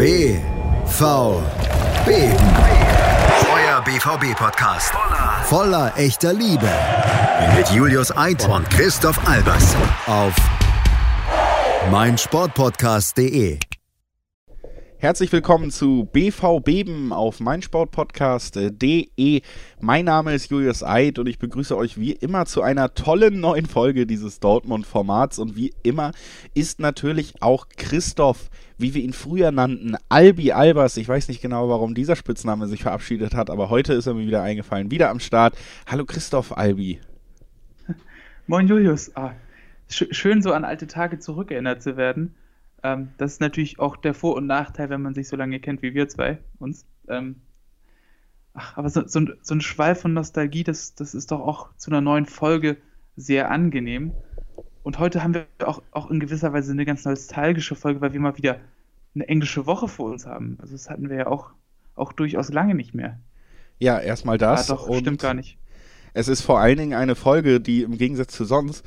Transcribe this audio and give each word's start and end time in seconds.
BVB. 0.00 0.40
Euer 3.52 3.82
BVB-Podcast. 3.84 4.94
Voller 5.44 5.92
echter 5.94 6.32
Liebe. 6.32 6.70
Mit 7.54 7.68
Julius 7.68 8.10
Eid 8.16 8.48
und 8.48 8.70
Christoph 8.70 9.20
Albers. 9.28 9.76
Auf 10.06 10.34
meinsportpodcast.de. 11.90 13.58
Herzlich 15.02 15.32
willkommen 15.32 15.70
zu 15.70 16.06
BV 16.12 16.60
Beben 16.60 17.14
auf 17.14 17.40
meinsportpodcast.de. 17.40 19.40
Mein 19.80 20.04
Name 20.04 20.34
ist 20.34 20.50
Julius 20.50 20.82
Eid 20.82 21.18
und 21.18 21.26
ich 21.26 21.38
begrüße 21.38 21.74
euch 21.74 21.98
wie 21.98 22.12
immer 22.12 22.44
zu 22.44 22.60
einer 22.60 22.92
tollen 22.92 23.40
neuen 23.40 23.64
Folge 23.64 24.06
dieses 24.06 24.40
Dortmund-Formats. 24.40 25.38
Und 25.38 25.56
wie 25.56 25.72
immer 25.82 26.12
ist 26.52 26.80
natürlich 26.80 27.40
auch 27.40 27.68
Christoph, 27.78 28.50
wie 28.76 28.92
wir 28.92 29.02
ihn 29.02 29.14
früher 29.14 29.52
nannten, 29.52 29.96
Albi 30.10 30.52
Albers. 30.52 30.98
Ich 30.98 31.08
weiß 31.08 31.28
nicht 31.28 31.40
genau, 31.40 31.70
warum 31.70 31.94
dieser 31.94 32.14
Spitzname 32.14 32.66
sich 32.66 32.82
verabschiedet 32.82 33.34
hat, 33.34 33.48
aber 33.48 33.70
heute 33.70 33.94
ist 33.94 34.06
er 34.06 34.12
mir 34.12 34.26
wieder 34.26 34.42
eingefallen. 34.42 34.90
Wieder 34.90 35.08
am 35.08 35.20
Start. 35.20 35.56
Hallo 35.86 36.04
Christoph 36.04 36.58
Albi. 36.58 37.00
Moin 38.46 38.68
Julius. 38.68 39.16
Ah, 39.16 39.32
sch 39.88 40.08
schön 40.10 40.42
so 40.42 40.52
an 40.52 40.66
alte 40.66 40.86
Tage 40.86 41.18
zurückerinnert 41.18 41.82
zu 41.82 41.96
werden. 41.96 42.34
Ähm, 42.82 43.10
das 43.18 43.32
ist 43.32 43.40
natürlich 43.40 43.78
auch 43.78 43.96
der 43.96 44.14
Vor- 44.14 44.36
und 44.36 44.46
Nachteil, 44.46 44.90
wenn 44.90 45.02
man 45.02 45.14
sich 45.14 45.28
so 45.28 45.36
lange 45.36 45.60
kennt 45.60 45.82
wie 45.82 45.94
wir 45.94 46.08
zwei 46.08 46.38
uns. 46.58 46.86
Ähm, 47.08 47.36
ach, 48.54 48.76
aber 48.76 48.88
so, 48.88 49.06
so, 49.06 49.20
so, 49.42 49.54
ein 49.54 49.60
Schwall 49.60 49.94
von 49.94 50.12
Nostalgie, 50.12 50.64
das, 50.64 50.94
das 50.94 51.14
ist 51.14 51.30
doch 51.30 51.40
auch 51.40 51.74
zu 51.76 51.90
einer 51.90 52.00
neuen 52.00 52.26
Folge 52.26 52.76
sehr 53.16 53.50
angenehm. 53.50 54.12
Und 54.82 54.98
heute 54.98 55.22
haben 55.22 55.34
wir 55.34 55.46
auch, 55.64 55.82
auch 55.90 56.10
in 56.10 56.20
gewisser 56.20 56.52
Weise 56.52 56.72
eine 56.72 56.86
ganz 56.86 57.04
nostalgische 57.04 57.74
Folge, 57.74 58.00
weil 58.00 58.12
wir 58.12 58.20
mal 58.20 58.38
wieder 58.38 58.58
eine 59.14 59.28
englische 59.28 59.66
Woche 59.66 59.88
vor 59.88 60.10
uns 60.10 60.26
haben. 60.26 60.56
Also 60.60 60.72
das 60.72 60.88
hatten 60.88 61.10
wir 61.10 61.16
ja 61.16 61.26
auch, 61.26 61.50
auch 61.96 62.12
durchaus 62.12 62.50
lange 62.50 62.74
nicht 62.74 62.94
mehr. 62.94 63.18
Ja, 63.78 63.98
erstmal 63.98 64.38
das. 64.38 64.70
Ah, 64.70 64.74
doch, 64.74 64.94
stimmt 64.98 65.20
gar 65.20 65.34
nicht. 65.34 65.58
Es 66.12 66.28
ist 66.28 66.42
vor 66.42 66.60
allen 66.60 66.76
Dingen 66.76 66.94
eine 66.94 67.14
Folge, 67.14 67.60
die 67.60 67.82
im 67.82 67.96
Gegensatz 67.96 68.32
zu 68.32 68.44
sonst 68.44 68.84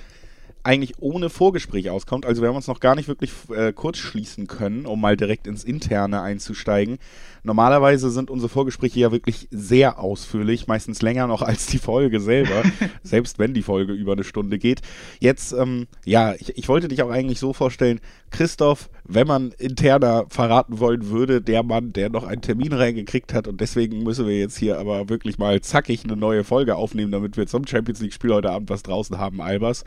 eigentlich 0.64 0.94
ohne 1.00 1.30
Vorgespräch 1.30 1.89
auskommt. 1.89 2.25
Also 2.25 2.42
wir 2.42 2.50
haben 2.50 2.56
uns 2.56 2.67
noch 2.67 2.80
gar 2.80 2.95
nicht 2.95 3.09
wirklich 3.09 3.31
äh, 3.53 3.73
kurz 3.73 3.97
schließen 3.97 4.47
können, 4.47 4.86
um 4.86 5.00
mal 5.02 5.17
direkt 5.17 5.45
ins 5.45 5.64
Interne 5.64 6.22
einzusteigen. 6.22 7.00
Normalerweise 7.44 8.09
sind 8.09 8.30
unsere 8.30 8.47
Vorgespräche 8.47 9.02
ja 9.02 9.11
wirklich 9.11 9.50
sehr 9.52 10.00
ausführlich, 10.00 10.67
meistens 10.67 11.02
länger 11.02 11.28
noch 11.28 11.41
als 11.44 11.66
die 11.66 11.80
Folge 11.80 12.22
selber, 12.22 12.64
selbst 13.03 13.39
wenn 13.39 13.53
die 13.53 13.61
Folge 13.61 13.91
über 13.91 14.14
eine 14.14 14.23
Stunde 14.23 14.58
geht. 14.58 14.81
Jetzt, 15.19 15.52
ähm, 15.52 15.88
ja, 16.06 16.34
ich, 16.36 16.58
ich 16.58 16.69
wollte 16.69 16.88
dich 16.88 17.03
auch 17.03 17.09
eigentlich 17.09 17.39
so 17.39 17.52
vorstellen, 17.52 18.00
Christoph, 18.31 18.89
wenn 19.03 19.28
man 19.28 19.52
interner 19.59 20.25
verraten 20.30 20.80
wollen 20.80 21.09
würde, 21.09 21.41
der 21.41 21.61
Mann, 21.64 21.91
der 21.91 22.09
noch 22.09 22.23
einen 22.23 22.41
Termin 22.41 22.72
reingekriegt 22.72 23.34
hat 23.34 23.47
und 23.47 23.59
deswegen 23.59 24.02
müssen 24.03 24.25
wir 24.28 24.39
jetzt 24.39 24.58
hier 24.58 24.80
aber 24.80 25.09
wirklich 25.09 25.38
mal 25.38 25.59
zackig 25.61 26.06
eine 26.06 26.16
neue 26.16 26.45
Folge 26.45 26.75
aufnehmen, 26.75 27.11
damit 27.11 27.36
wir 27.36 27.47
zum 27.47 27.67
Champions 27.67 28.00
League-Spiel 28.00 28.34
heute 28.34 28.50
Abend 28.50 28.69
was 28.69 28.84
draußen 28.84 29.17
haben, 29.17 29.41
Albers. 29.41 29.84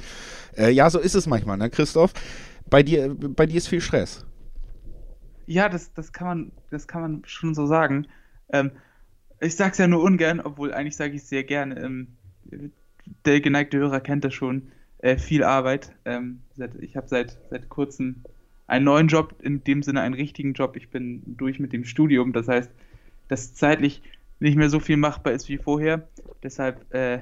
Äh, 0.54 0.66
ja, 0.72 0.91
so 0.91 0.98
ist 0.98 1.14
es 1.14 1.27
manchmal, 1.27 1.56
ne, 1.56 1.70
Christoph? 1.70 2.12
Bei 2.69 2.83
dir, 2.83 3.14
bei 3.14 3.47
dir 3.47 3.56
ist 3.56 3.69
viel 3.69 3.81
Stress. 3.81 4.25
Ja, 5.47 5.69
das, 5.69 5.92
das, 5.95 6.12
kann, 6.12 6.27
man, 6.27 6.53
das 6.70 6.89
kann 6.89 7.03
man 7.03 7.22
schon 7.27 7.55
so 7.55 7.67
sagen. 7.67 8.06
Ähm, 8.53 8.72
ich 9.41 9.56
sag's 9.56 9.78
ja 9.78 9.87
nur 9.87 10.03
ungern, 10.03 10.41
obwohl 10.41 10.72
eigentlich 10.72 10.97
sage 10.97 11.14
ich 11.14 11.22
es 11.22 11.28
sehr 11.28 11.44
gerne. 11.44 11.81
Ähm, 11.81 12.09
der 13.25 13.41
geneigte 13.41 13.78
Hörer 13.78 14.00
kennt 14.00 14.25
das 14.25 14.34
schon. 14.34 14.72
Äh, 14.98 15.19
viel 15.19 15.44
Arbeit. 15.44 15.92
Ähm, 16.05 16.41
ich 16.81 16.97
habe 16.97 17.09
seit, 17.09 17.39
seit 17.50 17.69
kurzem 17.69 18.25
einen 18.67 18.84
neuen 18.84 19.09
Job, 19.09 19.37
in 19.41 19.62
dem 19.62 19.83
Sinne 19.83 20.00
einen 20.00 20.14
richtigen 20.14 20.55
Job. 20.55 20.77
Ich 20.77 20.91
bin 20.91 21.22
durch 21.27 21.61
mit 21.61 21.72
dem 21.72 21.84
Studium. 21.84 22.33
Das 22.33 22.48
heißt, 22.48 22.70
dass 23.28 23.55
zeitlich 23.55 24.03
nicht 24.41 24.56
mehr 24.56 24.70
so 24.70 24.81
viel 24.81 24.97
machbar 24.97 25.33
ist 25.33 25.48
wie 25.48 25.59
vorher. 25.59 26.09
Deshalb 26.42 26.92
äh, 26.92 27.20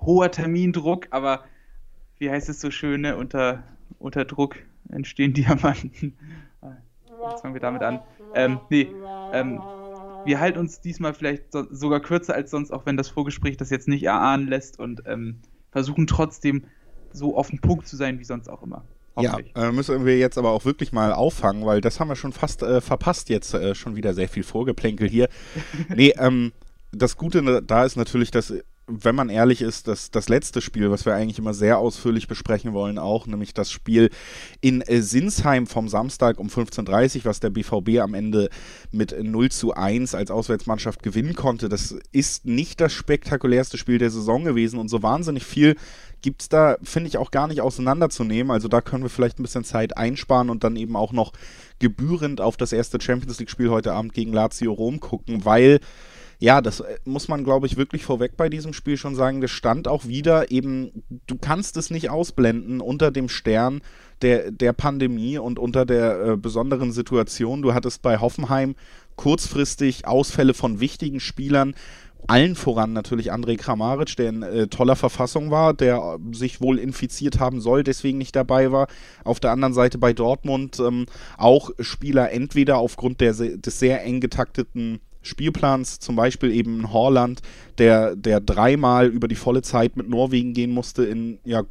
hoher 0.00 0.30
Termindruck, 0.30 1.08
aber 1.10 1.44
wie 2.20 2.30
heißt 2.30 2.48
es 2.48 2.60
so 2.60 2.70
schön, 2.70 3.00
ne? 3.00 3.16
unter, 3.16 3.64
unter 3.98 4.24
Druck 4.24 4.56
entstehen 4.90 5.32
Diamanten. 5.34 6.16
Jetzt 7.30 7.42
fangen 7.42 7.54
wir 7.54 7.60
damit 7.60 7.82
an. 7.82 8.00
Ähm, 8.34 8.60
nee, 8.70 8.88
ähm, 9.32 9.60
wir 10.24 10.40
halten 10.40 10.58
uns 10.58 10.80
diesmal 10.80 11.14
vielleicht 11.14 11.50
so, 11.52 11.66
sogar 11.70 12.00
kürzer 12.00 12.34
als 12.34 12.50
sonst, 12.50 12.70
auch 12.70 12.86
wenn 12.86 12.96
das 12.96 13.08
Vorgespräch 13.08 13.56
das 13.56 13.70
jetzt 13.70 13.88
nicht 13.88 14.04
erahnen 14.04 14.48
lässt 14.48 14.78
und 14.78 15.02
ähm, 15.06 15.40
versuchen 15.70 16.06
trotzdem 16.06 16.64
so 17.12 17.36
auf 17.36 17.50
den 17.50 17.60
Punkt 17.60 17.88
zu 17.88 17.96
sein 17.96 18.18
wie 18.20 18.24
sonst 18.24 18.48
auch 18.48 18.62
immer. 18.62 18.84
Ja, 19.18 19.38
äh, 19.56 19.72
müssen 19.72 20.06
wir 20.06 20.18
jetzt 20.18 20.38
aber 20.38 20.50
auch 20.50 20.64
wirklich 20.64 20.92
mal 20.92 21.12
auffangen, 21.12 21.66
weil 21.66 21.80
das 21.80 22.00
haben 22.00 22.08
wir 22.08 22.16
schon 22.16 22.32
fast 22.32 22.62
äh, 22.62 22.80
verpasst 22.80 23.28
jetzt 23.28 23.52
äh, 23.54 23.74
schon 23.74 23.96
wieder 23.96 24.14
sehr 24.14 24.28
viel 24.28 24.44
Vorgeplänkel 24.44 25.08
hier. 25.08 25.28
nee, 25.94 26.14
ähm, 26.18 26.52
das 26.92 27.16
Gute 27.16 27.62
da 27.62 27.84
ist 27.84 27.96
natürlich, 27.96 28.30
dass 28.30 28.54
wenn 28.90 29.14
man 29.14 29.28
ehrlich 29.28 29.62
ist, 29.62 29.88
das, 29.88 30.10
das 30.10 30.28
letzte 30.28 30.60
Spiel, 30.60 30.90
was 30.90 31.06
wir 31.06 31.14
eigentlich 31.14 31.38
immer 31.38 31.54
sehr 31.54 31.78
ausführlich 31.78 32.28
besprechen 32.28 32.72
wollen, 32.72 32.98
auch, 32.98 33.26
nämlich 33.26 33.54
das 33.54 33.70
Spiel 33.70 34.10
in 34.60 34.80
äh, 34.82 35.00
Sinsheim 35.00 35.66
vom 35.66 35.88
Samstag 35.88 36.38
um 36.38 36.48
15.30 36.48 37.18
Uhr, 37.18 37.24
was 37.26 37.40
der 37.40 37.50
BVB 37.50 38.00
am 38.00 38.14
Ende 38.14 38.50
mit 38.90 39.14
0 39.22 39.50
zu 39.50 39.74
1 39.74 40.14
als 40.14 40.30
Auswärtsmannschaft 40.30 41.02
gewinnen 41.02 41.34
konnte. 41.34 41.68
Das 41.68 41.96
ist 42.12 42.44
nicht 42.46 42.80
das 42.80 42.92
spektakulärste 42.92 43.78
Spiel 43.78 43.98
der 43.98 44.10
Saison 44.10 44.44
gewesen 44.44 44.78
und 44.78 44.88
so 44.88 45.02
wahnsinnig 45.02 45.44
viel 45.44 45.76
gibt 46.22 46.42
es 46.42 46.48
da, 46.48 46.76
finde 46.82 47.08
ich, 47.08 47.16
auch 47.16 47.30
gar 47.30 47.46
nicht 47.46 47.60
auseinanderzunehmen. 47.60 48.50
Also 48.50 48.68
da 48.68 48.80
können 48.80 49.02
wir 49.02 49.10
vielleicht 49.10 49.38
ein 49.38 49.42
bisschen 49.42 49.64
Zeit 49.64 49.96
einsparen 49.96 50.50
und 50.50 50.64
dann 50.64 50.76
eben 50.76 50.96
auch 50.96 51.12
noch 51.12 51.32
gebührend 51.78 52.40
auf 52.40 52.56
das 52.56 52.72
erste 52.72 53.00
Champions 53.00 53.38
League-Spiel 53.38 53.70
heute 53.70 53.92
Abend 53.92 54.12
gegen 54.12 54.32
Lazio 54.32 54.72
Rom 54.72 55.00
gucken, 55.00 55.44
weil 55.44 55.80
ja, 56.40 56.62
das 56.62 56.80
äh, 56.80 56.98
muss 57.04 57.28
man, 57.28 57.44
glaube 57.44 57.66
ich, 57.66 57.76
wirklich 57.76 58.04
vorweg 58.04 58.36
bei 58.36 58.48
diesem 58.48 58.72
Spiel 58.72 58.96
schon 58.96 59.14
sagen. 59.14 59.40
Das 59.40 59.50
stand 59.50 59.86
auch 59.86 60.06
wieder 60.06 60.50
eben, 60.50 61.04
du 61.26 61.36
kannst 61.36 61.76
es 61.76 61.90
nicht 61.90 62.08
ausblenden 62.10 62.80
unter 62.80 63.10
dem 63.10 63.28
Stern 63.28 63.82
der, 64.22 64.50
der 64.50 64.72
Pandemie 64.72 65.38
und 65.38 65.58
unter 65.58 65.84
der 65.84 66.20
äh, 66.20 66.36
besonderen 66.36 66.92
Situation. 66.92 67.62
Du 67.62 67.74
hattest 67.74 68.00
bei 68.00 68.18
Hoffenheim 68.18 68.74
kurzfristig 69.16 70.06
Ausfälle 70.06 70.54
von 70.54 70.80
wichtigen 70.80 71.20
Spielern. 71.20 71.74
Allen 72.26 72.54
voran 72.54 72.92
natürlich 72.94 73.32
André 73.32 73.56
Kramaric, 73.58 74.16
der 74.16 74.28
in 74.30 74.42
äh, 74.42 74.66
toller 74.68 74.96
Verfassung 74.96 75.50
war, 75.50 75.74
der 75.74 75.96
äh, 76.18 76.34
sich 76.34 76.62
wohl 76.62 76.78
infiziert 76.78 77.38
haben 77.38 77.60
soll, 77.60 77.84
deswegen 77.84 78.16
nicht 78.16 78.34
dabei 78.34 78.72
war. 78.72 78.88
Auf 79.24 79.40
der 79.40 79.50
anderen 79.50 79.74
Seite 79.74 79.98
bei 79.98 80.14
Dortmund 80.14 80.78
ähm, 80.80 81.04
auch 81.36 81.70
Spieler 81.80 82.32
entweder 82.32 82.78
aufgrund 82.78 83.20
der, 83.20 83.34
des 83.34 83.78
sehr 83.78 84.02
eng 84.04 84.20
getakteten 84.20 85.00
Spielplans, 85.22 85.98
zum 85.98 86.16
Beispiel 86.16 86.50
eben 86.52 86.92
Horland, 86.92 87.42
der, 87.78 88.16
der 88.16 88.40
dreimal 88.40 89.06
über 89.08 89.28
die 89.28 89.34
volle 89.34 89.62
Zeit 89.62 89.96
mit 89.96 90.08
Norwegen 90.08 90.54
gehen 90.54 90.70
musste 90.70 91.04
in 91.04 91.38
ja 91.44 91.64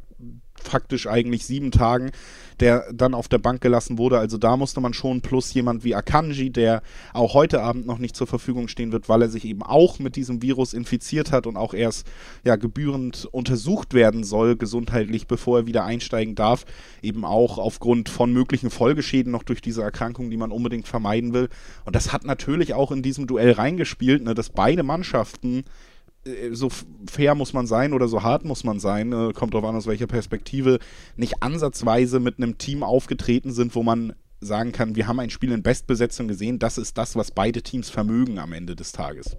faktisch 0.54 1.06
eigentlich 1.06 1.46
sieben 1.46 1.70
Tagen, 1.70 2.10
der 2.60 2.92
dann 2.92 3.14
auf 3.14 3.28
der 3.28 3.38
Bank 3.38 3.60
gelassen 3.60 3.98
wurde. 3.98 4.18
Also 4.18 4.38
da 4.38 4.56
musste 4.56 4.80
man 4.80 4.92
schon 4.92 5.20
plus 5.22 5.52
jemand 5.54 5.82
wie 5.82 5.94
Akanji, 5.94 6.50
der 6.50 6.82
auch 7.12 7.34
heute 7.34 7.62
Abend 7.62 7.86
noch 7.86 7.98
nicht 7.98 8.14
zur 8.14 8.26
Verfügung 8.26 8.68
stehen 8.68 8.92
wird, 8.92 9.08
weil 9.08 9.22
er 9.22 9.28
sich 9.28 9.44
eben 9.44 9.62
auch 9.62 9.98
mit 9.98 10.16
diesem 10.16 10.42
Virus 10.42 10.74
infiziert 10.74 11.32
hat 11.32 11.46
und 11.46 11.56
auch 11.56 11.74
erst 11.74 12.06
ja 12.44 12.56
gebührend 12.56 13.26
untersucht 13.32 13.94
werden 13.94 14.24
soll, 14.24 14.56
gesundheitlich, 14.56 15.26
bevor 15.26 15.60
er 15.60 15.66
wieder 15.66 15.84
einsteigen 15.84 16.34
darf. 16.34 16.64
Eben 17.02 17.24
auch 17.24 17.58
aufgrund 17.58 18.08
von 18.08 18.32
möglichen 18.32 18.70
Folgeschäden 18.70 19.32
noch 19.32 19.42
durch 19.42 19.62
diese 19.62 19.82
Erkrankung, 19.82 20.30
die 20.30 20.36
man 20.36 20.52
unbedingt 20.52 20.86
vermeiden 20.86 21.32
will. 21.32 21.48
Und 21.84 21.96
das 21.96 22.12
hat 22.12 22.24
natürlich 22.24 22.74
auch 22.74 22.92
in 22.92 23.02
diesem 23.02 23.26
Duell 23.26 23.52
reingespielt, 23.52 24.22
ne, 24.22 24.34
dass 24.34 24.50
beide 24.50 24.82
Mannschaften 24.82 25.64
so 26.52 26.68
fair 27.06 27.34
muss 27.34 27.52
man 27.52 27.66
sein 27.66 27.92
oder 27.92 28.08
so 28.08 28.22
hart 28.22 28.44
muss 28.44 28.64
man 28.64 28.78
sein, 28.78 29.12
äh, 29.12 29.32
kommt 29.32 29.54
darauf 29.54 29.68
an, 29.68 29.76
aus 29.76 29.86
welcher 29.86 30.06
Perspektive, 30.06 30.78
nicht 31.16 31.42
ansatzweise 31.42 32.20
mit 32.20 32.36
einem 32.38 32.58
Team 32.58 32.82
aufgetreten 32.82 33.52
sind, 33.52 33.74
wo 33.74 33.82
man 33.82 34.14
sagen 34.40 34.72
kann, 34.72 34.96
wir 34.96 35.06
haben 35.06 35.20
ein 35.20 35.30
Spiel 35.30 35.52
in 35.52 35.62
Bestbesetzung 35.62 36.28
gesehen, 36.28 36.58
das 36.58 36.78
ist 36.78 36.96
das, 36.98 37.16
was 37.16 37.30
beide 37.30 37.62
Teams 37.62 37.90
vermögen 37.90 38.38
am 38.38 38.52
Ende 38.52 38.76
des 38.76 38.92
Tages. 38.92 39.36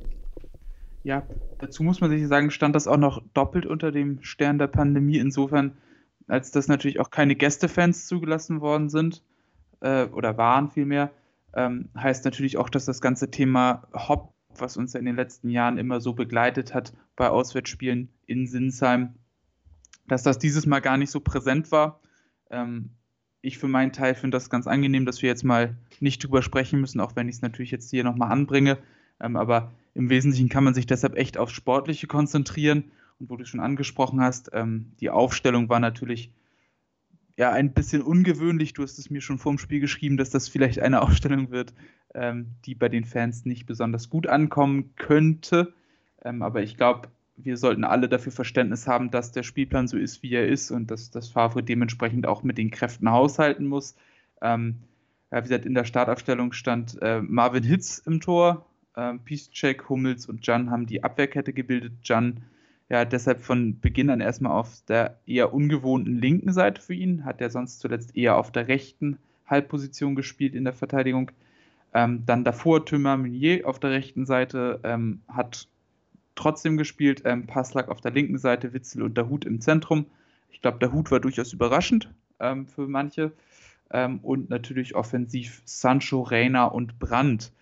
Ja, 1.04 1.24
dazu 1.58 1.84
muss 1.84 2.02
man 2.02 2.12
sich 2.12 2.28
sagen, 2.28 2.52
stand 2.52 2.76
das 2.76 2.88
auch 2.88 2.98
noch 2.98 3.24
doppelt 3.34 3.66
unter 3.66 3.92
dem 3.92 4.22
Stern 4.22 4.60
der 4.60 4.68
Pandemie, 4.68 5.18
insofern, 5.18 5.78
als 6.28 6.52
dass 6.52 6.68
natürlich 6.68 7.00
auch 7.00 7.10
keine 7.10 7.36
Gästefans 7.36 8.06
zugelassen 8.06 8.62
worden 8.62 8.90
sind, 8.90 9.24
äh, 9.82 10.06
oder 10.06 10.38
waren 10.38 10.70
vielmehr, 10.70 11.12
ähm, 11.56 11.90
heißt 11.98 12.26
natürlich 12.26 12.58
auch, 12.58 12.70
dass 12.70 12.86
das 12.86 13.02
ganze 13.02 13.32
Thema 13.32 13.88
Hop 13.94 14.34
was 14.58 14.78
uns 14.78 14.94
ja 14.94 15.00
in 15.00 15.06
den 15.06 15.16
letzten 15.16 15.50
Jahren 15.50 15.78
immer 15.78 16.02
so 16.02 16.14
begleitet 16.14 16.74
hat 16.74 16.94
bei 17.16 17.30
Auswärtsspielen 17.30 18.10
in 18.26 18.48
Sinsheim, 18.48 19.16
dass 20.08 20.24
das 20.24 20.40
dieses 20.40 20.66
Mal 20.66 20.80
gar 20.80 20.98
nicht 20.98 21.12
so 21.12 21.20
präsent 21.20 21.72
war. 21.72 22.00
Ähm, 22.50 22.92
ich 23.42 23.58
für 23.58 23.68
meinen 23.68 23.92
Teil 23.92 24.14
finde 24.16 24.36
das 24.36 24.50
ganz 24.50 24.68
angenehm, 24.68 25.06
dass 25.06 25.22
wir 25.22 25.30
jetzt 25.30 25.44
mal 25.44 25.76
nicht 26.00 26.24
drüber 26.24 26.42
sprechen 26.42 26.80
müssen, 26.80 27.00
auch 27.00 27.16
wenn 27.16 27.28
ich 27.28 27.36
es 27.36 27.42
natürlich 27.42 27.72
jetzt 27.72 27.90
hier 27.90 28.04
nochmal 28.04 28.32
anbringe. 28.32 28.78
Ähm, 29.20 29.36
aber 29.36 29.72
im 29.94 30.10
Wesentlichen 30.10 30.50
kann 30.50 30.64
man 30.64 30.74
sich 30.74 30.86
deshalb 30.86 31.16
echt 31.16 31.38
aufs 31.38 31.54
Sportliche 31.54 32.08
konzentrieren. 32.08 32.92
Und 33.20 33.30
wo 33.30 33.38
du 33.38 33.46
schon 33.46 33.60
angesprochen 33.60 34.22
hast, 34.22 34.52
ähm, 34.54 34.94
die 35.00 35.10
Aufstellung 35.10 35.70
war 35.70 35.80
natürlich 35.80 36.32
ja, 37.42 37.52
ein 37.52 37.74
bisschen 37.74 38.04
ungewöhnlich. 38.04 38.74
Du 38.74 38.84
hast 38.84 39.00
es 39.00 39.10
mir 39.10 39.20
schon 39.20 39.40
vor 39.40 39.52
dem 39.52 39.58
Spiel 39.58 39.80
geschrieben, 39.80 40.16
dass 40.16 40.30
das 40.30 40.48
vielleicht 40.48 40.80
eine 40.80 41.02
Aufstellung 41.02 41.50
wird, 41.50 41.74
ähm, 42.14 42.52
die 42.66 42.76
bei 42.76 42.88
den 42.88 43.04
Fans 43.04 43.46
nicht 43.46 43.66
besonders 43.66 44.12
gut 44.12 44.28
ankommen 44.28 44.94
könnte. 44.96 45.74
Ähm, 46.24 46.44
aber 46.44 46.62
ich 46.62 46.78
glaube, 46.78 47.10
wir 47.38 47.58
sollten 47.58 47.84
alle 47.84 48.08
dafür 48.08 48.32
Verständnis 48.32 48.86
haben, 48.86 49.10
dass 49.10 49.32
der 49.32 49.42
Spielplan 49.42 49.88
so 49.88 49.98
ist, 49.98 50.22
wie 50.22 50.34
er 50.36 50.48
ist 50.48 50.70
und 50.70 50.92
dass 50.92 51.10
das 51.10 51.30
Favre 51.30 51.64
dementsprechend 51.64 52.28
auch 52.28 52.44
mit 52.44 52.60
den 52.60 52.70
Kräften 52.70 53.10
haushalten 53.10 53.66
muss. 53.66 53.96
Ähm, 54.40 54.76
ja, 55.32 55.40
wie 55.40 55.50
gesagt, 55.50 55.66
in 55.66 55.74
der 55.74 55.86
Startaufstellung 55.86 56.54
stand 56.54 57.02
äh, 57.02 57.24
Marvin 57.24 57.64
Hitz 57.64 57.98
im 58.06 58.22
Tor, 58.22 58.68
äh, 58.96 59.16
Piszczek, 59.18 59.90
Hummels 59.90 60.28
und 60.28 60.46
Jan 60.46 60.70
haben 60.70 60.86
die 60.86 61.04
Abwehrkette 61.04 61.54
gebildet. 61.54 61.94
Jan 62.04 62.44
ja 62.92 63.06
deshalb 63.06 63.42
von 63.42 63.80
Beginn 63.80 64.10
an 64.10 64.20
erstmal 64.20 64.52
auf 64.52 64.84
der 64.86 65.18
eher 65.26 65.54
ungewohnten 65.54 66.20
linken 66.20 66.52
Seite 66.52 66.82
für 66.82 66.94
ihn, 66.94 67.24
hat 67.24 67.40
er 67.40 67.50
sonst 67.50 67.80
zuletzt 67.80 68.18
eher 68.18 68.36
auf 68.36 68.52
der 68.52 68.68
rechten 68.68 69.18
Halbposition 69.48 70.14
gespielt 70.14 70.56
in 70.56 70.66
der 70.66 70.74
Verteidigung. 70.74 71.32
Ähm, 71.94 72.24
dann 72.26 72.44
davor 72.44 72.86
Thomas 72.86 73.18
Meunier 73.18 73.66
auf 73.66 73.80
der 73.80 73.92
rechten 73.92 74.26
Seite 74.26 74.82
ähm, 74.84 75.22
hat 75.30 75.70
trotzdem 76.36 76.76
gespielt, 76.76 77.22
ähm, 77.24 77.48
Passlack 77.48 77.88
auf 77.88 78.02
der 78.02 78.12
linken 78.12 78.38
Seite, 78.38 78.74
Witzel 78.74 79.04
und 79.04 79.16
der 79.16 79.30
Hut 79.30 79.46
im 79.46 79.62
Zentrum. 79.62 80.06
Ich 80.50 80.62
glaube, 80.62 80.80
der 80.80 80.92
Hut 80.92 81.12
war 81.12 81.22
durchaus 81.22 81.54
überraschend 81.54 82.14
ähm, 82.42 82.68
für 82.68 82.90
manche. 82.90 83.32
Ähm, 83.90 84.20
und 84.20 84.50
natürlich 84.50 84.96
offensiv 84.96 85.62
Sancho, 85.64 86.24
Reina 86.24 86.66
und 86.66 87.00
Brandt. 87.00 87.54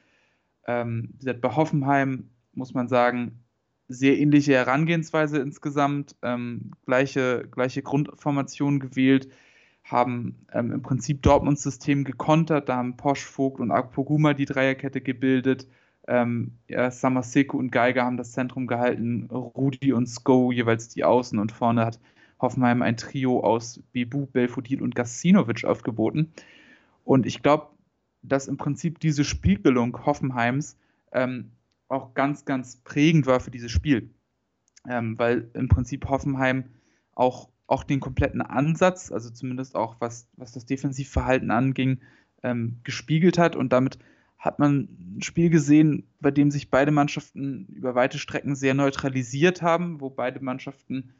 Ähm, 0.66 1.14
bei 1.24 1.56
Hoffenheim 1.56 2.30
muss 2.54 2.74
man 2.74 2.88
sagen, 2.88 3.44
sehr 3.89 4.18
ähnliche 4.18 4.53
Herangehensweise 4.53 5.39
insgesamt, 5.39 6.15
ähm, 6.21 6.71
gleiche, 6.86 7.47
gleiche 7.51 7.81
Grundformation 7.81 8.80
gewählt, 8.80 9.30
haben 9.83 10.45
ähm, 10.53 10.71
im 10.71 10.81
Prinzip 10.83 11.21
Dortmunds 11.24 11.63
System 11.63 12.03
gekontert, 12.03 12.69
da 12.69 12.77
haben 12.77 12.95
Posch, 12.95 13.25
Vogt 13.25 13.59
und 13.59 13.71
Akpoguma 13.71 14.33
die 14.33 14.45
Dreierkette 14.45 15.01
gebildet, 15.01 15.68
ähm, 16.09 16.53
ja, 16.68 16.89
Samaseko 16.89 17.57
und 17.57 17.71
Geiger 17.71 18.03
haben 18.03 18.18
das 18.18 18.31
Zentrum 18.31 18.65
gehalten, 18.65 19.30
Rudi 19.31 19.94
und 19.94 20.07
Sko 20.07 20.51
jeweils 20.51 20.89
die 20.89 21.03
Außen. 21.03 21.38
Und 21.38 21.51
vorne 21.51 21.85
hat 21.85 22.00
Hoffenheim 22.42 22.81
ein 22.81 22.97
Trio 22.97 23.42
aus 23.42 23.81
Bebu, 23.92 24.25
Belfodil 24.25 24.81
und 24.81 24.95
Gacinovic 24.95 25.65
aufgeboten. 25.65 26.31
Und 27.03 27.27
ich 27.27 27.44
glaube, 27.44 27.68
dass 28.24 28.47
im 28.47 28.57
Prinzip 28.57 29.00
diese 29.00 29.24
Spielbildung 29.24 30.03
Hoffenheims 30.06 30.77
ähm, 31.12 31.51
auch 31.89 32.13
ganz, 32.13 32.45
ganz 32.45 32.77
prägend 32.77 33.25
war 33.25 33.39
für 33.39 33.51
dieses 33.51 33.71
Spiel. 33.71 34.13
Ähm, 34.88 35.19
weil 35.19 35.50
im 35.53 35.68
Prinzip 35.68 36.07
Hoffenheim 36.07 36.65
auch, 37.13 37.50
auch 37.68 37.83
den 37.83 38.00
kompletten 38.00 38.41
Ansatz, 38.41 39.12
also 39.12 39.30
zumindest 39.30 39.75
auch 39.75 39.97
was, 40.00 40.30
was 40.38 40.53
das 40.53 40.65
Defensivverhalten 40.65 41.51
anging, 41.51 42.00
ähm, 42.44 42.77
gespiegelt 42.83 43.38
hat. 43.38 43.56
Und 43.56 43.74
damit 43.74 44.00
hat 44.38 44.57
man 44.59 44.88
ein 45.18 45.21
Spiel 45.21 45.50
gesehen, 45.50 46.07
bei 46.21 46.31
dem 46.31 46.50
sich 46.50 46.69
beide 46.69 46.91
Mannschaften 46.91 47.65
über 47.65 47.94
weite 47.95 48.19
Strecken 48.19 48.56
sehr 48.56 48.74
neutralisiert 48.74 49.62
haben, 49.62 50.00
wo 50.00 50.09
beide 50.09 50.39
Mannschaften 50.39 51.13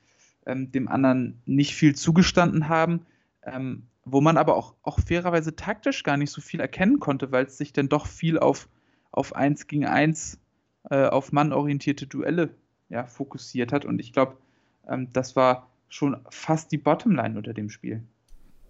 ähm, 0.45 0.72
dem 0.72 0.88
anderen 0.88 1.42
nicht 1.45 1.75
viel 1.75 1.95
zugestanden 1.95 2.69
haben, 2.69 3.06
ähm, 3.44 3.88
wo 4.06 4.22
man 4.22 4.38
aber 4.38 4.56
auch, 4.56 4.75
auch 4.83 5.00
fairerweise 5.00 5.56
taktisch 5.56 6.04
gar 6.04 6.15
nicht 6.15 6.31
so 6.31 6.39
viel 6.39 6.62
erkennen 6.62 7.00
konnte, 7.00 7.31
weil 7.31 7.45
es 7.45 7.57
sich 7.57 7.74
dann 7.74 7.89
doch 7.89 8.07
viel 8.07 8.39
auf, 8.39 8.69
auf 9.12 9.36
1 9.36 9.68
gegen 9.68 9.86
1 9.86 10.39
äh, 10.89 11.06
auf 11.06 11.31
mannorientierte 11.31 12.07
Duelle 12.07 12.50
ja, 12.89 13.06
fokussiert 13.06 13.71
hat. 13.71 13.86
Und 13.86 14.00
ich 14.00 14.13
glaube, 14.13 14.38
ähm, 14.88 15.09
das 15.13 15.36
war 15.36 15.69
schon 15.88 16.18
fast 16.30 16.71
die 16.71 16.77
Bottomline 16.77 17.38
unter 17.38 17.53
dem 17.53 17.69
Spiel. 17.69 18.03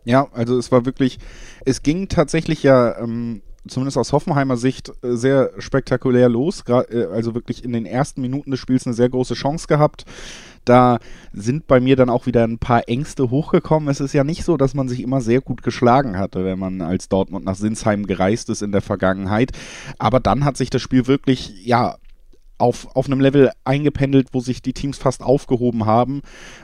Ja, 0.06 0.28
also 0.32 0.58
es 0.58 0.72
war 0.72 0.86
wirklich, 0.86 1.20
es 1.66 1.84
ging 1.84 2.08
tatsächlich 2.08 2.64
ja, 2.64 2.98
ähm, 2.98 3.42
zumindest 3.68 3.98
aus 3.98 4.14
Hoffenheimer 4.14 4.58
Sicht, 4.58 4.92
äh, 5.04 5.16
sehr 5.16 5.52
spektakulär 5.58 6.30
los. 6.30 6.64
Äh, 6.68 7.06
also 7.12 7.36
wirklich 7.36 7.64
in 7.64 7.74
den 7.74 7.86
ersten 7.86 8.22
Minuten 8.22 8.52
des 8.52 8.60
Spiels 8.60 8.86
eine 8.86 8.94
sehr 8.94 9.10
große 9.10 9.34
Chance 9.34 9.68
gehabt. 9.68 10.06
Da 10.66 11.00
sind 11.34 11.68
bei 11.68 11.80
mir 11.80 11.96
dann 11.96 12.10
auch 12.10 12.26
wieder 12.26 12.44
ein 12.44 12.60
paar 12.60 12.88
Ängste 12.88 13.30
hochgekommen. 13.30 13.90
Es 13.90 14.00
ist 14.00 14.14
ja 14.14 14.24
nicht 14.24 14.44
so, 14.44 14.58
dass 14.58 14.74
man 14.74 14.88
sich 14.88 15.02
immer 15.02 15.22
sehr 15.22 15.42
gut 15.42 15.64
geschlagen 15.64 16.18
hatte, 16.18 16.46
wenn 16.46 16.60
man 16.60 16.82
als 16.82 17.10
Dortmund 17.10 17.46
nach 17.46 17.56
Sinsheim 17.56 18.06
gereist 18.06 18.50
ist 18.50 18.62
in 18.62 18.72
der 18.72 18.82
Vergangenheit. 18.82 19.52
Aber 19.98 20.20
dann 20.20 20.46
hat 20.46 20.58
sich 20.58 20.70
das 20.70 20.82
Spiel 20.82 21.08
wirklich, 21.08 21.66
ja, 21.66 21.98
auf, 22.60 22.96
auf 22.96 23.08
einem 23.08 23.20
Level 23.20 23.52
eingependelt, 23.64 24.30
wo 24.34 24.40
sich 24.40 24.62
die 24.62 24.74
Teams 24.74 24.98
fast 24.98 25.24
aufgehoben 25.24 25.86
haben. 25.86 26.22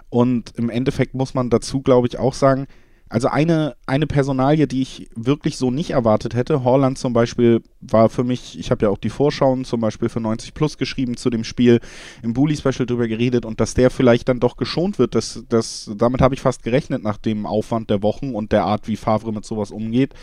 Und 0.09 0.51
im 0.57 0.69
Endeffekt 0.69 1.15
muss 1.15 1.33
man 1.33 1.49
dazu, 1.49 1.81
glaube 1.81 2.07
ich, 2.07 2.19
auch 2.19 2.33
sagen, 2.33 2.67
also 3.15 3.29
eine, 3.29 3.77
eine 3.85 4.07
Personalie, 4.07 4.67
die 4.67 4.81
ich 4.81 5.09
wirklich 5.15 5.55
so 5.55 5.71
nicht 5.71 5.91
erwartet 5.91 6.35
hätte, 6.35 6.65
Horland 6.65 6.97
zum 6.97 7.13
Beispiel 7.13 7.61
war 7.79 8.09
für 8.09 8.25
mich, 8.25 8.59
ich 8.59 8.71
habe 8.71 8.83
ja 8.83 8.89
auch 8.89 8.97
die 8.97 9.09
Vorschauen 9.09 9.63
zum 9.63 9.79
Beispiel 9.79 10.09
für 10.09 10.19
90 10.19 10.53
Plus 10.53 10.77
geschrieben 10.77 11.15
zu 11.15 11.29
dem 11.29 11.45
Spiel, 11.45 11.79
im 12.23 12.33
Bully-Special 12.33 12.85
drüber 12.85 13.07
geredet 13.07 13.45
und 13.45 13.61
dass 13.61 13.73
der 13.73 13.89
vielleicht 13.89 14.27
dann 14.27 14.41
doch 14.41 14.57
geschont 14.57 14.99
wird, 14.99 15.15
das, 15.15 15.45
das, 15.47 15.89
damit 15.95 16.19
habe 16.19 16.35
ich 16.35 16.41
fast 16.41 16.61
gerechnet 16.61 17.03
nach 17.03 17.15
dem 17.15 17.45
Aufwand 17.45 17.89
der 17.89 18.03
Wochen 18.03 18.35
und 18.35 18.51
der 18.51 18.65
Art, 18.65 18.89
wie 18.89 18.97
Favre 18.97 19.31
mit 19.31 19.45
sowas 19.45 19.71
umgeht. 19.71 20.13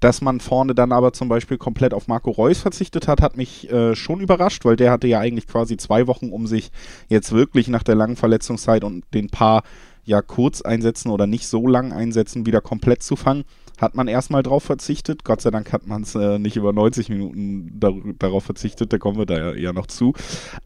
Dass 0.00 0.20
man 0.20 0.40
vorne 0.40 0.74
dann 0.74 0.90
aber 0.90 1.12
zum 1.12 1.28
Beispiel 1.28 1.58
komplett 1.58 1.94
auf 1.94 2.08
Marco 2.08 2.32
Reus 2.32 2.58
verzichtet 2.58 3.06
hat, 3.06 3.22
hat 3.22 3.36
mich 3.36 3.70
äh, 3.70 3.94
schon 3.94 4.18
überrascht, 4.18 4.64
weil 4.64 4.74
der 4.74 4.90
hatte 4.90 5.06
ja 5.06 5.20
eigentlich 5.20 5.46
quasi 5.46 5.76
zwei 5.76 6.08
Wochen, 6.08 6.30
um 6.30 6.48
sich 6.48 6.72
jetzt 7.08 7.30
wirklich 7.30 7.68
nach 7.68 7.84
der 7.84 7.94
langen 7.94 8.16
Verletzungszeit 8.16 8.82
und 8.82 9.04
den 9.14 9.28
paar 9.30 9.62
ja 10.04 10.22
kurz 10.22 10.62
einsetzen 10.62 11.10
oder 11.10 11.26
nicht 11.26 11.46
so 11.46 11.66
lang 11.66 11.92
einsetzen, 11.92 12.46
wieder 12.46 12.60
komplett 12.60 13.02
zu 13.02 13.16
fangen. 13.16 13.44
Hat 13.80 13.94
man 13.94 14.06
erstmal 14.06 14.42
drauf 14.42 14.62
verzichtet. 14.62 15.24
Gott 15.24 15.40
sei 15.40 15.50
Dank 15.50 15.72
hat 15.72 15.86
man 15.86 16.02
es 16.02 16.14
äh, 16.14 16.38
nicht 16.38 16.56
über 16.56 16.72
90 16.72 17.08
Minuten 17.08 17.80
dar 17.80 17.94
darauf 18.18 18.44
verzichtet, 18.44 18.92
da 18.92 18.98
kommen 18.98 19.18
wir 19.18 19.26
da 19.26 19.38
ja, 19.38 19.54
ja 19.54 19.72
noch 19.72 19.86
zu. 19.86 20.12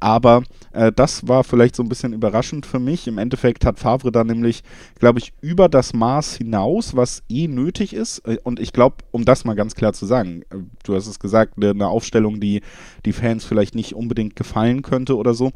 Aber 0.00 0.42
äh, 0.72 0.92
das 0.92 1.26
war 1.26 1.44
vielleicht 1.44 1.76
so 1.76 1.82
ein 1.82 1.88
bisschen 1.88 2.12
überraschend 2.12 2.66
für 2.66 2.78
mich. 2.78 3.06
Im 3.06 3.18
Endeffekt 3.18 3.64
hat 3.64 3.78
Favre 3.78 4.12
da 4.12 4.24
nämlich, 4.24 4.62
glaube 4.98 5.18
ich, 5.18 5.32
über 5.40 5.68
das 5.68 5.94
Maß 5.94 6.36
hinaus, 6.36 6.96
was 6.96 7.22
eh 7.28 7.48
nötig 7.48 7.94
ist. 7.94 8.18
Äh, 8.26 8.38
und 8.42 8.60
ich 8.60 8.72
glaube, 8.72 8.96
um 9.12 9.24
das 9.24 9.44
mal 9.44 9.54
ganz 9.54 9.74
klar 9.74 9.92
zu 9.92 10.04
sagen, 10.04 10.42
äh, 10.50 10.56
du 10.84 10.94
hast 10.94 11.06
es 11.06 11.18
gesagt, 11.18 11.54
eine 11.62 11.88
Aufstellung, 11.88 12.40
die 12.40 12.60
die 13.06 13.12
Fans 13.12 13.44
vielleicht 13.44 13.74
nicht 13.74 13.94
unbedingt 13.94 14.36
gefallen 14.36 14.82
könnte 14.82 15.16
oder 15.16 15.32
so 15.32 15.52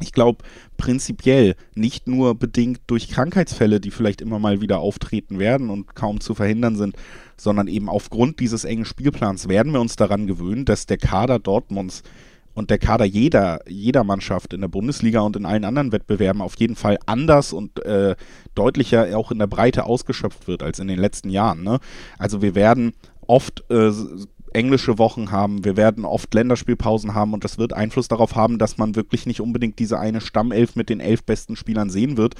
ich 0.00 0.12
glaube, 0.12 0.44
prinzipiell 0.76 1.54
nicht 1.74 2.08
nur 2.08 2.34
bedingt 2.34 2.80
durch 2.88 3.08
Krankheitsfälle, 3.08 3.80
die 3.80 3.90
vielleicht 3.90 4.20
immer 4.20 4.38
mal 4.38 4.60
wieder 4.60 4.80
auftreten 4.80 5.38
werden 5.38 5.70
und 5.70 5.94
kaum 5.94 6.20
zu 6.20 6.34
verhindern 6.34 6.76
sind, 6.76 6.96
sondern 7.36 7.68
eben 7.68 7.88
aufgrund 7.88 8.40
dieses 8.40 8.64
engen 8.64 8.84
Spielplans 8.84 9.48
werden 9.48 9.72
wir 9.72 9.80
uns 9.80 9.96
daran 9.96 10.26
gewöhnen, 10.26 10.64
dass 10.64 10.86
der 10.86 10.98
Kader 10.98 11.38
Dortmunds 11.38 12.02
und 12.54 12.70
der 12.70 12.78
Kader 12.78 13.04
jeder, 13.04 13.60
jeder 13.68 14.04
Mannschaft 14.04 14.52
in 14.52 14.60
der 14.60 14.68
Bundesliga 14.68 15.20
und 15.20 15.36
in 15.36 15.46
allen 15.46 15.64
anderen 15.64 15.92
Wettbewerben 15.92 16.40
auf 16.40 16.56
jeden 16.58 16.76
Fall 16.76 16.98
anders 17.06 17.52
und 17.52 17.84
äh, 17.84 18.14
deutlicher 18.54 19.16
auch 19.18 19.32
in 19.32 19.38
der 19.38 19.48
Breite 19.48 19.84
ausgeschöpft 19.84 20.46
wird 20.46 20.62
als 20.62 20.78
in 20.78 20.88
den 20.88 20.98
letzten 20.98 21.30
Jahren. 21.30 21.62
Ne? 21.64 21.78
Also 22.18 22.42
wir 22.42 22.54
werden 22.54 22.92
oft 23.26 23.64
äh, 23.70 23.90
englische 24.54 24.98
Wochen 24.98 25.30
haben, 25.30 25.64
wir 25.64 25.76
werden 25.76 26.04
oft 26.04 26.32
Länderspielpausen 26.32 27.14
haben 27.14 27.34
und 27.34 27.44
das 27.44 27.58
wird 27.58 27.72
Einfluss 27.72 28.08
darauf 28.08 28.36
haben, 28.36 28.58
dass 28.58 28.78
man 28.78 28.94
wirklich 28.94 29.26
nicht 29.26 29.40
unbedingt 29.40 29.78
diese 29.78 29.98
eine 29.98 30.20
Stammelf 30.20 30.76
mit 30.76 30.88
den 30.88 31.00
elf 31.00 31.24
besten 31.24 31.56
Spielern 31.56 31.90
sehen 31.90 32.16
wird. 32.16 32.34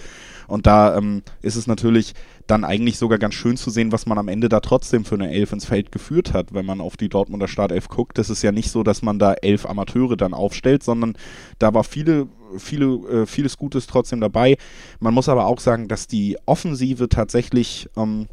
Und 0.47 0.67
da 0.67 0.97
ähm, 0.97 1.23
ist 1.43 1.57
es 1.57 1.67
natürlich 1.67 2.15
dann 2.47 2.65
eigentlich 2.65 2.99
sogar 2.99 3.19
ganz 3.19 3.35
schön 3.35 3.57
zu 3.57 3.71
sehen, 3.71 3.93
was 3.93 4.07
man 4.07 4.19
am 4.19 4.29
Ende 4.29 4.49
da 4.49 4.61
trotzdem 4.61 5.05
für 5.05 5.15
eine 5.15 5.31
Elf 5.31 5.53
ins 5.53 5.65
Feld 5.65 5.93
geführt 5.93 6.33
hat, 6.33 6.55
wenn 6.55 6.67
man 6.67 6.81
auf 6.81 6.97
die 6.97 7.09
Dortmunder 7.09 7.49
Startelf 7.49 7.89
guckt. 7.89 8.19
Das 8.19 8.31
ist 8.31 8.43
ja 8.43 8.53
nicht 8.53 8.71
so, 8.71 8.83
dass 8.83 9.03
man 9.03 9.19
da 9.19 9.35
elf 9.35 9.67
Amateure 9.67 10.17
dann 10.17 10.35
aufstellt, 10.35 10.83
sondern 10.83 11.17
da 11.59 11.75
war 11.75 11.85
viele 11.85 12.29
viele, 12.59 12.87
äh, 13.09 13.27
vieles 13.27 13.57
Gutes 13.57 13.89
trotzdem 13.89 14.21
dabei. 14.21 14.57
Man 15.01 15.13
muss 15.13 15.29
aber 15.29 15.47
auch 15.47 15.59
sagen, 15.59 15.89
dass 15.89 16.07
die 16.07 16.37
Offensive 16.47 17.09
tatsächlich 17.09 17.89
ähm, 17.97 18.29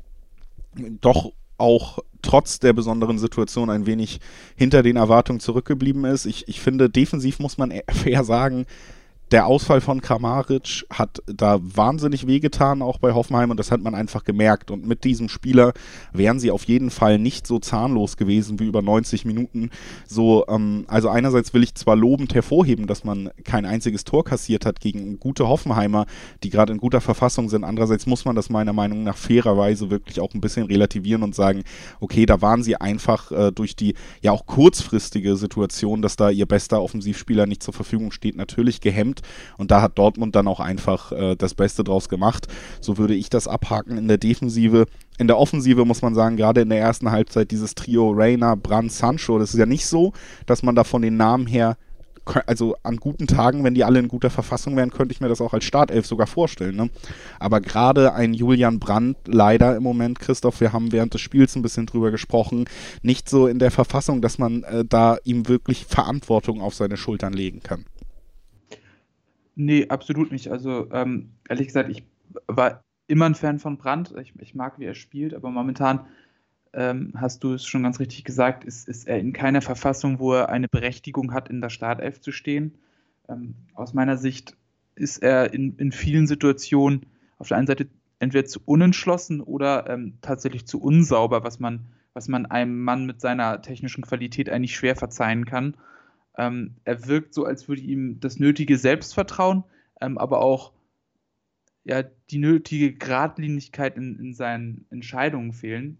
doch 1.01 1.31
auch 1.61 1.99
trotz 2.21 2.59
der 2.59 2.73
besonderen 2.73 3.17
Situation 3.17 3.69
ein 3.69 3.85
wenig 3.85 4.19
hinter 4.55 4.83
den 4.83 4.97
Erwartungen 4.97 5.39
zurückgeblieben 5.39 6.05
ist. 6.05 6.25
Ich, 6.25 6.47
ich 6.47 6.59
finde, 6.59 6.89
defensiv 6.89 7.39
muss 7.39 7.57
man 7.57 7.73
fair 7.89 8.23
sagen, 8.23 8.65
der 9.31 9.47
Ausfall 9.47 9.79
von 9.79 10.01
Kramaric 10.01 10.85
hat 10.89 11.23
da 11.25 11.59
wahnsinnig 11.61 12.27
wehgetan, 12.27 12.81
auch 12.81 12.99
bei 12.99 13.13
Hoffenheim, 13.13 13.49
und 13.49 13.57
das 13.57 13.71
hat 13.71 13.81
man 13.81 13.95
einfach 13.95 14.25
gemerkt. 14.25 14.71
Und 14.71 14.85
mit 14.85 15.05
diesem 15.05 15.29
Spieler 15.29 15.71
wären 16.11 16.39
sie 16.39 16.51
auf 16.51 16.65
jeden 16.65 16.89
Fall 16.89 17.17
nicht 17.17 17.47
so 17.47 17.59
zahnlos 17.59 18.17
gewesen 18.17 18.59
wie 18.59 18.65
über 18.65 18.81
90 18.81 19.23
Minuten. 19.23 19.69
So, 20.05 20.45
ähm, 20.49 20.83
also 20.87 21.07
einerseits 21.07 21.53
will 21.53 21.63
ich 21.63 21.75
zwar 21.75 21.95
lobend 21.95 22.35
hervorheben, 22.35 22.87
dass 22.87 23.05
man 23.05 23.29
kein 23.45 23.65
einziges 23.65 24.03
Tor 24.03 24.25
kassiert 24.25 24.65
hat 24.65 24.81
gegen 24.81 25.17
gute 25.17 25.47
Hoffenheimer, 25.47 26.07
die 26.43 26.49
gerade 26.49 26.73
in 26.73 26.79
guter 26.79 26.99
Verfassung 26.99 27.47
sind. 27.47 27.63
Andererseits 27.63 28.05
muss 28.05 28.25
man 28.25 28.35
das 28.35 28.49
meiner 28.49 28.73
Meinung 28.73 29.03
nach 29.03 29.15
fairerweise 29.15 29.89
wirklich 29.89 30.19
auch 30.19 30.33
ein 30.33 30.41
bisschen 30.41 30.65
relativieren 30.65 31.23
und 31.23 31.35
sagen, 31.35 31.63
okay, 32.01 32.25
da 32.25 32.41
waren 32.41 32.63
sie 32.63 32.75
einfach 32.75 33.31
äh, 33.31 33.51
durch 33.51 33.77
die 33.77 33.95
ja 34.21 34.31
auch 34.33 34.45
kurzfristige 34.45 35.37
Situation, 35.37 36.01
dass 36.01 36.17
da 36.17 36.29
ihr 36.29 36.45
bester 36.45 36.81
Offensivspieler 36.81 37.45
nicht 37.45 37.63
zur 37.63 37.73
Verfügung 37.73 38.11
steht, 38.11 38.35
natürlich 38.35 38.81
gehemmt 38.81 39.20
Und 39.57 39.71
da 39.71 39.81
hat 39.81 39.97
Dortmund 39.97 40.35
dann 40.35 40.47
auch 40.47 40.59
einfach 40.59 41.11
äh, 41.11 41.35
das 41.35 41.53
Beste 41.53 41.83
draus 41.83 42.09
gemacht. 42.09 42.47
So 42.79 42.97
würde 42.97 43.15
ich 43.15 43.29
das 43.29 43.47
abhaken 43.47 43.97
in 43.97 44.07
der 44.07 44.17
Defensive. 44.17 44.85
In 45.17 45.27
der 45.27 45.37
Offensive 45.37 45.85
muss 45.85 46.01
man 46.01 46.15
sagen, 46.15 46.37
gerade 46.37 46.61
in 46.61 46.69
der 46.69 46.79
ersten 46.79 47.11
Halbzeit 47.11 47.51
dieses 47.51 47.75
Trio 47.75 48.11
Reina, 48.11 48.55
Brand, 48.55 48.91
Sancho, 48.91 49.39
das 49.39 49.53
ist 49.53 49.59
ja 49.59 49.65
nicht 49.65 49.85
so, 49.85 50.13
dass 50.45 50.63
man 50.63 50.75
da 50.75 50.83
von 50.83 51.01
den 51.01 51.17
Namen 51.17 51.47
her 51.47 51.77
also 52.45 52.75
an 52.83 52.97
guten 52.97 53.27
Tagen, 53.27 53.63
wenn 53.63 53.73
die 53.73 53.83
alle 53.83 53.99
in 53.99 54.07
guter 54.07 54.29
Verfassung 54.29 54.75
wären, 54.75 54.91
könnte 54.91 55.13
ich 55.13 55.21
mir 55.21 55.29
das 55.29 55.41
auch 55.41 55.53
als 55.53 55.63
Startelf 55.63 56.05
sogar 56.05 56.27
vorstellen. 56.27 56.75
Ne? 56.75 56.89
Aber 57.39 57.61
gerade 57.61 58.13
ein 58.13 58.33
Julian 58.33 58.79
Brandt, 58.79 59.17
leider 59.25 59.75
im 59.75 59.83
Moment, 59.83 60.19
Christoph, 60.19 60.61
wir 60.61 60.73
haben 60.73 60.91
während 60.91 61.13
des 61.13 61.21
Spiels 61.21 61.55
ein 61.55 61.61
bisschen 61.61 61.85
drüber 61.85 62.11
gesprochen, 62.11 62.65
nicht 63.01 63.29
so 63.29 63.47
in 63.47 63.59
der 63.59 63.71
Verfassung, 63.71 64.21
dass 64.21 64.37
man 64.37 64.63
äh, 64.63 64.85
da 64.87 65.17
ihm 65.23 65.47
wirklich 65.47 65.85
Verantwortung 65.85 66.61
auf 66.61 66.75
seine 66.75 66.97
Schultern 66.97 67.33
legen 67.33 67.61
kann. 67.63 67.85
Nee, 69.63 69.87
absolut 69.89 70.31
nicht. 70.31 70.49
Also 70.49 70.89
ähm, 70.91 71.33
ehrlich 71.47 71.67
gesagt, 71.67 71.91
ich 71.91 72.03
war 72.47 72.83
immer 73.05 73.27
ein 73.27 73.35
Fan 73.35 73.59
von 73.59 73.77
Brandt. 73.77 74.11
Ich, 74.19 74.33
ich 74.39 74.55
mag, 74.55 74.79
wie 74.79 74.85
er 74.85 74.95
spielt, 74.95 75.35
aber 75.35 75.51
momentan 75.51 76.07
ähm, 76.73 77.13
hast 77.15 77.43
du 77.43 77.53
es 77.53 77.65
schon 77.67 77.83
ganz 77.83 77.99
richtig 77.99 78.23
gesagt, 78.23 78.63
ist, 78.63 78.89
ist 78.89 79.07
er 79.07 79.19
in 79.19 79.33
keiner 79.33 79.61
Verfassung, 79.61 80.17
wo 80.17 80.33
er 80.33 80.49
eine 80.49 80.67
Berechtigung 80.67 81.31
hat, 81.31 81.47
in 81.47 81.61
der 81.61 81.69
Startelf 81.69 82.21
zu 82.21 82.31
stehen. 82.31 82.79
Ähm, 83.29 83.53
aus 83.75 83.93
meiner 83.93 84.17
Sicht 84.17 84.57
ist 84.95 85.21
er 85.21 85.53
in, 85.53 85.75
in 85.77 85.91
vielen 85.91 86.25
Situationen 86.25 87.05
auf 87.37 87.49
der 87.49 87.57
einen 87.57 87.67
Seite 87.67 87.87
entweder 88.17 88.47
zu 88.47 88.61
unentschlossen 88.65 89.41
oder 89.41 89.87
ähm, 89.89 90.17
tatsächlich 90.21 90.65
zu 90.65 90.81
unsauber, 90.81 91.43
was 91.43 91.59
man, 91.59 91.85
was 92.13 92.27
man 92.27 92.47
einem 92.47 92.83
Mann 92.83 93.05
mit 93.05 93.21
seiner 93.21 93.61
technischen 93.61 94.03
Qualität 94.03 94.49
eigentlich 94.49 94.75
schwer 94.75 94.95
verzeihen 94.95 95.45
kann. 95.45 95.75
Ähm, 96.37 96.75
er 96.83 97.07
wirkt 97.07 97.33
so, 97.33 97.45
als 97.45 97.67
würde 97.67 97.81
ihm 97.81 98.19
das 98.19 98.39
nötige 98.39 98.77
Selbstvertrauen, 98.77 99.63
ähm, 99.99 100.17
aber 100.17 100.41
auch 100.41 100.71
ja, 101.83 102.03
die 102.03 102.37
nötige 102.37 102.93
Gradlinigkeit 102.93 103.97
in, 103.97 104.19
in 104.19 104.33
seinen 104.33 104.85
Entscheidungen 104.89 105.53
fehlen. 105.53 105.97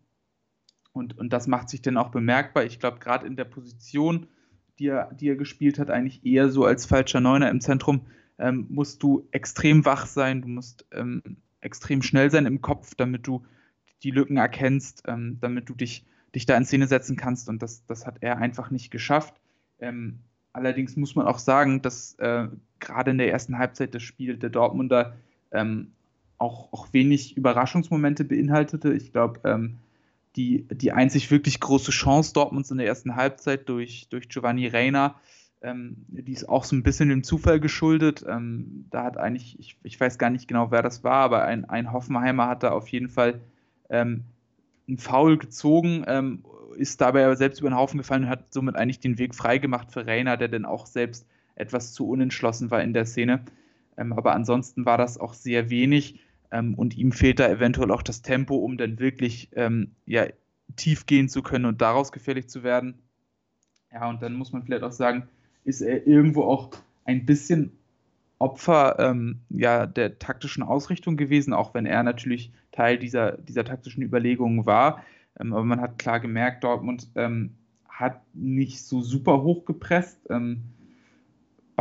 Und, 0.94 1.18
und 1.18 1.32
das 1.32 1.48
macht 1.48 1.70
sich 1.70 1.82
dann 1.82 1.98
auch 1.98 2.12
bemerkbar. 2.12 2.66
Ich 2.66 2.80
glaube, 2.80 3.00
gerade 3.00 3.26
in 3.26 3.36
der 3.36 3.46
Position, 3.46 4.28
die 4.78 4.88
er, 4.88 5.14
die 5.14 5.30
er 5.30 5.36
gespielt 5.36 5.80
hat, 5.80 5.90
eigentlich 5.90 6.26
eher 6.26 6.50
so 6.50 6.66
als 6.66 6.86
falscher 6.86 7.22
Neuner 7.22 7.50
im 7.50 7.62
Zentrum, 7.62 8.08
ähm, 8.38 8.68
musst 8.70 9.02
du 9.04 9.28
extrem 9.32 9.86
wach 9.86 10.06
sein, 10.06 10.42
du 10.42 10.48
musst 10.48 10.86
ähm, 10.92 11.38
extrem 11.62 12.02
schnell 12.02 12.32
sein 12.32 12.46
im 12.46 12.62
Kopf, 12.62 12.96
damit 12.96 13.28
du 13.28 13.46
die 14.04 14.12
Lücken 14.12 14.38
erkennst, 14.38 15.04
ähm, 15.08 15.38
damit 15.42 15.70
du 15.70 15.76
dich, 15.76 16.06
dich 16.36 16.46
da 16.46 16.58
in 16.58 16.66
Szene 16.66 16.88
setzen 16.88 17.16
kannst. 17.18 17.50
Und 17.50 17.62
das, 17.62 17.86
das 17.86 18.06
hat 18.06 18.18
er 18.22 18.38
einfach 18.38 18.72
nicht 18.72 18.92
geschafft. 18.92 19.40
Ähm, 19.82 20.20
allerdings 20.54 20.96
muss 20.96 21.16
man 21.16 21.28
auch 21.28 21.40
sagen, 21.40 21.82
dass 21.82 22.16
äh, 22.20 22.48
gerade 22.80 23.12
in 23.12 23.18
der 23.18 23.32
ersten 23.32 23.58
Halbzeit 23.58 23.94
das 23.94 24.04
Spiel 24.04 24.38
der 24.38 24.50
Dortmunder 24.50 25.16
ähm, 25.52 25.92
auch, 26.38 26.72
auch 26.72 26.94
wenig 26.94 27.38
Überraschungsmomente 27.38 28.24
beinhaltete. 28.24 28.94
Ich 28.94 29.12
glaube, 29.12 29.42
ähm, 29.44 29.78
die, 30.36 30.66
die 30.70 30.92
einzig 30.92 31.30
wirklich 31.30 31.60
große 31.60 31.92
Chance 31.92 32.34
Dortmunds 32.34 32.72
in 32.72 32.78
der 32.78 32.88
ersten 32.88 33.16
Halbzeit 33.16 33.68
durch, 33.68 34.08
durch 34.10 34.30
Giovanni 34.30 34.68
Reina. 34.68 35.16
Ähm, 35.62 35.98
die 36.08 36.32
ist 36.32 36.50
auch 36.50 36.64
so 36.64 36.76
ein 36.76 36.84
bisschen 36.84 37.10
dem 37.10 37.24
Zufall 37.24 37.60
geschuldet. 37.60 38.26
Ähm, 38.28 38.86
da 38.90 39.04
hat 39.04 39.18
eigentlich, 39.18 39.60
ich, 39.60 39.78
ich 39.84 40.00
weiß 40.00 40.18
gar 40.18 40.30
nicht 40.30 40.48
genau, 40.48 40.72
wer 40.72 40.82
das 40.82 41.04
war, 41.04 41.24
aber 41.24 41.44
ein, 41.44 41.66
ein 41.66 41.92
Hoffenheimer 41.92 42.48
hat 42.48 42.64
da 42.64 42.72
auf 42.72 42.88
jeden 42.88 43.10
Fall 43.10 43.42
ähm, 43.90 44.24
einen 44.88 44.98
Foul 44.98 45.38
gezogen, 45.38 46.04
ähm, 46.08 46.44
ist 46.74 47.01
dabei 47.01 47.25
aber 47.25 47.36
selbst 47.36 47.60
über 47.60 47.70
den 47.70 47.78
Haufen 47.78 47.98
gefallen 47.98 48.24
und 48.24 48.30
hat 48.30 48.54
somit 48.54 48.75
eigentlich 48.75 49.00
den 49.00 49.18
Weg 49.18 49.36
freigemacht 49.36 49.92
für 49.92 50.06
Reina, 50.06 50.38
der 50.38 50.48
dann 50.48 50.66
auch 50.66 50.86
selbst 50.86 51.28
etwas 51.56 51.94
zu 51.94 52.08
unentschlossen 52.08 52.72
war 52.72 52.82
in 52.82 52.94
der 52.94 53.06
Szene. 53.06 53.44
Ähm, 53.98 54.13
aber 54.13 54.34
ansonsten 54.34 54.86
war 54.86 54.98
das 54.98 55.18
auch 55.18 55.34
sehr 55.34 55.70
wenig. 55.70 56.20
Ähm, 56.51 56.74
und 56.75 56.98
ihm 56.98 57.12
fehlt 57.12 57.40
da 57.40 57.50
eventuell 57.50 57.92
auch 57.92 58.01
das 58.01 58.22
Tempo, 58.22 58.56
um 58.56 58.78
dann 58.78 59.00
wirklich 59.00 59.50
ähm, 59.56 59.92
ja, 60.06 60.28
tief 60.75 61.06
gehen 61.06 61.30
zu 61.30 61.42
können 61.42 61.66
und 61.66 61.82
daraus 61.82 62.12
gefährlich 62.12 62.50
zu 62.50 62.63
werden. 62.63 63.00
Ja, 63.92 64.10
und 64.10 64.22
dann 64.22 64.34
muss 64.34 64.51
man 64.51 64.63
vielleicht 64.63 64.84
auch 64.84 64.92
sagen, 64.92 65.28
ist 65.63 65.82
er 65.82 66.08
irgendwo 66.08 66.44
auch 66.44 66.72
ein 67.06 67.25
bisschen 67.25 67.72
Opfer 68.40 68.98
ähm, 69.00 69.42
ja, 69.50 69.86
der 69.86 70.18
taktischen 70.18 70.63
Ausrichtung 70.63 71.16
gewesen, 71.16 71.54
auch 71.54 71.74
wenn 71.74 71.86
er 71.86 72.01
natürlich 72.04 72.51
Teil 72.72 72.98
dieser, 72.98 73.34
dieser 73.38 73.63
taktischen 73.63 74.01
Überlegungen 74.01 74.66
war. 74.66 75.04
Ähm, 75.40 75.54
aber 75.54 75.64
man 75.64 75.82
hat 75.82 76.00
klar 76.00 76.20
gemerkt, 76.20 76.64
Dortmund 76.64 77.10
ähm, 77.16 77.56
hat 77.88 78.22
nicht 78.34 78.84
so 78.84 79.02
super 79.02 79.42
hoch 79.42 79.66
gepresst. 79.66 80.20
Ähm, 80.30 80.64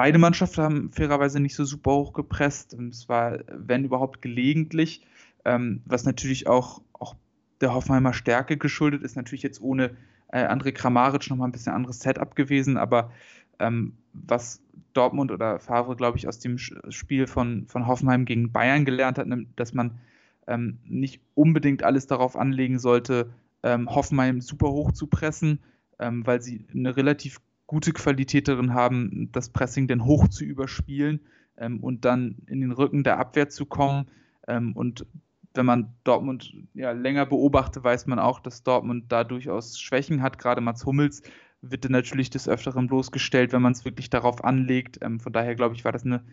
Beide 0.00 0.18
Mannschaften 0.18 0.62
haben 0.62 0.90
fairerweise 0.92 1.40
nicht 1.40 1.54
so 1.54 1.66
super 1.66 1.90
hoch 1.90 2.14
gepresst. 2.14 2.72
Es 2.72 3.08
war, 3.10 3.40
wenn 3.48 3.84
überhaupt, 3.84 4.22
gelegentlich, 4.22 5.06
ähm, 5.44 5.82
was 5.84 6.04
natürlich 6.04 6.46
auch, 6.46 6.80
auch 6.94 7.16
der 7.60 7.74
Hoffenheimer 7.74 8.14
Stärke 8.14 8.56
geschuldet 8.56 9.02
ist. 9.02 9.16
Natürlich 9.16 9.42
jetzt 9.42 9.60
ohne 9.60 9.90
äh, 10.28 10.46
André 10.46 10.72
Kramaric 10.72 11.28
nochmal 11.28 11.48
ein 11.48 11.52
bisschen 11.52 11.74
anderes 11.74 12.00
Setup 12.00 12.34
gewesen, 12.34 12.78
aber 12.78 13.10
ähm, 13.58 13.92
was 14.14 14.62
Dortmund 14.94 15.32
oder 15.32 15.58
Favre, 15.58 15.96
glaube 15.96 16.16
ich, 16.16 16.26
aus 16.26 16.38
dem 16.38 16.56
Spiel 16.56 17.26
von, 17.26 17.66
von 17.66 17.86
Hoffenheim 17.86 18.24
gegen 18.24 18.52
Bayern 18.52 18.86
gelernt 18.86 19.18
hat, 19.18 19.26
dass 19.56 19.74
man 19.74 19.98
ähm, 20.46 20.78
nicht 20.84 21.20
unbedingt 21.34 21.82
alles 21.82 22.06
darauf 22.06 22.36
anlegen 22.36 22.78
sollte, 22.78 23.30
ähm, 23.62 23.88
Hoffenheim 23.94 24.40
super 24.40 24.70
hoch 24.70 24.92
zu 24.92 25.06
pressen, 25.06 25.60
ähm, 25.98 26.26
weil 26.26 26.40
sie 26.40 26.66
eine 26.72 26.96
relativ 26.96 27.40
gute 27.66 27.92
Qualität 27.92 28.48
darin 28.48 28.74
haben, 28.74 29.28
das 29.32 29.50
Pressing 29.50 29.86
dann 29.86 30.04
hoch 30.04 30.28
zu 30.28 30.44
überspielen 30.44 31.20
ähm, 31.56 31.80
und 31.80 32.04
dann 32.04 32.38
in 32.46 32.60
den 32.60 32.72
Rücken 32.72 33.04
der 33.04 33.18
Abwehr 33.18 33.48
zu 33.48 33.66
kommen. 33.66 34.06
Ähm, 34.48 34.74
und 34.74 35.06
wenn 35.54 35.66
man 35.66 35.94
Dortmund 36.04 36.52
ja, 36.74 36.92
länger 36.92 37.26
beobachtet, 37.26 37.84
weiß 37.84 38.06
man 38.06 38.18
auch, 38.18 38.40
dass 38.40 38.62
Dortmund 38.62 39.06
da 39.08 39.24
durchaus 39.24 39.78
Schwächen 39.78 40.22
hat. 40.22 40.38
Gerade 40.38 40.60
Mats 40.60 40.86
Hummels 40.86 41.22
wird 41.60 41.84
dann 41.84 41.92
natürlich 41.92 42.30
des 42.30 42.48
Öfteren 42.48 42.86
bloßgestellt, 42.86 43.52
wenn 43.52 43.62
man 43.62 43.72
es 43.72 43.84
wirklich 43.84 44.10
darauf 44.10 44.42
anlegt. 44.44 44.98
Ähm, 45.02 45.20
von 45.20 45.32
daher 45.32 45.54
glaube 45.54 45.74
ich, 45.74 45.84
war 45.84 45.92
das 45.92 46.04
eine, 46.04 46.24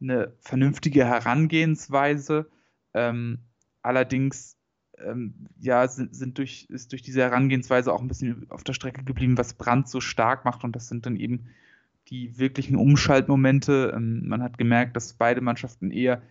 eine 0.00 0.32
vernünftige 0.40 1.04
Herangehensweise. 1.04 2.50
Ähm, 2.96 3.40
allerdings 3.82 4.56
ähm, 4.98 5.34
ja, 5.60 5.86
sind, 5.86 6.16
sind 6.16 6.38
durch, 6.38 6.66
ist 6.70 6.92
durch 6.92 7.02
diese 7.02 7.20
Herangehensweise 7.20 7.92
auch 7.92 8.00
ein 8.00 8.08
bisschen 8.08 8.50
auf 8.50 8.64
der 8.64 8.72
Strecke 8.72 9.04
geblieben, 9.04 9.36
was 9.38 9.54
Brand 9.54 9.88
so 9.88 10.00
stark 10.00 10.44
macht. 10.44 10.64
Und 10.64 10.74
das 10.74 10.88
sind 10.88 11.06
dann 11.06 11.16
eben 11.16 11.46
die 12.08 12.38
wirklichen 12.38 12.76
Umschaltmomente. 12.76 13.92
Ähm, 13.94 14.26
man 14.26 14.42
hat 14.42 14.58
gemerkt, 14.58 14.96
dass 14.96 15.12
beide 15.12 15.42
Mannschaften 15.42 15.90
eher 15.90 16.22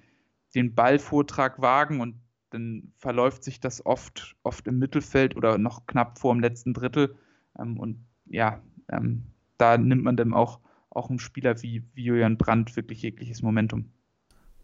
den 0.55 0.73
Ballvortrag 0.73 1.61
wagen 1.61 2.01
und 2.01 2.15
dann 2.49 2.93
verläuft 2.97 3.43
sich 3.43 3.59
das 3.59 3.85
oft, 3.85 4.35
oft 4.43 4.67
im 4.67 4.79
Mittelfeld 4.79 5.35
oder 5.35 5.57
noch 5.57 5.85
knapp 5.85 6.17
vor 6.17 6.33
dem 6.33 6.41
letzten 6.41 6.73
Drittel. 6.73 7.15
Ähm, 7.59 7.77
und 7.77 7.99
ja, 8.25 8.61
ähm, 8.89 9.25
da 9.57 9.77
nimmt 9.77 10.03
man 10.03 10.17
dann 10.17 10.33
auch, 10.33 10.59
auch 10.89 11.09
einen 11.09 11.19
Spieler 11.19 11.61
wie, 11.61 11.83
wie 11.93 12.05
Julian 12.05 12.37
Brandt 12.37 12.75
wirklich 12.75 13.01
jegliches 13.03 13.41
Momentum. 13.41 13.91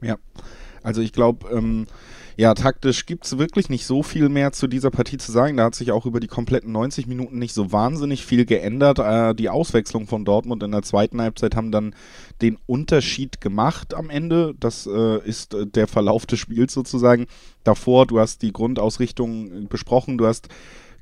Ja, 0.02 0.18
also 0.84 1.02
ich 1.02 1.14
glaube, 1.14 1.48
ähm, 1.50 1.88
ja, 2.38 2.54
taktisch 2.54 3.06
gibt 3.06 3.26
es 3.26 3.38
wirklich 3.38 3.70
nicht 3.70 3.86
so 3.86 4.04
viel 4.04 4.30
mehr 4.30 4.52
zu 4.52 4.68
dieser 4.68 4.90
Partie 4.90 5.18
zu 5.18 5.32
sagen. 5.32 5.58
Da 5.58 5.66
hat 5.66 5.76
sich 5.76 5.92
auch 5.92 6.06
über 6.06 6.20
die 6.20 6.28
kompletten 6.28 6.72
90 6.72 7.06
Minuten 7.06 7.38
nicht 7.38 7.54
so 7.54 7.72
wahnsinnig 7.72 8.26
viel 8.26 8.46
geändert. 8.46 9.00
Äh, 9.00 9.36
die 9.36 9.50
Auswechslung 9.50 10.08
von 10.08 10.26
Dortmund 10.26 10.64
in 10.64 10.72
der 10.72 10.82
zweiten 10.82 11.22
Halbzeit 11.22 11.56
haben 11.56 11.72
dann 11.72 11.94
den 12.42 12.58
Unterschied 12.66 13.42
gemacht 13.42 13.94
am 13.94 14.10
Ende. 14.10 14.56
Das 14.60 14.88
äh, 14.88 15.20
ist 15.24 15.54
äh, 15.54 15.68
der 15.68 15.88
Verlauf 15.88 16.26
des 16.26 16.40
Spiels 16.40 16.74
sozusagen. 16.74 17.28
Davor, 17.64 18.08
du 18.08 18.20
hast 18.20 18.42
die 18.42 18.54
Grundausrichtung 18.54 19.68
besprochen, 19.68 20.18
du 20.18 20.26
hast 20.26 20.48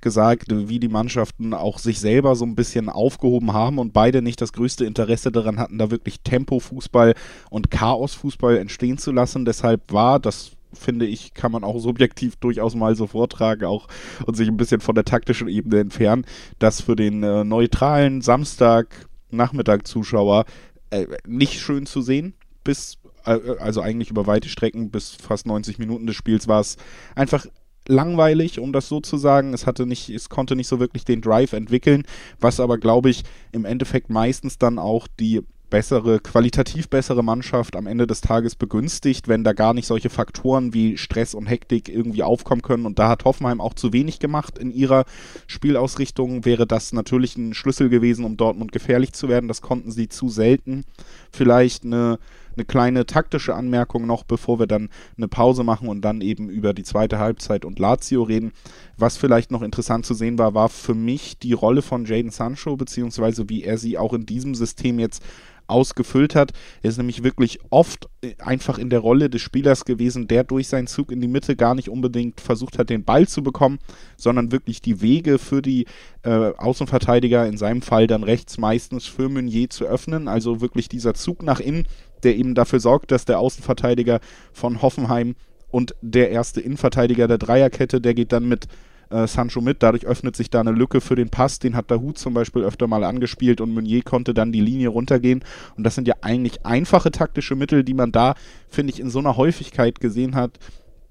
gesagt, 0.02 0.48
wie 0.50 0.80
die 0.80 0.88
Mannschaften 0.88 1.54
auch 1.54 1.80
sich 1.80 2.00
selber 2.00 2.36
so 2.36 2.46
ein 2.46 2.56
bisschen 2.56 2.90
aufgehoben 2.90 3.54
haben 3.54 3.80
und 3.80 3.94
beide 3.94 4.22
nicht 4.22 4.42
das 4.42 4.54
größte 4.54 4.86
Interesse 4.86 5.32
daran 5.32 5.60
hatten, 5.60 5.78
da 5.78 5.92
wirklich 5.92 6.22
Tempo-Fußball 6.22 7.16
und 7.50 7.72
Chaos-Fußball 7.72 8.58
entstehen 8.58 8.98
zu 8.98 9.12
lassen. 9.12 9.46
Deshalb 9.46 9.92
war 9.92 10.20
das 10.20 10.52
finde 10.74 11.08
ich, 11.08 11.34
kann 11.34 11.52
man 11.52 11.64
auch 11.64 11.80
subjektiv 11.80 12.36
durchaus 12.36 12.76
mal 12.76 12.96
so 12.96 13.08
vortragen 13.08 13.66
auch 13.66 13.88
und 14.26 14.38
sich 14.38 14.48
ein 14.48 14.58
bisschen 14.58 14.82
von 14.82 14.94
der 14.94 15.06
taktischen 15.06 15.48
Ebene 15.48 15.80
entfernen, 15.80 16.26
dass 16.60 16.82
für 16.82 16.96
den 16.96 17.24
äh, 17.24 17.44
neutralen 17.44 18.22
Samstag-Nachmittag-Zuschauer 18.22 20.46
äh, 20.92 21.08
nicht 21.26 21.60
schön 21.60 21.88
zu 21.88 22.02
sehen, 22.02 22.36
bis 22.64 23.00
äh, 23.26 23.38
also 23.60 23.82
eigentlich 23.82 24.10
über 24.10 24.26
weite 24.28 24.48
Strecken 24.50 24.92
bis 24.92 25.12
fast 25.12 25.46
90 25.46 25.80
Minuten 25.80 26.08
des 26.08 26.16
Spiels 26.16 26.48
war 26.48 26.62
es 26.62 26.78
einfach 27.16 27.46
langweilig, 27.90 28.60
um 28.60 28.72
das 28.72 28.88
so 28.88 29.02
zu 29.02 29.18
sagen. 29.18 29.54
Es 29.54 29.66
hatte 29.66 29.86
nicht, 29.86 30.10
es 30.10 30.30
konnte 30.30 30.56
nicht 30.56 30.68
so 30.68 30.80
wirklich 30.80 31.06
den 31.06 31.22
Drive 31.22 31.54
entwickeln, 31.54 32.04
was 32.40 32.60
aber, 32.60 32.78
glaube 32.78 33.10
ich, 33.10 33.24
im 33.52 33.66
Endeffekt 33.66 34.10
meistens 34.10 34.58
dann 34.58 34.80
auch 34.80 35.08
die 35.20 35.42
bessere, 35.70 36.20
qualitativ 36.20 36.90
bessere 36.90 37.24
Mannschaft 37.24 37.76
am 37.76 37.88
Ende 37.88 38.08
des 38.08 38.22
Tages 38.22 38.56
begünstigt, 38.56 39.28
wenn 39.28 39.44
da 39.44 39.54
gar 39.54 39.74
nicht 39.74 39.86
solche 39.86 40.10
Faktoren 40.10 40.74
wie 40.74 40.98
Stress 40.98 41.34
und 41.34 41.46
Hektik 41.46 41.90
irgendwie 41.90 42.24
aufkommen 42.24 42.62
können. 42.62 42.86
Und 42.86 43.00
da 43.00 43.10
hat 43.10 43.26
Hoffenheim 43.26 43.62
auch 43.62 43.74
zu 43.74 43.94
wenig 43.94 44.20
gemacht 44.20 44.58
in 44.58 44.72
ihrer 44.72 45.06
Spielausrichtung. 45.48 46.46
Wäre 46.46 46.66
das 46.66 46.94
natürlich 46.94 47.38
ein 47.38 47.54
Schlüssel 47.54 47.90
gewesen, 47.90 48.26
um 48.26 48.38
Dortmund 48.38 48.72
gefährlich 48.72 49.14
zu 49.14 49.30
werden. 49.30 49.48
Das 49.48 49.62
konnten 49.62 49.92
sie 49.92 50.10
zu 50.10 50.30
selten. 50.30 50.86
Vielleicht 51.32 51.84
eine 51.86 52.20
eine 52.60 52.66
kleine 52.66 53.06
taktische 53.06 53.56
Anmerkung 53.56 54.06
noch, 54.06 54.24
bevor 54.24 54.60
wir 54.60 54.68
dann 54.68 54.90
eine 55.18 55.28
Pause 55.28 55.64
machen 55.64 55.88
und 55.88 56.02
dann 56.02 56.22
eben 56.22 56.50
über 56.50 56.74
die 56.74 56.84
zweite 56.84 57.18
Halbzeit 57.18 57.66
und 57.66 57.80
Lazio 57.80 58.24
reden. 58.24 58.52
Was 58.98 59.18
vielleicht 59.18 59.52
noch 59.52 59.62
interessant 59.62 60.06
zu 60.06 60.14
sehen 60.14 60.38
war, 60.38 60.54
war 60.54 60.70
für 60.70 60.94
mich 60.94 61.40
die 61.40 61.54
Rolle 61.54 61.82
von 61.82 62.06
Jaden 62.06 62.32
Sancho, 62.32 62.76
beziehungsweise 62.76 63.50
wie 63.50 63.64
er 63.64 63.78
sie 63.78 63.98
auch 63.98 64.14
in 64.14 64.26
diesem 64.26 64.56
System 64.56 65.00
jetzt 65.00 65.24
ausgefüllt 65.70 66.36
hat. 66.36 66.52
Er 66.82 66.90
ist 66.90 66.98
nämlich 66.98 67.24
wirklich 67.24 67.60
oft 67.70 68.10
äh, 68.22 68.34
einfach 68.40 68.78
in 68.78 68.90
der 68.90 69.00
Rolle 69.00 69.30
des 69.30 69.42
Spielers 69.42 69.86
gewesen, 69.86 70.28
der 70.28 70.44
durch 70.44 70.68
seinen 70.68 70.88
Zug 70.88 71.12
in 71.12 71.22
die 71.22 71.28
Mitte 71.28 71.56
gar 71.56 71.76
nicht 71.76 71.90
unbedingt 71.90 72.42
versucht 72.42 72.78
hat, 72.78 72.90
den 72.90 73.04
Ball 73.04 73.28
zu 73.28 73.44
bekommen, 73.44 73.80
sondern 74.18 74.52
wirklich 74.52 74.82
die 74.82 75.02
Wege 75.02 75.38
für 75.38 75.62
die 75.62 75.86
äh, 76.24 76.52
Außenverteidiger, 76.58 77.46
in 77.46 77.58
seinem 77.58 77.82
Fall 77.82 78.08
dann 78.08 78.24
rechts 78.24 78.58
meistens 78.58 79.06
für 79.06 79.30
Meunier 79.30 79.70
zu 79.70 79.86
öffnen. 79.86 80.28
Also 80.28 80.62
wirklich 80.62 80.90
dieser 80.90 81.14
Zug 81.14 81.44
nach 81.44 81.60
innen, 81.60 81.88
der 82.24 82.38
eben 82.38 82.56
dafür 82.56 82.80
sorgt, 82.80 83.12
dass 83.12 83.26
der 83.26 83.40
Außenverteidiger 83.40 84.20
von 84.54 84.82
Hoffenheim 84.82 85.36
und 85.72 85.96
der 86.02 86.32
erste 86.32 86.62
Innenverteidiger 86.62 87.28
der 87.28 87.38
Dreierkette, 87.38 88.02
der 88.02 88.14
geht 88.14 88.32
dann 88.32 88.48
mit 88.48 88.68
äh, 89.10 89.28
Sancho 89.28 89.62
mit. 89.62 89.84
Dadurch 89.84 90.06
öffnet 90.06 90.36
sich 90.36 90.50
da 90.50 90.60
eine 90.60 90.72
Lücke 90.72 91.02
für 91.02 91.16
den 91.16 91.30
Pass. 91.30 91.60
Den 91.60 91.76
hat 91.76 91.92
Dahut 91.92 92.18
zum 92.18 92.34
Beispiel 92.34 92.64
öfter 92.64 92.88
mal 92.88 93.04
angespielt 93.04 93.62
und 93.62 93.74
Meunier 93.74 94.02
konnte 94.04 94.34
dann 94.34 94.52
die 94.52 94.62
Linie 94.62 94.90
runtergehen. 94.90 95.44
Und 95.78 95.84
das 95.84 95.96
sind 95.96 96.08
ja 96.08 96.16
eigentlich 96.22 96.66
einfache 96.66 97.12
taktische 97.12 97.56
Mittel, 97.56 97.84
die 97.84 97.94
man 97.94 98.12
da, 98.12 98.36
finde 98.70 98.94
ich, 98.94 99.00
in 99.00 99.10
so 99.10 99.20
einer 99.20 99.38
Häufigkeit 99.38 100.00
gesehen 100.00 100.36
hat, 100.36 100.60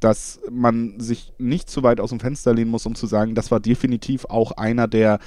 dass 0.00 0.40
man 0.50 1.00
sich 1.00 1.32
nicht 1.38 1.68
zu 1.68 1.82
weit 1.82 2.00
aus 2.00 2.10
dem 2.10 2.20
Fenster 2.20 2.54
lehnen 2.54 2.70
muss, 2.70 2.86
um 2.86 2.94
zu 2.94 3.06
sagen, 3.06 3.34
das 3.34 3.50
war 3.50 3.60
definitiv 3.60 4.26
auch 4.26 4.52
einer 4.52 4.86
der 4.86 5.18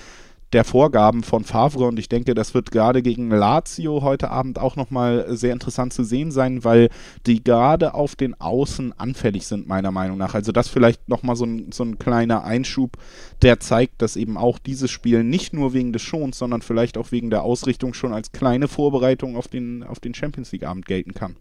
der 0.54 0.64
Vorgaben 0.64 1.24
von 1.24 1.44
Favre 1.44 1.86
und 1.86 1.98
ich 1.98 2.10
denke, 2.10 2.34
das 2.34 2.54
wird 2.54 2.72
gerade 2.72 3.02
gegen 3.02 3.30
Lazio 3.30 4.02
heute 4.02 4.32
Abend 4.32 4.60
auch 4.60 4.76
nochmal 4.76 5.26
sehr 5.36 5.54
interessant 5.54 5.94
zu 5.94 6.04
sehen 6.04 6.32
sein, 6.32 6.64
weil 6.64 6.90
die 7.26 7.44
gerade 7.44 7.94
auf 7.94 8.16
den 8.16 8.40
Außen 8.40 8.94
anfällig 9.00 9.48
sind, 9.48 9.68
meiner 9.68 9.92
Meinung 9.92 10.18
nach. 10.18 10.34
Also 10.34 10.52
das 10.52 10.68
vielleicht 10.68 11.08
nochmal 11.08 11.36
so 11.36 11.46
ein, 11.46 11.72
so 11.72 11.84
ein 11.84 12.00
kleiner 12.00 12.44
Einschub, 12.44 12.98
der 13.42 13.60
zeigt, 13.60 14.02
dass 14.02 14.16
eben 14.16 14.38
auch 14.38 14.60
dieses 14.60 14.92
Spiel 14.92 15.24
nicht 15.24 15.54
nur 15.54 15.74
wegen 15.74 15.94
des 15.94 16.02
Schons, 16.02 16.38
sondern 16.38 16.62
vielleicht 16.62 16.98
auch 16.98 17.12
wegen 17.12 17.30
der 17.30 17.44
Ausrichtung 17.44 17.94
schon 17.94 18.14
als 18.14 18.32
kleine 18.32 18.68
Vorbereitung 18.68 19.38
auf 19.38 19.48
den, 19.48 19.84
auf 19.84 20.00
den 20.00 20.14
Champions 20.14 20.52
League 20.52 20.66
Abend 20.66 20.86
gelten 20.86 21.14
kann. 21.14 21.38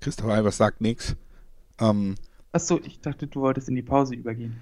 Christoph 0.00 0.28
Albers 0.28 0.56
sagt 0.56 0.80
nichts. 0.80 1.16
Ähm, 1.80 2.14
Achso, 2.52 2.80
ich 2.82 3.00
dachte, 3.00 3.26
du 3.26 3.40
wolltest 3.40 3.68
in 3.68 3.74
die 3.74 3.82
Pause 3.82 4.14
übergehen. 4.14 4.60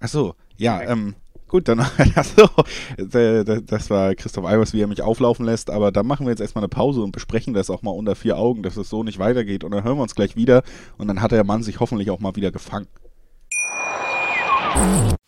Achso, 0.00 0.34
ja, 0.56 0.80
ähm, 0.82 1.14
gut, 1.46 1.68
dann, 1.68 1.80
achso, 2.14 2.48
das 2.96 3.90
war 3.90 4.14
Christoph 4.14 4.44
Albers, 4.44 4.72
wie 4.72 4.80
er 4.80 4.86
mich 4.86 5.02
auflaufen 5.02 5.44
lässt, 5.44 5.70
aber 5.70 5.92
dann 5.92 6.06
machen 6.06 6.26
wir 6.26 6.30
jetzt 6.30 6.40
erstmal 6.40 6.62
eine 6.64 6.68
Pause 6.68 7.02
und 7.02 7.12
besprechen 7.12 7.54
das 7.54 7.70
auch 7.70 7.82
mal 7.82 7.90
unter 7.90 8.14
vier 8.14 8.36
Augen, 8.36 8.62
dass 8.62 8.76
es 8.76 8.88
so 8.88 9.02
nicht 9.02 9.18
weitergeht 9.18 9.64
und 9.64 9.70
dann 9.70 9.84
hören 9.84 9.98
wir 9.98 10.02
uns 10.02 10.14
gleich 10.14 10.36
wieder 10.36 10.62
und 10.98 11.08
dann 11.08 11.22
hat 11.22 11.32
der 11.32 11.44
Mann 11.44 11.62
sich 11.62 11.80
hoffentlich 11.80 12.10
auch 12.10 12.20
mal 12.20 12.36
wieder 12.36 12.52
gefangen. 12.52 12.88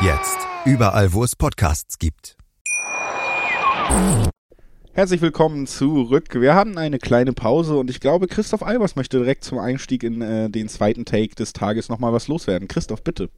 Jetzt. 0.00 0.46
Überall, 0.66 1.12
wo 1.12 1.22
es 1.22 1.36
Podcasts 1.36 1.98
gibt. 1.98 2.36
Herzlich 4.92 5.20
willkommen 5.22 5.66
zurück. 5.66 6.40
Wir 6.40 6.54
hatten 6.54 6.78
eine 6.78 6.98
kleine 6.98 7.32
Pause 7.32 7.76
und 7.76 7.90
ich 7.90 8.00
glaube, 8.00 8.26
Christoph 8.26 8.62
Albers 8.62 8.96
möchte 8.96 9.18
direkt 9.18 9.44
zum 9.44 9.58
Einstieg 9.58 10.02
in 10.02 10.20
äh, 10.20 10.50
den 10.50 10.68
zweiten 10.68 11.04
Take 11.04 11.36
des 11.36 11.52
Tages 11.52 11.88
nochmal 11.88 12.12
was 12.12 12.28
loswerden. 12.28 12.68
Christoph, 12.68 13.02
bitte. 13.04 13.30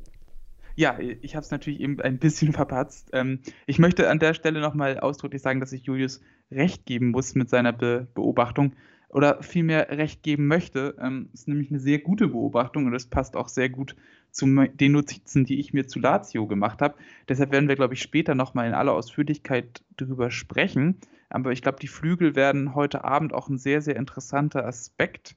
Ja, 0.77 0.99
ich 0.99 1.37
habe 1.37 1.45
es 1.45 1.51
natürlich 1.51 1.81
eben 1.81 2.01
ein 2.01 2.19
bisschen 2.19 2.53
verpatzt. 2.55 3.11
Ähm, 3.13 3.41
ich 3.67 3.79
möchte 3.79 4.09
an 4.09 4.19
der 4.19 4.35
Stelle 4.35 4.61
nochmal 4.61 4.99
ausdrücklich 4.99 5.43
sagen, 5.43 5.61
dass 5.61 5.73
ich 5.73 5.85
Julius 5.85 6.21
recht 6.51 6.87
geben 6.87 7.11
muss 7.11 7.35
mit 7.35 7.51
seiner 7.51 7.73
Be 7.73 8.09
Beobachtung 8.15 8.73
oder 9.09 9.43
vielmehr 9.43 9.91
recht 9.91 10.23
geben 10.23 10.47
möchte. 10.47 10.97
Ähm, 11.01 11.29
ist 11.33 11.49
nämlich 11.49 11.71
eine 11.71 11.81
sehr 11.81 11.99
gute 11.99 12.29
Beobachtung 12.29 12.87
und 12.87 12.93
das 12.93 13.07
passt 13.07 13.37
auch 13.37 13.49
sehr 13.49 13.69
gut 13.69 13.95
zu 14.37 14.47
den 14.47 14.93
Notizen, 14.93 15.45
die 15.47 15.59
ich 15.59 15.73
mir 15.73 15.87
zu 15.87 15.99
Lazio 15.99 16.47
gemacht 16.47 16.83
habe. 16.83 16.95
Deshalb 17.29 17.53
werden 17.53 17.69
wir, 17.69 17.77
glaube 17.77 17.95
ich, 17.95 18.03
später 18.03 18.35
nochmal 18.35 18.69
in 18.69 18.75
aller 18.75 18.93
Ausführlichkeit 18.93 19.83
darüber 19.97 20.31
sprechen. 20.31 20.99
Aber 21.31 21.53
ich 21.53 21.63
glaube, 21.63 21.79
die 21.81 21.89
Flügel 21.89 22.37
werden 22.37 22.75
heute 22.75 23.03
Abend 23.05 23.33
auch 23.33 23.49
ein 23.49 23.59
sehr, 23.59 23.81
sehr 23.81 23.97
interessanter 23.97 24.67
Aspekt, 24.67 25.37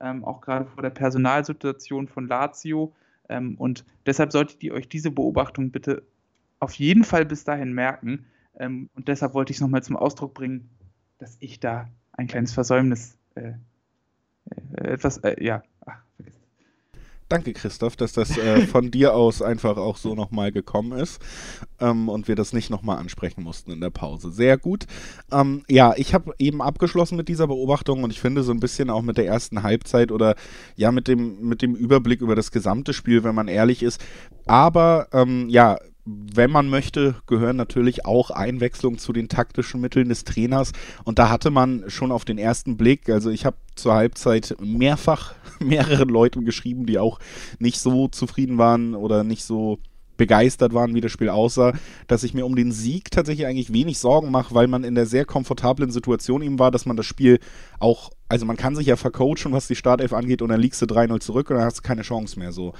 ähm, 0.00 0.24
auch 0.24 0.40
gerade 0.40 0.64
vor 0.64 0.82
der 0.82 0.90
Personalsituation 0.90 2.08
von 2.08 2.26
Lazio. 2.26 2.94
Ähm, 3.28 3.56
und 3.58 3.84
deshalb 4.06 4.32
solltet 4.32 4.62
ihr 4.62 4.72
euch 4.72 4.88
diese 4.88 5.10
Beobachtung 5.10 5.70
bitte 5.70 6.02
auf 6.58 6.72
jeden 6.74 7.04
Fall 7.04 7.26
bis 7.26 7.44
dahin 7.44 7.72
merken. 7.72 8.24
Ähm, 8.58 8.88
und 8.94 9.08
deshalb 9.08 9.34
wollte 9.34 9.50
ich 9.50 9.58
es 9.58 9.60
nochmal 9.60 9.82
zum 9.82 9.96
Ausdruck 9.96 10.32
bringen, 10.32 10.70
dass 11.18 11.36
ich 11.40 11.60
da 11.60 11.88
ein 12.12 12.26
kleines 12.28 12.52
Versäumnis, 12.52 13.18
äh, 13.34 13.52
äh, 14.76 14.88
etwas, 14.88 15.18
äh, 15.18 15.44
ja. 15.44 15.62
Danke, 17.28 17.52
Christoph, 17.52 17.94
dass 17.96 18.12
das 18.12 18.38
äh, 18.38 18.66
von 18.66 18.90
dir 18.90 19.14
aus 19.14 19.42
einfach 19.42 19.76
auch 19.76 19.98
so 19.98 20.14
nochmal 20.14 20.50
gekommen 20.50 20.98
ist 20.98 21.20
ähm, 21.78 22.08
und 22.08 22.26
wir 22.26 22.36
das 22.36 22.54
nicht 22.54 22.70
nochmal 22.70 22.96
ansprechen 22.96 23.42
mussten 23.42 23.70
in 23.70 23.80
der 23.82 23.90
Pause. 23.90 24.32
Sehr 24.32 24.56
gut. 24.56 24.86
Ähm, 25.30 25.62
ja, 25.68 25.92
ich 25.96 26.14
habe 26.14 26.32
eben 26.38 26.62
abgeschlossen 26.62 27.16
mit 27.16 27.28
dieser 27.28 27.46
Beobachtung 27.46 28.02
und 28.02 28.10
ich 28.10 28.20
finde 28.20 28.42
so 28.42 28.52
ein 28.52 28.60
bisschen 28.60 28.88
auch 28.88 29.02
mit 29.02 29.18
der 29.18 29.26
ersten 29.26 29.62
Halbzeit 29.62 30.10
oder 30.10 30.36
ja 30.76 30.90
mit 30.90 31.06
dem, 31.06 31.46
mit 31.46 31.60
dem 31.60 31.74
Überblick 31.74 32.22
über 32.22 32.34
das 32.34 32.50
gesamte 32.50 32.94
Spiel, 32.94 33.24
wenn 33.24 33.34
man 33.34 33.48
ehrlich 33.48 33.82
ist. 33.82 34.00
Aber 34.46 35.08
ähm, 35.12 35.50
ja, 35.50 35.76
wenn 36.08 36.50
man 36.50 36.68
möchte, 36.68 37.16
gehören 37.26 37.56
natürlich 37.56 38.06
auch 38.06 38.30
Einwechslungen 38.30 38.98
zu 38.98 39.12
den 39.12 39.28
taktischen 39.28 39.80
Mitteln 39.80 40.08
des 40.08 40.24
Trainers. 40.24 40.72
Und 41.04 41.18
da 41.18 41.28
hatte 41.28 41.50
man 41.50 41.84
schon 41.88 42.12
auf 42.12 42.24
den 42.24 42.38
ersten 42.38 42.76
Blick, 42.76 43.08
also 43.08 43.30
ich 43.30 43.44
habe 43.44 43.56
zur 43.74 43.94
Halbzeit 43.94 44.56
mehrfach 44.60 45.34
mehreren 45.60 46.08
Leuten 46.08 46.44
geschrieben, 46.44 46.86
die 46.86 46.98
auch 46.98 47.18
nicht 47.58 47.78
so 47.78 48.08
zufrieden 48.08 48.58
waren 48.58 48.94
oder 48.94 49.22
nicht 49.24 49.44
so 49.44 49.78
begeistert 50.18 50.74
waren, 50.74 50.94
wie 50.94 51.00
das 51.00 51.12
Spiel 51.12 51.30
aussah, 51.30 51.72
dass 52.06 52.24
ich 52.24 52.34
mir 52.34 52.44
um 52.44 52.54
den 52.54 52.72
Sieg 52.72 53.10
tatsächlich 53.10 53.46
eigentlich 53.46 53.72
wenig 53.72 53.98
Sorgen 53.98 54.30
mache, 54.30 54.54
weil 54.54 54.66
man 54.66 54.84
in 54.84 54.94
der 54.94 55.06
sehr 55.06 55.24
komfortablen 55.24 55.90
Situation 55.90 56.42
ihm 56.42 56.58
war, 56.58 56.70
dass 56.70 56.84
man 56.84 56.96
das 56.96 57.06
Spiel 57.06 57.38
auch, 57.78 58.10
also 58.28 58.44
man 58.44 58.56
kann 58.56 58.76
sich 58.76 58.88
ja 58.88 58.96
vercoachen, 58.96 59.52
was 59.52 59.68
die 59.68 59.76
Startelf 59.76 60.12
angeht, 60.12 60.42
und 60.42 60.50
dann 60.50 60.60
liegst 60.60 60.82
du 60.82 60.86
3-0 60.86 61.20
zurück 61.20 61.48
und 61.48 61.56
dann 61.56 61.64
hast 61.64 61.78
du 61.78 61.82
keine 61.82 62.02
Chance 62.02 62.38
mehr 62.38 62.52
so. 62.52 62.74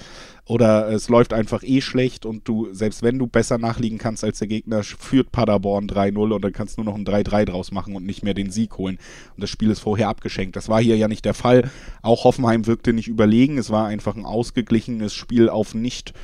Oder 0.44 0.90
es 0.90 1.08
läuft 1.08 1.32
einfach 1.32 1.62
eh 1.62 1.80
schlecht 1.80 2.26
und 2.26 2.48
du, 2.48 2.68
selbst 2.72 3.02
wenn 3.02 3.18
du 3.18 3.26
besser 3.26 3.56
nachliegen 3.56 3.98
kannst 3.98 4.24
als 4.24 4.40
der 4.40 4.48
Gegner, 4.48 4.82
führt 4.82 5.30
Paderborn 5.30 5.86
3-0 5.86 6.34
und 6.34 6.42
dann 6.42 6.52
kannst 6.52 6.76
du 6.76 6.82
nur 6.82 6.92
noch 6.92 6.98
ein 6.98 7.06
3-3 7.06 7.44
draus 7.44 7.70
machen 7.70 7.94
und 7.94 8.04
nicht 8.04 8.24
mehr 8.24 8.34
den 8.34 8.50
Sieg 8.50 8.76
holen. 8.76 8.98
Und 9.36 9.42
das 9.42 9.50
Spiel 9.50 9.70
ist 9.70 9.80
vorher 9.80 10.08
abgeschenkt. 10.08 10.56
Das 10.56 10.68
war 10.68 10.82
hier 10.82 10.96
ja 10.96 11.06
nicht 11.06 11.24
der 11.24 11.34
Fall. 11.34 11.70
Auch 12.02 12.24
Hoffenheim 12.24 12.66
wirkte 12.66 12.92
nicht 12.92 13.08
überlegen. 13.08 13.58
Es 13.58 13.70
war 13.70 13.86
einfach 13.86 14.16
ein 14.16 14.26
ausgeglichenes 14.26 15.14
Spiel 15.14 15.48
auf 15.48 15.74
nicht 15.74 16.14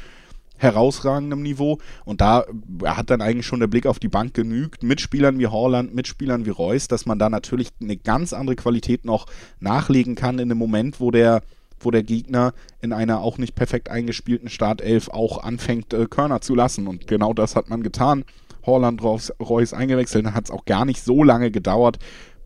herausragendem 0.57 1.43
Niveau. 1.43 1.79
Und 2.05 2.21
da 2.21 2.45
hat 2.85 3.11
dann 3.11 3.21
eigentlich 3.21 3.47
schon 3.47 3.61
der 3.61 3.67
Blick 3.67 3.87
auf 3.87 3.99
die 3.99 4.09
Bank 4.09 4.35
genügt, 4.35 4.83
mit 4.83 5.01
Spielern 5.01 5.39
wie 5.39 5.47
Horland, 5.47 5.95
mit 5.95 6.07
Spielern 6.07 6.47
wie 6.47 6.51
Reus, 6.51 6.89
dass 6.89 7.07
man 7.07 7.19
da 7.19 7.29
natürlich 7.29 7.71
eine 7.81 7.97
ganz 7.97 8.33
andere 8.33 8.57
Qualität 8.57 9.05
noch 9.05 9.27
nachlegen 9.61 10.15
kann 10.15 10.39
in 10.39 10.49
dem 10.49 10.59
Moment, 10.59 11.01
wo 11.01 11.11
der 11.11 11.43
wo 11.81 11.91
der 11.91 12.03
Gegner 12.03 12.55
in 12.81 12.93
einer 12.93 13.21
auch 13.21 13.37
nicht 13.37 13.55
perfekt 13.55 13.91
eingespielten 13.91 14.49
Startelf 14.49 15.09
auch 15.09 15.43
anfängt, 15.43 15.93
äh, 15.93 16.07
Körner 16.07 16.41
zu 16.41 16.55
lassen. 16.55 16.87
Und 16.87 17.07
genau 17.07 17.35
das 17.35 17.57
hat 17.57 17.69
man 17.69 17.83
getan. 17.83 18.25
Horland 18.65 19.03
Reus 19.03 19.73
eingewechselt. 19.75 20.25
Dann 20.25 20.35
hat 20.35 20.45
es 20.45 20.51
auch 20.51 20.65
gar 20.65 20.85
nicht 20.87 21.03
so 21.03 21.23
lange 21.23 21.51
gedauert, 21.51 21.99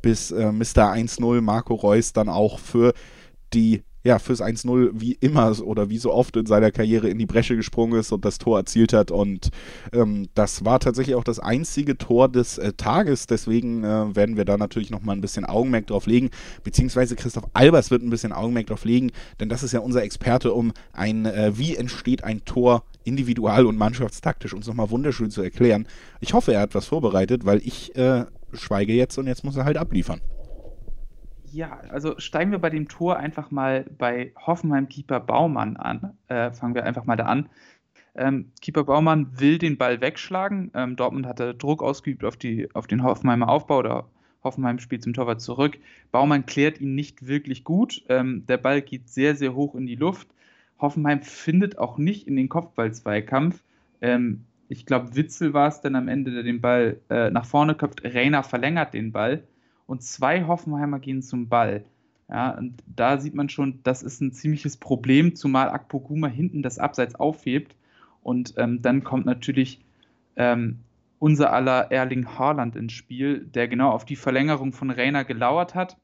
bis 0.03 0.31
äh, 0.33 0.51
Mr. 0.51 0.92
1-0 0.92 1.40
Marco 1.40 1.75
Reus 1.75 2.12
dann 2.12 2.29
auch 2.29 2.59
für 2.59 2.92
die 3.55 3.83
ja, 4.09 4.18
fürs 4.18 4.40
1-0 4.40 4.92
wie 4.94 5.12
immer 5.21 5.53
oder 5.61 5.90
wie 5.90 5.99
so 5.99 6.14
oft 6.14 6.35
in 6.37 6.47
seiner 6.47 6.71
Karriere 6.71 7.11
in 7.11 7.18
die 7.18 7.27
Bresche 7.27 7.57
gesprungen 7.57 8.01
ist 8.01 8.11
und 8.11 8.25
das 8.25 8.38
Tor 8.38 8.59
erzielt 8.59 8.94
hat. 8.94 9.11
Und 9.11 9.51
ähm, 9.92 10.29
das 10.35 10.64
war 10.64 10.81
tatsächlich 10.81 11.14
auch 11.14 11.25
das 11.25 11.38
einzige 11.38 11.99
Tor 11.99 12.31
des 12.31 12.57
äh, 12.57 12.73
Tages. 12.73 13.27
Deswegen 13.27 13.85
äh, 13.85 14.16
werden 14.16 14.38
wir 14.38 14.47
da 14.47 14.57
natürlich 14.57 14.88
nochmal 14.88 15.14
ein 15.14 15.21
bisschen 15.21 15.44
Augenmerk 15.44 15.88
drauf 15.88 16.07
legen. 16.07 16.31
Beziehungsweise 16.64 17.16
Christoph 17.16 17.51
Albers 17.53 17.90
wird 17.90 18.03
ein 18.03 18.09
bisschen 18.09 18.33
Augenmerk 18.33 18.68
drauf 18.68 18.87
legen, 18.87 19.11
denn 19.40 19.51
das 19.51 19.62
ist 19.62 19.73
ja 19.73 19.81
unser 19.81 20.03
Experte, 20.03 20.55
um 20.55 20.73
ein, 20.94 21.27
äh, 21.27 21.59
wie 21.59 21.77
entsteht 21.77 22.25
ein 22.25 22.47
Tor 22.47 22.85
individual 23.05 23.66
und 23.66 23.77
mannschaftstaktisch 23.77 24.55
uns 24.55 24.66
nochmal 24.66 24.88
wunderschön 24.88 25.31
zu 25.31 25.42
erklären. 25.42 25.87
Ich 26.21 26.33
hoffe, 26.33 26.55
er 26.55 26.62
hat 26.62 26.75
was 26.75 26.87
vorbereitet, 26.87 27.44
weil 27.44 27.61
ich 27.62 27.94
äh, 27.94 28.25
schweige 28.55 28.94
jetzt 28.94 29.18
und 29.18 29.27
jetzt 29.27 29.44
muss 29.44 29.57
er 29.57 29.66
halt 29.66 29.77
abliefern. 29.77 30.23
Ja, 31.52 31.80
also 31.90 32.18
steigen 32.18 32.50
wir 32.50 32.58
bei 32.58 32.70
dem 32.70 32.88
Tor 32.88 33.16
einfach 33.16 33.50
mal 33.50 33.84
bei 33.96 34.32
Hoffenheim-Keeper 34.46 35.20
Baumann 35.20 35.76
an. 35.76 36.16
Äh, 36.28 36.50
fangen 36.52 36.74
wir 36.74 36.84
einfach 36.84 37.04
mal 37.04 37.16
da 37.16 37.24
an. 37.24 37.48
Ähm, 38.14 38.50
Keeper 38.61 38.84
Baumann 38.84 39.38
will 39.38 39.58
den 39.58 39.78
Ball 39.78 40.00
wegschlagen. 40.00 40.70
Ähm, 40.74 40.96
Dortmund 40.96 41.26
hatte 41.26 41.54
Druck 41.54 41.82
ausgeübt 41.82 42.24
auf, 42.24 42.37
die, 42.37 42.68
auf 42.74 42.87
den 42.87 43.02
Hoffenheimer 43.02 43.48
Aufbau 43.48 43.78
oder 43.78 44.08
Hoffenheim 44.42 44.78
spielt 44.78 45.02
zum 45.02 45.14
Torwart 45.14 45.40
zurück. 45.40 45.78
Baumann 46.11 46.46
klärt 46.46 46.80
ihn 46.80 46.94
nicht 46.94 47.26
wirklich 47.26 47.64
gut. 47.64 48.04
Ähm, 48.08 48.44
der 48.46 48.58
Ball 48.58 48.82
geht 48.82 49.08
sehr, 49.08 49.37
sehr 49.37 49.54
hoch 49.54 49.74
in 49.74 49.87
die 49.87 49.96
Luft. 49.96 50.28
Hoffenheim 50.80 51.22
findet 51.22 51.78
auch 51.78 51.98
nicht 51.98 52.26
in 52.26 52.37
den 52.37 52.48
Kopfballzweikampf. 52.48 53.62
Ähm, 54.00 54.44
ich 54.68 54.84
glaube, 54.84 55.16
Witzel 55.16 55.54
war 55.54 55.68
es 55.68 55.80
dann 55.80 55.96
am 55.96 56.08
Ende, 56.08 56.30
der 56.30 56.42
den 56.42 56.61
Ball 56.61 57.00
äh, 57.08 57.30
nach 57.30 57.46
vorne 57.46 57.74
köpft. 57.74 58.04
Reiner 58.04 58.42
verlängert 58.42 58.94
den 58.94 59.12
Ball 59.12 59.42
und 59.88 60.03
zwei 60.03 60.44
Hoffenheimer 60.44 61.01
gehen 61.01 61.22
zum 61.22 61.48
Ball. 61.48 61.83
Ja, 62.29 62.51
und 62.51 62.74
da 62.94 63.18
sieht 63.18 63.35
man 63.35 63.48
schon, 63.48 63.81
das 63.85 64.03
ist 64.03 64.20
ein 64.20 64.33
ziemliches 64.33 64.77
Problem, 64.77 65.35
zumal 65.35 65.70
Akpoguma 65.70 66.29
hinten 66.29 66.62
das 66.62 66.79
Abseits 66.79 67.14
aufhebt. 67.14 67.74
Und 68.22 68.53
ähm, 68.59 68.83
dann 68.83 69.03
kommt 69.03 69.24
natürlich 69.24 69.81
ähm, 70.37 70.81
unser 71.18 71.55
aller 71.55 71.90
Erling 71.90 72.38
Haaland 72.38 72.77
ins 72.77 72.92
Spiel, 72.92 73.46
der 73.46 73.66
genau 73.66 73.90
auf 73.90 74.05
die 74.05 74.16
Verlängerung 74.16 74.74
von 74.74 74.90
Reiner 74.90 75.24
gelauert 75.24 75.74
hat, 75.74 75.96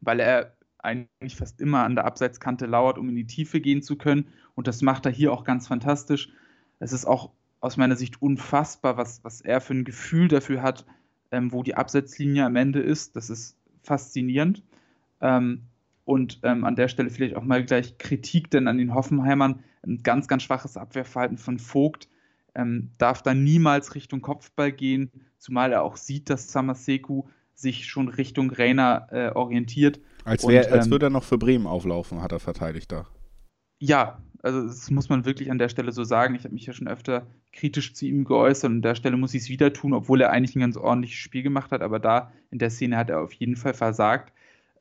weil 0.00 0.18
er 0.18 0.56
eigentlich 0.78 1.36
fast 1.36 1.60
immer 1.60 1.84
an 1.84 1.96
der 1.96 2.06
Abseitskante 2.06 2.64
lauert, 2.64 2.96
um 2.96 3.10
in 3.10 3.16
die 3.16 3.26
Tiefe 3.26 3.60
gehen 3.60 3.82
zu 3.82 3.96
können. 3.96 4.28
Und 4.54 4.66
das 4.66 4.80
macht 4.80 5.04
er 5.04 5.12
hier 5.12 5.30
auch 5.30 5.44
ganz 5.44 5.68
fantastisch. 5.68 6.30
Es 6.78 6.94
ist 6.94 7.04
auch 7.04 7.30
aus 7.60 7.76
meiner 7.76 7.96
Sicht 7.96 8.22
unfassbar, 8.22 8.96
was, 8.96 9.22
was 9.24 9.42
er 9.42 9.60
für 9.60 9.74
ein 9.74 9.84
Gefühl 9.84 10.28
dafür 10.28 10.62
hat, 10.62 10.86
ähm, 11.34 11.52
wo 11.52 11.62
die 11.62 11.74
Absetzlinie 11.74 12.46
am 12.46 12.56
Ende 12.56 12.80
ist. 12.80 13.16
Das 13.16 13.28
ist 13.28 13.56
faszinierend. 13.82 14.62
Ähm, 15.20 15.62
und 16.04 16.40
ähm, 16.42 16.64
an 16.64 16.76
der 16.76 16.88
Stelle 16.88 17.10
vielleicht 17.10 17.34
auch 17.34 17.42
mal 17.42 17.64
gleich 17.64 17.98
Kritik 17.98 18.50
denn 18.50 18.68
an 18.68 18.78
den 18.78 18.94
Hoffenheimern. 18.94 19.64
Ein 19.82 20.02
ganz, 20.02 20.28
ganz 20.28 20.42
schwaches 20.42 20.76
Abwehrverhalten 20.76 21.38
von 21.38 21.58
Vogt. 21.58 22.08
Ähm, 22.54 22.90
darf 22.98 23.22
da 23.22 23.34
niemals 23.34 23.94
Richtung 23.94 24.20
Kopfball 24.20 24.70
gehen, 24.70 25.10
zumal 25.38 25.72
er 25.72 25.82
auch 25.82 25.96
sieht, 25.96 26.30
dass 26.30 26.52
Samaseku 26.52 27.24
sich 27.52 27.86
schon 27.86 28.08
Richtung 28.08 28.50
Rainer 28.50 29.08
äh, 29.10 29.30
orientiert. 29.30 30.00
Als, 30.24 30.46
wär, 30.46 30.66
und, 30.66 30.72
als 30.72 30.86
ähm, 30.86 30.92
würde 30.92 31.06
er 31.06 31.10
noch 31.10 31.24
für 31.24 31.38
Bremen 31.38 31.66
auflaufen, 31.66 32.22
hat 32.22 32.32
er 32.32 32.40
verteidigt 32.40 32.92
da. 32.92 33.06
Ja, 33.80 34.22
also 34.42 34.66
das 34.66 34.90
muss 34.90 35.08
man 35.08 35.24
wirklich 35.24 35.50
an 35.50 35.58
der 35.58 35.68
Stelle 35.68 35.90
so 35.90 36.04
sagen. 36.04 36.34
Ich 36.34 36.44
habe 36.44 36.54
mich 36.54 36.66
ja 36.66 36.72
schon 36.72 36.86
öfter 36.86 37.26
kritisch 37.54 37.94
zu 37.94 38.06
ihm 38.06 38.24
geäußert 38.24 38.70
und 38.70 38.76
an 38.76 38.82
der 38.82 38.94
Stelle 38.94 39.16
muss 39.16 39.34
ich 39.34 39.42
es 39.42 39.48
wieder 39.48 39.72
tun, 39.72 39.94
obwohl 39.94 40.20
er 40.20 40.30
eigentlich 40.30 40.56
ein 40.56 40.60
ganz 40.60 40.76
ordentliches 40.76 41.18
Spiel 41.18 41.42
gemacht 41.42 41.70
hat, 41.70 41.82
aber 41.82 41.98
da 41.98 42.32
in 42.50 42.58
der 42.58 42.70
Szene 42.70 42.96
hat 42.96 43.10
er 43.10 43.20
auf 43.20 43.32
jeden 43.32 43.56
Fall 43.56 43.74
versagt. 43.74 44.32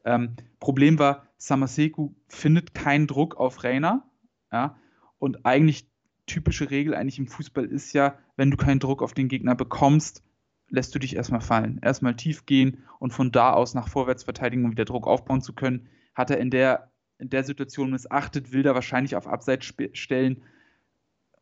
Ähm, 0.05 0.35
Problem 0.59 0.99
war, 0.99 1.27
Samaseku 1.37 2.13
findet 2.27 2.73
keinen 2.73 3.07
Druck 3.07 3.37
auf 3.37 3.63
Reiner, 3.63 4.03
ja, 4.51 4.77
und 5.19 5.45
eigentlich 5.45 5.87
typische 6.25 6.69
Regel 6.71 6.95
eigentlich 6.95 7.19
im 7.19 7.27
Fußball 7.27 7.65
ist 7.65 7.93
ja, 7.93 8.17
wenn 8.35 8.51
du 8.51 8.57
keinen 8.57 8.79
Druck 8.79 9.01
auf 9.01 9.13
den 9.13 9.27
Gegner 9.27 9.55
bekommst, 9.55 10.23
lässt 10.69 10.95
du 10.95 10.99
dich 10.99 11.15
erstmal 11.15 11.41
fallen, 11.41 11.79
erstmal 11.81 12.15
tief 12.15 12.45
gehen 12.45 12.83
und 12.99 13.13
von 13.13 13.31
da 13.31 13.53
aus 13.53 13.73
nach 13.73 13.87
vorwärts 13.87 14.23
verteidigen, 14.23 14.65
um 14.65 14.71
wieder 14.71 14.85
Druck 14.85 15.07
aufbauen 15.07 15.41
zu 15.41 15.53
können. 15.53 15.87
Hat 16.15 16.31
er 16.31 16.37
in 16.37 16.49
der 16.49 16.91
in 17.19 17.29
der 17.29 17.43
Situation 17.43 17.91
missachtet, 17.91 18.51
will 18.51 18.63
da 18.63 18.75
wahrscheinlich 18.75 19.15
auf 19.15 19.27
Abseits 19.27 19.73
stellen. 19.93 20.43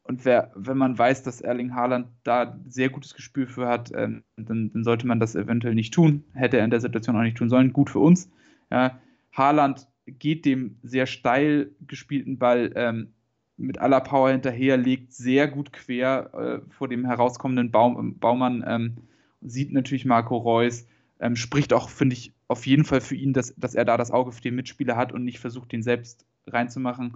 Und 0.03 0.25
wer, 0.25 0.51
wenn 0.55 0.77
man 0.77 0.97
weiß, 0.97 1.23
dass 1.23 1.41
Erling 1.41 1.75
Haaland 1.75 2.07
da 2.23 2.59
sehr 2.67 2.89
gutes 2.89 3.13
Gespür 3.13 3.47
für 3.47 3.67
hat, 3.67 3.91
ähm, 3.95 4.23
dann, 4.35 4.71
dann, 4.73 4.83
sollte 4.83 5.05
man 5.05 5.19
das 5.19 5.35
eventuell 5.35 5.75
nicht 5.75 5.93
tun. 5.93 6.23
Hätte 6.33 6.57
er 6.57 6.65
in 6.65 6.71
der 6.71 6.81
Situation 6.81 7.15
auch 7.15 7.21
nicht 7.21 7.37
tun 7.37 7.49
sollen. 7.49 7.71
Gut 7.71 7.89
für 7.89 7.99
uns. 7.99 8.29
Ja, 8.71 8.99
Haaland 9.31 9.87
geht 10.05 10.45
dem 10.45 10.77
sehr 10.81 11.05
steil 11.05 11.71
gespielten 11.87 12.39
Ball 12.39 12.71
ähm, 12.75 13.13
mit 13.57 13.77
aller 13.77 14.01
Power 14.01 14.31
hinterher, 14.31 14.77
legt 14.77 15.13
sehr 15.13 15.47
gut 15.47 15.71
quer 15.71 16.33
äh, 16.33 16.73
vor 16.73 16.87
dem 16.87 17.05
herauskommenden 17.05 17.71
Baum, 17.71 18.17
Baumann, 18.17 18.63
ähm, 18.67 18.97
sieht 19.41 19.71
natürlich 19.71 20.05
Marco 20.05 20.37
Reus, 20.37 20.87
ähm, 21.19 21.35
spricht 21.35 21.73
auch, 21.73 21.89
finde 21.89 22.13
ich, 22.13 22.33
auf 22.47 22.65
jeden 22.65 22.83
Fall 22.83 23.01
für 23.01 23.15
ihn, 23.15 23.33
dass, 23.33 23.53
dass 23.55 23.75
er 23.75 23.85
da 23.85 23.97
das 23.97 24.11
Auge 24.11 24.31
für 24.31 24.41
den 24.41 24.55
Mitspieler 24.55 24.97
hat 24.97 25.13
und 25.13 25.23
nicht 25.23 25.39
versucht, 25.39 25.71
den 25.71 25.83
selbst 25.83 26.25
reinzumachen. 26.47 27.13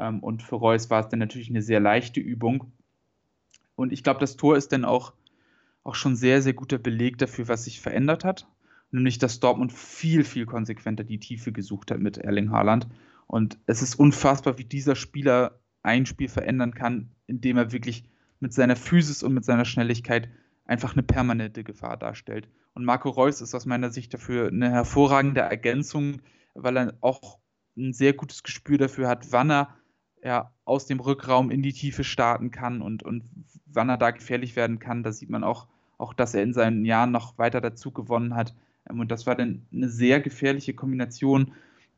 Ähm, 0.00 0.20
und 0.20 0.42
für 0.42 0.56
Reus 0.56 0.90
war 0.90 1.00
es 1.00 1.08
dann 1.08 1.20
natürlich 1.20 1.50
eine 1.50 1.62
sehr 1.62 1.78
leichte 1.78 2.20
Übung. 2.20 2.72
Und 3.76 3.92
ich 3.92 4.02
glaube, 4.02 4.18
das 4.18 4.36
Tor 4.36 4.56
ist 4.56 4.72
dann 4.72 4.84
auch, 4.84 5.12
auch 5.84 5.94
schon 5.94 6.16
sehr, 6.16 6.42
sehr 6.42 6.54
guter 6.54 6.78
Beleg 6.78 7.18
dafür, 7.18 7.46
was 7.46 7.64
sich 7.64 7.80
verändert 7.80 8.24
hat. 8.24 8.48
Nämlich, 8.90 9.18
dass 9.18 9.38
Dortmund 9.38 9.72
viel, 9.72 10.24
viel 10.24 10.46
konsequenter 10.46 11.04
die 11.04 11.20
Tiefe 11.20 11.52
gesucht 11.52 11.92
hat 11.92 12.00
mit 12.00 12.18
Erling 12.18 12.50
Haaland. 12.50 12.88
Und 13.28 13.58
es 13.66 13.82
ist 13.82 13.94
unfassbar, 13.94 14.58
wie 14.58 14.64
dieser 14.64 14.96
Spieler 14.96 15.60
ein 15.82 16.06
Spiel 16.06 16.28
verändern 16.28 16.74
kann, 16.74 17.10
indem 17.26 17.56
er 17.56 17.72
wirklich 17.72 18.04
mit 18.40 18.52
seiner 18.52 18.74
Physis 18.74 19.22
und 19.22 19.34
mit 19.34 19.44
seiner 19.44 19.64
Schnelligkeit 19.64 20.28
einfach 20.64 20.94
eine 20.94 21.02
permanente 21.02 21.62
Gefahr 21.62 21.96
darstellt. 21.96 22.48
Und 22.74 22.84
Marco 22.84 23.10
Reus 23.10 23.40
ist 23.40 23.54
aus 23.54 23.66
meiner 23.66 23.90
Sicht 23.90 24.12
dafür 24.12 24.48
eine 24.48 24.70
hervorragende 24.70 25.40
Ergänzung, 25.40 26.20
weil 26.54 26.76
er 26.76 26.94
auch 27.00 27.38
ein 27.76 27.92
sehr 27.92 28.12
gutes 28.12 28.42
Gespür 28.42 28.78
dafür 28.78 29.08
hat, 29.08 29.32
wann 29.32 29.50
er 29.50 29.76
ja, 30.22 30.52
aus 30.64 30.86
dem 30.86 31.00
Rückraum 31.00 31.50
in 31.50 31.62
die 31.62 31.72
Tiefe 31.72 32.04
starten 32.04 32.50
kann 32.50 32.82
und, 32.82 33.02
und 33.02 33.24
wann 33.66 33.88
er 33.88 33.96
da 33.96 34.10
gefährlich 34.10 34.56
werden 34.56 34.78
kann. 34.78 35.02
Da 35.02 35.12
sieht 35.12 35.30
man 35.30 35.44
auch, 35.44 35.66
auch, 35.98 36.14
dass 36.14 36.34
er 36.34 36.42
in 36.42 36.52
seinen 36.52 36.84
Jahren 36.84 37.10
noch 37.10 37.38
weiter 37.38 37.60
dazu 37.60 37.90
gewonnen 37.90 38.34
hat. 38.34 38.54
Ähm, 38.88 39.00
und 39.00 39.10
das 39.10 39.26
war 39.26 39.34
dann 39.34 39.66
eine 39.72 39.88
sehr 39.88 40.20
gefährliche 40.20 40.74
Kombination, 40.74 41.52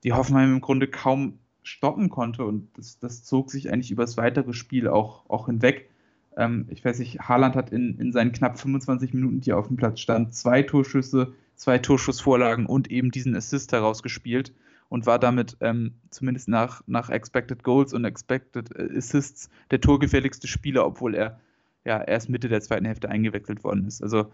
die 0.05 0.13
Hoffenheim 0.13 0.55
im 0.55 0.61
Grunde 0.61 0.89
kaum 0.89 1.39
stoppen 1.63 2.11
konnte. 2.11 2.45
Und 2.45 2.69
das, 2.77 2.99
das 2.99 3.25
zog 3.25 3.51
sich 3.51 3.73
eigentlich 3.73 3.91
über 3.91 4.05
das 4.05 4.17
weitere 4.17 4.53
Spiel 4.53 4.89
auch, 4.89 5.29
auch 5.29 5.47
hinweg. 5.47 5.89
Ähm, 6.37 6.67
ich 6.71 6.85
weiß 6.85 6.99
nicht, 7.01 7.21
Haaland 7.21 7.57
hat 7.57 7.71
in, 7.71 7.99
in 7.99 8.13
seinen 8.13 8.33
knapp 8.33 8.59
25 8.59 9.15
Minuten, 9.15 9.41
die 9.41 9.51
er 9.51 9.59
auf 9.59 9.69
dem 9.69 9.77
Platz 9.77 10.01
stand, 10.01 10.35
zwei 10.35 10.63
Torschüsse, 10.63 11.35
zwei 11.57 11.79
Torschussvorlagen 11.79 12.67
und 12.67 12.91
eben 12.91 13.11
diesen 13.11 13.37
Assist 13.37 13.73
herausgespielt 13.73 14.53
und 14.93 15.07
war 15.07 15.19
damit 15.19 15.57
ähm, 15.63 15.95
zumindest 16.11 16.49
nach, 16.49 16.83
nach 16.87 17.09
Expected 17.09 17.65
Goals 17.65 17.95
und 17.95 18.05
Expected 18.05 18.77
äh, 18.77 18.99
Assists 18.99 19.49
der 19.71 19.81
torgefährlichste 19.81 20.47
Spieler, 20.47 20.85
obwohl 20.85 21.15
er 21.15 21.41
ja 21.83 22.03
erst 22.03 22.29
Mitte 22.29 22.51
der 22.51 22.61
zweiten 22.61 22.85
Hälfte 22.85 23.09
eingewechselt 23.09 23.65
worden 23.65 23.87
ist. 23.87 24.03
Also 24.03 24.27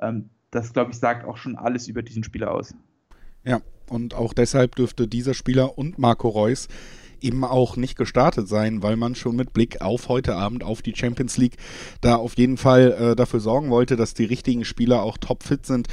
ähm, 0.00 0.30
das, 0.50 0.72
glaube 0.72 0.92
ich, 0.92 0.98
sagt 0.98 1.26
auch 1.26 1.36
schon 1.36 1.56
alles 1.56 1.88
über 1.88 2.00
diesen 2.02 2.24
Spieler 2.24 2.52
aus. 2.52 2.74
Ja, 3.44 3.60
und 3.90 4.14
auch 4.14 4.32
deshalb 4.32 4.76
dürfte 4.76 5.08
dieser 5.08 5.34
Spieler 5.34 5.76
und 5.76 5.98
Marco 5.98 6.28
Reus 6.28 6.68
eben 7.20 7.44
auch 7.44 7.76
nicht 7.76 7.98
gestartet 7.98 8.48
sein, 8.48 8.82
weil 8.82 8.96
man 8.96 9.14
schon 9.14 9.36
mit 9.36 9.52
Blick 9.52 9.82
auf 9.82 10.08
heute 10.08 10.36
Abend, 10.36 10.64
auf 10.64 10.80
die 10.80 10.96
Champions 10.96 11.36
League, 11.36 11.58
da 12.00 12.16
auf 12.16 12.38
jeden 12.38 12.56
Fall 12.56 12.92
äh, 12.92 13.14
dafür 13.14 13.40
sorgen 13.40 13.68
wollte, 13.68 13.96
dass 13.96 14.14
die 14.14 14.24
richtigen 14.24 14.64
Spieler 14.64 15.02
auch 15.02 15.18
topfit 15.18 15.66
sind. 15.66 15.86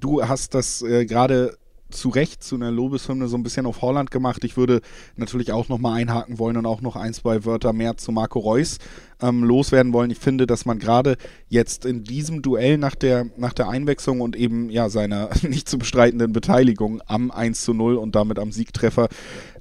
Du 0.00 0.26
hast 0.26 0.54
das 0.54 0.80
äh, 0.80 1.04
gerade 1.04 1.58
zu 1.90 2.08
Recht 2.08 2.42
zu 2.42 2.56
einer 2.56 2.70
Lobeshymne 2.70 3.28
so 3.28 3.36
ein 3.36 3.42
bisschen 3.42 3.66
auf 3.66 3.82
Holland 3.82 4.10
gemacht. 4.10 4.44
Ich 4.44 4.56
würde 4.56 4.80
natürlich 5.16 5.52
auch 5.52 5.68
nochmal 5.68 6.00
einhaken 6.00 6.38
wollen 6.38 6.56
und 6.56 6.66
auch 6.66 6.80
noch 6.80 6.96
ein, 6.96 7.14
zwei 7.14 7.44
Wörter 7.44 7.72
mehr 7.72 7.96
zu 7.96 8.12
Marco 8.12 8.38
Reus 8.38 8.78
ähm, 9.22 9.44
loswerden 9.44 9.92
wollen. 9.92 10.10
Ich 10.10 10.18
finde, 10.18 10.46
dass 10.46 10.64
man 10.64 10.78
gerade 10.78 11.16
jetzt 11.48 11.84
in 11.84 12.04
diesem 12.04 12.42
Duell 12.42 12.78
nach 12.78 12.94
der, 12.94 13.26
nach 13.36 13.52
der 13.52 13.68
Einwechslung 13.68 14.20
und 14.20 14.36
eben 14.36 14.70
ja 14.70 14.88
seiner 14.88 15.30
nicht 15.42 15.68
zu 15.68 15.78
bestreitenden 15.78 16.32
Beteiligung 16.32 17.02
am 17.06 17.30
1 17.30 17.62
zu 17.62 17.74
0 17.74 17.96
und 17.96 18.14
damit 18.14 18.38
am 18.38 18.52
Siegtreffer 18.52 19.08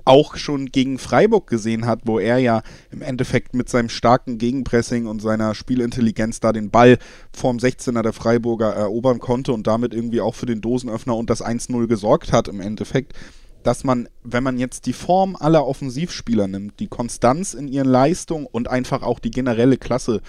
auch 0.09 0.35
schon 0.37 0.65
gegen 0.65 0.97
Freiburg 0.97 1.45
gesehen 1.45 1.85
hat, 1.85 2.01
wo 2.05 2.17
er 2.17 2.39
ja 2.39 2.63
im 2.89 3.03
Endeffekt 3.03 3.53
mit 3.53 3.69
seinem 3.69 3.89
starken 3.89 4.39
Gegenpressing 4.39 5.05
und 5.05 5.21
seiner 5.21 5.53
Spielintelligenz 5.53 6.39
da 6.39 6.51
den 6.51 6.71
Ball 6.71 6.97
vorm 7.31 7.57
16er 7.57 8.01
der 8.01 8.11
Freiburger 8.11 8.73
erobern 8.73 9.19
konnte 9.19 9.53
und 9.53 9.67
damit 9.67 9.93
irgendwie 9.93 10.19
auch 10.19 10.33
für 10.33 10.47
den 10.47 10.61
Dosenöffner 10.61 11.15
und 11.15 11.29
das 11.29 11.45
1-0 11.45 11.85
gesorgt 11.85 12.33
hat 12.33 12.47
im 12.47 12.59
Endeffekt 12.59 13.13
dass 13.61 13.83
man, 13.83 14.07
wenn 14.23 14.41
man 14.41 14.57
jetzt 14.57 14.85
die 14.85 14.93
Form 14.93 15.35
aller 15.35 15.67
Offensivspieler 15.67 16.47
nimmt, 16.47 16.79
die 16.79 16.87
Konstanz 16.87 17.53
in 17.53 17.67
ihren 17.67 17.89
Leistungen 17.89 18.47
und 18.49 18.69
einfach 18.69 19.03
auch 19.03 19.19
die 19.19 19.31
generelle 19.31 19.75
Klasse, 19.75 20.21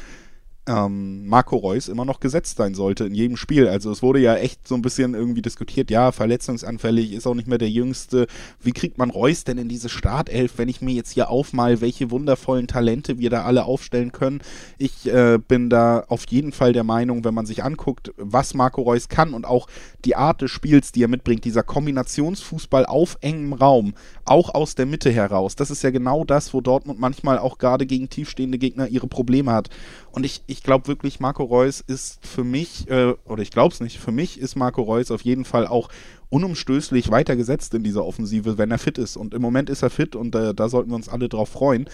ähm, 0.66 1.26
Marco 1.26 1.56
Reus 1.56 1.88
immer 1.88 2.04
noch 2.04 2.20
gesetzt 2.20 2.58
sein 2.58 2.74
sollte 2.74 3.04
in 3.04 3.14
jedem 3.14 3.36
Spiel. 3.36 3.66
Also 3.66 3.90
es 3.90 4.02
wurde 4.02 4.20
ja 4.20 4.36
echt 4.36 4.68
so 4.68 4.74
ein 4.74 4.82
bisschen 4.82 5.14
irgendwie 5.14 5.42
diskutiert, 5.42 5.90
ja, 5.90 6.12
verletzungsanfällig, 6.12 7.12
ist 7.12 7.26
auch 7.26 7.34
nicht 7.34 7.48
mehr 7.48 7.58
der 7.58 7.70
Jüngste. 7.70 8.26
Wie 8.60 8.72
kriegt 8.72 8.98
man 8.98 9.10
Reus 9.10 9.44
denn 9.44 9.58
in 9.58 9.68
diese 9.68 9.88
Startelf, 9.88 10.58
wenn 10.58 10.68
ich 10.68 10.80
mir 10.80 10.94
jetzt 10.94 11.12
hier 11.12 11.30
aufmal, 11.30 11.80
welche 11.80 12.10
wundervollen 12.10 12.66
Talente 12.66 13.18
wir 13.18 13.30
da 13.30 13.44
alle 13.44 13.64
aufstellen 13.64 14.12
können? 14.12 14.40
Ich 14.78 15.06
äh, 15.06 15.38
bin 15.38 15.70
da 15.70 16.04
auf 16.08 16.26
jeden 16.28 16.52
Fall 16.52 16.72
der 16.72 16.84
Meinung, 16.84 17.24
wenn 17.24 17.34
man 17.34 17.46
sich 17.46 17.64
anguckt, 17.64 18.12
was 18.16 18.54
Marco 18.54 18.82
Reus 18.82 19.08
kann 19.08 19.34
und 19.34 19.46
auch 19.46 19.66
die 20.04 20.16
Art 20.16 20.42
des 20.42 20.50
Spiels, 20.50 20.92
die 20.92 21.02
er 21.04 21.08
mitbringt, 21.08 21.44
dieser 21.44 21.62
Kombinationsfußball 21.62 22.86
auf 22.86 23.18
engem 23.22 23.54
Raum, 23.54 23.94
auch 24.24 24.54
aus 24.54 24.74
der 24.74 24.86
Mitte 24.86 25.10
heraus, 25.10 25.56
das 25.56 25.70
ist 25.70 25.82
ja 25.82 25.90
genau 25.90 26.24
das, 26.24 26.52
wo 26.54 26.60
Dortmund 26.60 27.00
manchmal 27.00 27.38
auch 27.38 27.58
gerade 27.58 27.86
gegen 27.86 28.08
tiefstehende 28.08 28.58
Gegner 28.58 28.88
ihre 28.88 29.06
Probleme 29.06 29.52
hat. 29.52 29.70
Und 30.12 30.24
ich, 30.24 30.42
ich 30.46 30.59
glaube 30.62 30.88
wirklich, 30.88 31.20
Marco 31.20 31.44
Reus 31.44 31.80
ist 31.80 32.24
für 32.26 32.44
mich, 32.44 32.88
äh, 32.90 33.14
oder 33.24 33.42
ich 33.42 33.50
glaube 33.50 33.72
es 33.72 33.80
nicht, 33.80 33.98
für 33.98 34.12
mich 34.12 34.40
ist 34.40 34.56
Marco 34.56 34.82
Reus 34.82 35.10
auf 35.10 35.22
jeden 35.22 35.44
Fall 35.44 35.66
auch 35.66 35.88
unumstößlich 36.30 37.10
weitergesetzt 37.10 37.74
in 37.74 37.82
dieser 37.82 38.04
Offensive, 38.04 38.58
wenn 38.58 38.70
er 38.70 38.78
fit 38.78 38.98
ist. 38.98 39.16
Und 39.16 39.34
im 39.34 39.42
Moment 39.42 39.70
ist 39.70 39.82
er 39.82 39.90
fit 39.90 40.16
und 40.16 40.34
äh, 40.34 40.54
da 40.54 40.68
sollten 40.68 40.90
wir 40.90 40.96
uns 40.96 41.08
alle 41.08 41.28
drauf 41.28 41.48
freuen. 41.50 41.88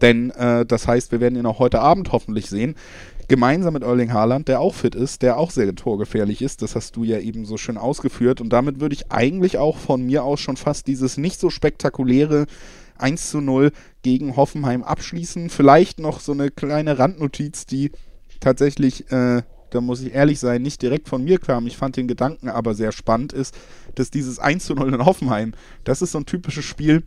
Denn 0.00 0.30
äh, 0.30 0.66
das 0.66 0.86
heißt, 0.86 1.12
wir 1.12 1.20
werden 1.20 1.38
ihn 1.38 1.46
auch 1.46 1.58
heute 1.58 1.80
Abend 1.80 2.12
hoffentlich 2.12 2.50
sehen. 2.50 2.74
Gemeinsam 3.28 3.74
mit 3.74 3.84
Erling 3.84 4.12
Haaland, 4.12 4.48
der 4.48 4.60
auch 4.60 4.74
fit 4.74 4.94
ist, 4.94 5.22
der 5.22 5.38
auch 5.38 5.50
sehr 5.50 5.74
torgefährlich 5.74 6.42
ist. 6.42 6.62
Das 6.62 6.76
hast 6.76 6.96
du 6.96 7.04
ja 7.04 7.18
eben 7.18 7.46
so 7.46 7.56
schön 7.56 7.78
ausgeführt. 7.78 8.40
Und 8.40 8.50
damit 8.50 8.80
würde 8.80 8.94
ich 8.94 9.10
eigentlich 9.10 9.56
auch 9.58 9.78
von 9.78 10.04
mir 10.04 10.24
aus 10.24 10.40
schon 10.40 10.56
fast 10.56 10.86
dieses 10.88 11.16
nicht 11.16 11.40
so 11.40 11.48
spektakuläre 11.48 12.46
1 12.98 13.30
zu 13.30 13.40
0 13.40 13.72
gegen 14.02 14.36
Hoffenheim 14.36 14.82
abschließen. 14.82 15.50
Vielleicht 15.50 15.98
noch 15.98 16.20
so 16.20 16.32
eine 16.32 16.50
kleine 16.50 16.98
Randnotiz, 16.98 17.66
die 17.66 17.92
tatsächlich, 18.40 19.10
äh, 19.10 19.42
da 19.70 19.80
muss 19.80 20.00
ich 20.00 20.14
ehrlich 20.14 20.38
sein, 20.38 20.62
nicht 20.62 20.82
direkt 20.82 21.08
von 21.08 21.24
mir 21.24 21.38
kam. 21.38 21.66
Ich 21.66 21.76
fand 21.76 21.96
den 21.96 22.08
Gedanken 22.08 22.48
aber 22.48 22.74
sehr 22.74 22.92
spannend 22.92 23.32
ist, 23.32 23.56
dass 23.94 24.10
dieses 24.10 24.38
1 24.38 24.64
zu 24.64 24.74
0 24.74 24.94
in 24.94 25.04
Hoffenheim, 25.04 25.52
das 25.84 26.02
ist 26.02 26.12
so 26.12 26.18
ein 26.18 26.26
typisches 26.26 26.64
Spiel, 26.64 27.02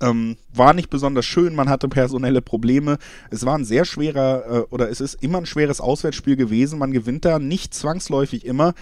ähm, 0.00 0.36
war 0.52 0.74
nicht 0.74 0.90
besonders 0.90 1.24
schön, 1.24 1.54
man 1.54 1.68
hatte 1.68 1.88
personelle 1.88 2.42
Probleme. 2.42 2.98
Es 3.30 3.46
war 3.46 3.56
ein 3.56 3.64
sehr 3.64 3.84
schwerer, 3.84 4.44
äh, 4.46 4.60
oder 4.70 4.90
es 4.90 5.00
ist 5.00 5.22
immer 5.22 5.38
ein 5.38 5.46
schweres 5.46 5.80
Auswärtsspiel 5.80 6.36
gewesen. 6.36 6.78
Man 6.78 6.92
gewinnt 6.92 7.24
da 7.24 7.38
nicht 7.38 7.74
zwangsläufig 7.74 8.44
immer, 8.44 8.74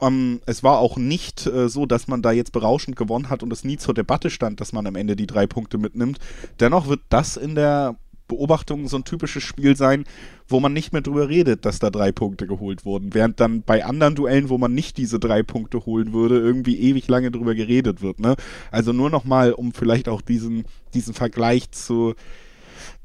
ähm, 0.00 0.40
es 0.46 0.62
war 0.62 0.78
auch 0.78 0.96
nicht 0.96 1.46
äh, 1.46 1.68
so, 1.68 1.86
dass 1.86 2.08
man 2.08 2.22
da 2.22 2.32
jetzt 2.32 2.52
berauschend 2.52 2.96
gewonnen 2.96 3.30
hat 3.30 3.42
und 3.42 3.52
es 3.52 3.64
nie 3.64 3.76
zur 3.76 3.94
Debatte 3.94 4.30
stand, 4.30 4.60
dass 4.60 4.72
man 4.72 4.86
am 4.86 4.96
Ende 4.96 5.16
die 5.16 5.26
drei 5.26 5.46
Punkte 5.46 5.78
mitnimmt. 5.78 6.18
Dennoch 6.60 6.88
wird 6.88 7.00
das 7.08 7.36
in 7.36 7.54
der 7.54 7.96
Beobachtung 8.28 8.86
so 8.88 8.98
ein 8.98 9.04
typisches 9.04 9.42
Spiel 9.42 9.74
sein, 9.74 10.04
wo 10.46 10.60
man 10.60 10.74
nicht 10.74 10.92
mehr 10.92 11.00
drüber 11.02 11.28
redet, 11.28 11.64
dass 11.64 11.78
da 11.78 11.90
drei 11.90 12.12
Punkte 12.12 12.46
geholt 12.46 12.84
wurden. 12.84 13.14
Während 13.14 13.40
dann 13.40 13.62
bei 13.62 13.84
anderen 13.84 14.14
Duellen, 14.14 14.50
wo 14.50 14.58
man 14.58 14.74
nicht 14.74 14.98
diese 14.98 15.18
drei 15.18 15.42
Punkte 15.42 15.86
holen 15.86 16.12
würde, 16.12 16.38
irgendwie 16.38 16.78
ewig 16.78 17.08
lange 17.08 17.30
drüber 17.30 17.54
geredet 17.54 18.02
wird. 18.02 18.20
Ne? 18.20 18.36
Also 18.70 18.92
nur 18.92 19.10
nochmal, 19.10 19.52
um 19.52 19.72
vielleicht 19.72 20.08
auch 20.08 20.20
diesen, 20.20 20.64
diesen 20.94 21.14
Vergleich 21.14 21.70
zu, 21.70 22.14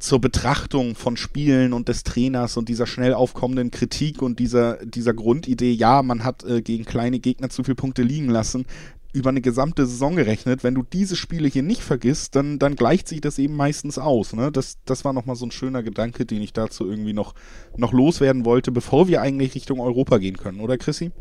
zur 0.03 0.19
Betrachtung 0.19 0.95
von 0.95 1.15
Spielen 1.15 1.71
und 1.71 1.87
des 1.87 2.03
Trainers 2.03 2.57
und 2.57 2.67
dieser 2.67 2.85
schnell 2.85 3.13
aufkommenden 3.13 3.71
Kritik 3.71 4.21
und 4.21 4.37
dieser, 4.37 4.85
dieser 4.85 5.13
Grundidee, 5.13 5.71
ja, 5.71 6.03
man 6.03 6.25
hat 6.25 6.43
äh, 6.43 6.61
gegen 6.61 6.83
kleine 6.83 7.19
Gegner 7.19 7.49
zu 7.49 7.63
viele 7.63 7.75
Punkte 7.75 8.03
liegen 8.03 8.27
lassen, 8.27 8.65
über 9.13 9.29
eine 9.29 9.39
gesamte 9.39 9.85
Saison 9.85 10.17
gerechnet, 10.17 10.61
wenn 10.65 10.75
du 10.75 10.83
diese 10.83 11.15
Spiele 11.15 11.47
hier 11.47 11.63
nicht 11.63 11.81
vergisst, 11.81 12.35
dann, 12.35 12.59
dann 12.59 12.75
gleicht 12.75 13.07
sich 13.07 13.21
das 13.21 13.39
eben 13.39 13.55
meistens 13.55 13.97
aus. 13.97 14.33
Ne? 14.33 14.51
Das, 14.51 14.77
das 14.83 15.05
war 15.05 15.13
nochmal 15.13 15.37
so 15.37 15.45
ein 15.45 15.51
schöner 15.51 15.83
Gedanke, 15.83 16.25
den 16.25 16.41
ich 16.41 16.51
dazu 16.51 16.85
irgendwie 16.85 17.13
noch, 17.13 17.33
noch 17.77 17.93
loswerden 17.93 18.43
wollte, 18.43 18.73
bevor 18.73 19.07
wir 19.07 19.21
eigentlich 19.21 19.55
Richtung 19.55 19.79
Europa 19.79 20.17
gehen 20.17 20.35
können, 20.35 20.59
oder 20.59 20.77
Chrissy? 20.77 21.11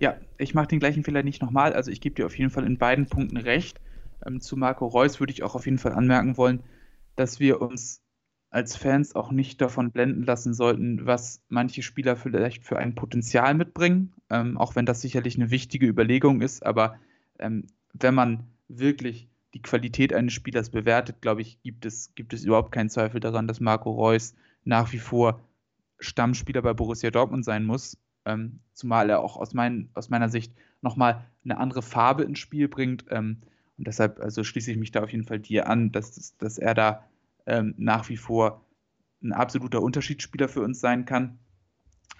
Ja, 0.00 0.16
ich 0.36 0.52
mache 0.52 0.68
den 0.68 0.80
gleichen 0.80 1.02
Fehler 1.02 1.22
nicht 1.22 1.40
nochmal. 1.40 1.72
Also 1.72 1.90
ich 1.90 2.02
gebe 2.02 2.14
dir 2.14 2.26
auf 2.26 2.36
jeden 2.36 2.50
Fall 2.50 2.66
in 2.66 2.76
beiden 2.76 3.06
Punkten 3.06 3.38
recht. 3.38 3.80
Ähm, 4.26 4.42
zu 4.42 4.58
Marco 4.58 4.86
Reus 4.86 5.18
würde 5.18 5.32
ich 5.32 5.42
auch 5.42 5.54
auf 5.54 5.64
jeden 5.64 5.78
Fall 5.78 5.92
anmerken 5.92 6.36
wollen, 6.36 6.62
dass 7.20 7.38
wir 7.38 7.60
uns 7.60 8.02
als 8.48 8.76
Fans 8.76 9.14
auch 9.14 9.30
nicht 9.30 9.60
davon 9.60 9.92
blenden 9.92 10.24
lassen 10.24 10.54
sollten, 10.54 11.06
was 11.06 11.42
manche 11.48 11.82
Spieler 11.82 12.16
vielleicht 12.16 12.64
für 12.64 12.78
ein 12.78 12.94
Potenzial 12.94 13.54
mitbringen, 13.54 14.14
ähm, 14.30 14.56
auch 14.56 14.74
wenn 14.74 14.86
das 14.86 15.02
sicherlich 15.02 15.36
eine 15.36 15.50
wichtige 15.50 15.86
Überlegung 15.86 16.40
ist. 16.40 16.64
Aber 16.64 16.98
ähm, 17.38 17.66
wenn 17.92 18.14
man 18.14 18.44
wirklich 18.68 19.28
die 19.52 19.60
Qualität 19.60 20.14
eines 20.14 20.32
Spielers 20.32 20.70
bewertet, 20.70 21.20
glaube 21.20 21.42
ich, 21.42 21.60
gibt 21.62 21.84
es, 21.84 22.14
gibt 22.14 22.32
es 22.32 22.44
überhaupt 22.44 22.72
keinen 22.72 22.88
Zweifel 22.88 23.20
daran, 23.20 23.46
dass 23.46 23.60
Marco 23.60 23.90
Reus 23.90 24.34
nach 24.64 24.92
wie 24.92 24.98
vor 24.98 25.40
Stammspieler 25.98 26.62
bei 26.62 26.72
Borussia 26.72 27.10
Dortmund 27.10 27.44
sein 27.44 27.64
muss. 27.64 27.98
Ähm, 28.24 28.60
zumal 28.72 29.10
er 29.10 29.20
auch 29.20 29.36
aus, 29.36 29.52
mein, 29.52 29.90
aus 29.92 30.08
meiner 30.08 30.30
Sicht 30.30 30.54
nochmal 30.80 31.26
eine 31.44 31.58
andere 31.58 31.82
Farbe 31.82 32.22
ins 32.22 32.38
Spiel 32.38 32.68
bringt. 32.68 33.04
Ähm, 33.10 33.42
und 33.76 33.86
deshalb 33.86 34.20
also 34.20 34.42
schließe 34.42 34.70
ich 34.70 34.76
mich 34.76 34.90
da 34.90 35.02
auf 35.02 35.10
jeden 35.10 35.24
Fall 35.24 35.38
dir 35.38 35.68
an, 35.68 35.92
dass, 35.92 36.36
dass 36.38 36.58
er 36.58 36.74
da 36.74 37.04
ähm, 37.50 37.74
nach 37.76 38.08
wie 38.08 38.16
vor 38.16 38.64
ein 39.22 39.32
absoluter 39.32 39.82
Unterschiedsspieler 39.82 40.48
für 40.48 40.62
uns 40.62 40.80
sein 40.80 41.04
kann. 41.04 41.38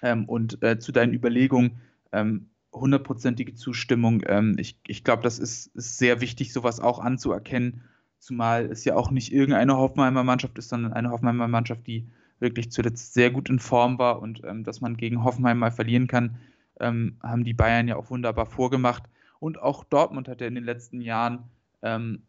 Ähm, 0.01 0.25
und 0.25 0.61
äh, 0.61 0.77
zu 0.77 0.91
deinen 0.91 1.13
Überlegungen, 1.13 1.79
ähm, 2.11 2.49
hundertprozentige 2.73 3.53
Zustimmung. 3.55 4.23
Ähm, 4.27 4.55
ich 4.59 4.79
ich 4.85 5.03
glaube, 5.03 5.23
das 5.23 5.39
ist, 5.39 5.67
ist, 5.75 5.97
sehr 5.97 6.21
wichtig, 6.21 6.53
sowas 6.53 6.79
auch 6.79 6.99
anzuerkennen, 6.99 7.83
zumal 8.19 8.65
es 8.65 8.83
ja 8.83 8.95
auch 8.95 9.09
nicht 9.09 9.31
irgendeine 9.31 9.77
Hoffenheimer 9.77 10.23
Mannschaft 10.23 10.57
ist, 10.57 10.69
sondern 10.69 10.93
eine 10.93 11.11
Hoffenheimer 11.11 11.47
Mannschaft, 11.47 11.87
die 11.87 12.09
wirklich 12.39 12.71
zuletzt 12.71 13.13
sehr 13.13 13.31
gut 13.31 13.49
in 13.49 13.59
Form 13.59 13.99
war 13.99 14.21
und 14.21 14.41
ähm, 14.43 14.63
dass 14.63 14.81
man 14.81 14.97
gegen 14.97 15.23
Hoffenheim 15.23 15.59
mal 15.59 15.71
verlieren 15.71 16.07
kann, 16.07 16.37
haben 16.79 17.43
die 17.43 17.53
Bayern 17.53 17.87
ja 17.87 17.95
auch 17.95 18.09
wunderbar 18.09 18.47
vorgemacht. 18.47 19.03
Und 19.39 19.61
auch 19.61 19.83
Dortmund 19.83 20.27
hat 20.27 20.41
ja 20.41 20.47
in 20.47 20.55
den 20.55 20.63
letzten 20.63 20.99
Jahren 20.99 21.43
ähm, 21.83 22.23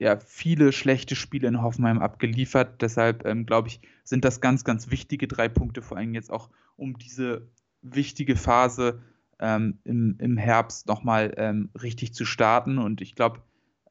ja, 0.00 0.18
viele 0.18 0.72
schlechte 0.72 1.14
Spiele 1.14 1.46
in 1.46 1.62
Hoffenheim 1.62 1.98
abgeliefert. 1.98 2.80
Deshalb 2.80 3.26
ähm, 3.26 3.44
glaube 3.44 3.68
ich, 3.68 3.80
sind 4.02 4.24
das 4.24 4.40
ganz, 4.40 4.64
ganz 4.64 4.90
wichtige 4.90 5.28
drei 5.28 5.48
Punkte, 5.48 5.82
vor 5.82 5.98
allem 5.98 6.14
jetzt 6.14 6.32
auch 6.32 6.48
um 6.76 6.96
diese 6.96 7.46
wichtige 7.82 8.34
Phase 8.36 9.02
ähm, 9.38 9.78
im, 9.84 10.16
im 10.18 10.38
Herbst 10.38 10.86
nochmal 10.88 11.34
ähm, 11.36 11.68
richtig 11.80 12.14
zu 12.14 12.24
starten. 12.24 12.78
Und 12.78 13.02
ich 13.02 13.14
glaube, 13.14 13.42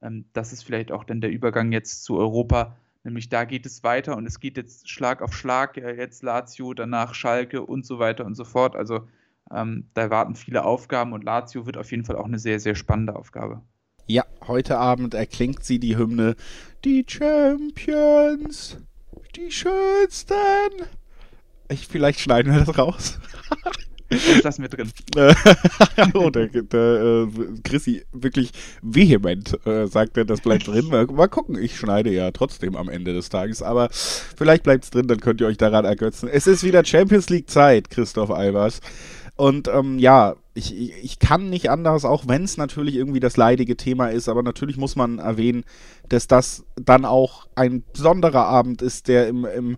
ähm, 0.01 0.25
das 0.33 0.51
ist 0.51 0.63
vielleicht 0.63 0.91
auch 0.91 1.03
dann 1.03 1.21
der 1.21 1.29
Übergang 1.29 1.71
jetzt 1.71 2.03
zu 2.03 2.17
Europa. 2.17 2.75
Nämlich 3.03 3.29
da 3.29 3.45
geht 3.45 3.67
es 3.67 3.83
weiter 3.83 4.17
und 4.17 4.25
es 4.25 4.39
geht 4.39 4.57
jetzt 4.57 4.89
Schlag 4.89 5.21
auf 5.21 5.33
Schlag, 5.33 5.77
ja, 5.77 5.91
jetzt 5.91 6.23
Lazio, 6.23 6.73
danach 6.73 7.13
Schalke 7.13 7.63
und 7.63 7.85
so 7.85 7.99
weiter 7.99 8.25
und 8.25 8.33
so 8.33 8.45
fort. 8.45 8.75
Also 8.75 9.07
ähm, 9.51 9.89
da 9.93 10.09
warten 10.09 10.33
viele 10.33 10.65
Aufgaben 10.65 11.13
und 11.13 11.23
Lazio 11.23 11.67
wird 11.67 11.77
auf 11.77 11.91
jeden 11.91 12.03
Fall 12.03 12.15
auch 12.15 12.25
eine 12.25 12.39
sehr, 12.39 12.59
sehr 12.59 12.73
spannende 12.73 13.15
Aufgabe. 13.15 13.61
Ja, 14.11 14.23
heute 14.47 14.79
Abend 14.79 15.13
erklingt 15.13 15.63
sie 15.63 15.77
die 15.77 15.95
Hymne 15.95 16.35
Die 16.83 17.05
Champions, 17.07 18.77
die 19.35 19.51
schönsten. 19.51 20.33
Ich, 21.69 21.87
vielleicht 21.87 22.19
schneiden 22.19 22.51
wir 22.51 22.65
das 22.65 22.75
raus. 22.75 23.19
Das 24.09 24.41
lassen 24.41 24.63
wir 24.63 24.69
drin. 24.69 24.91
oh, 26.15 26.31
der, 26.31 26.47
der 26.47 26.79
äh, 26.79 27.27
Chrissy 27.63 28.03
wirklich 28.11 28.49
vehement 28.81 29.63
äh, 29.67 29.85
sagt 29.85 30.17
er, 30.17 30.25
das 30.25 30.41
bleibt 30.41 30.65
drin. 30.65 30.87
Mal, 30.87 31.05
mal, 31.05 31.27
gucken, 31.27 31.61
ich 31.61 31.77
schneide 31.77 32.09
ja 32.09 32.31
trotzdem 32.31 32.75
am 32.75 32.89
Ende 32.89 33.13
des 33.13 33.29
Tages, 33.29 33.61
aber 33.61 33.89
vielleicht 33.91 34.63
bleibt 34.63 34.85
es 34.85 34.89
drin, 34.89 35.07
dann 35.07 35.19
könnt 35.19 35.39
ihr 35.41 35.45
euch 35.45 35.57
daran 35.57 35.85
ergötzen. 35.85 36.27
Es 36.27 36.47
ist 36.47 36.63
wieder 36.63 36.83
Champions 36.83 37.29
League 37.29 37.47
Zeit, 37.51 37.91
Christoph 37.91 38.31
Albers. 38.31 38.81
Und 39.39 39.69
ähm, 39.69 39.99
ja, 39.99 40.35
ich, 40.53 40.75
ich 41.01 41.17
kann 41.17 41.49
nicht 41.49 41.69
anders, 41.69 42.03
auch 42.03 42.27
wenn 42.27 42.43
es 42.43 42.57
natürlich 42.57 42.95
irgendwie 42.95 43.21
das 43.21 43.37
leidige 43.37 43.77
Thema 43.77 44.09
ist, 44.09 44.27
aber 44.27 44.43
natürlich 44.43 44.75
muss 44.75 44.97
man 44.97 45.17
erwähnen, 45.17 45.63
dass 46.09 46.27
das 46.27 46.65
dann 46.75 47.05
auch 47.05 47.47
ein 47.55 47.85
besonderer 47.93 48.43
Abend 48.47 48.81
ist, 48.81 49.07
der 49.07 49.29
im, 49.29 49.45
im 49.45 49.77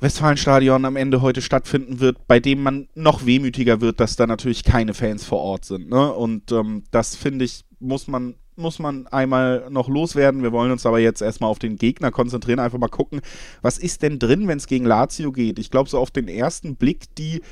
Westfalenstadion 0.00 0.84
am 0.84 0.96
Ende 0.96 1.22
heute 1.22 1.40
stattfinden 1.40 2.00
wird, 2.00 2.26
bei 2.26 2.38
dem 2.38 2.62
man 2.62 2.88
noch 2.94 3.24
wehmütiger 3.24 3.80
wird, 3.80 3.98
dass 3.98 4.16
da 4.16 4.26
natürlich 4.26 4.62
keine 4.62 4.92
Fans 4.92 5.24
vor 5.24 5.40
Ort 5.40 5.64
sind. 5.64 5.88
Ne? 5.88 6.12
Und 6.12 6.52
ähm, 6.52 6.84
das 6.90 7.16
finde 7.16 7.46
ich, 7.46 7.64
muss 7.80 8.08
man 8.08 8.34
muss 8.58 8.78
man 8.78 9.06
einmal 9.08 9.68
noch 9.70 9.88
loswerden. 9.88 10.42
Wir 10.42 10.52
wollen 10.52 10.72
uns 10.72 10.86
aber 10.86 10.98
jetzt 10.98 11.20
erstmal 11.20 11.50
auf 11.50 11.58
den 11.58 11.76
Gegner 11.76 12.10
konzentrieren, 12.10 12.58
einfach 12.58 12.78
mal 12.78 12.88
gucken, 12.88 13.20
was 13.62 13.78
ist 13.78 14.02
denn 14.02 14.18
drin, 14.18 14.48
wenn 14.48 14.58
es 14.58 14.66
gegen 14.66 14.86
Lazio 14.86 15.30
geht. 15.30 15.58
Ich 15.58 15.70
glaube, 15.70 15.90
so 15.90 15.98
auf 15.98 16.10
den 16.10 16.26
ersten 16.26 16.76
Blick 16.76 17.14
die 17.16 17.42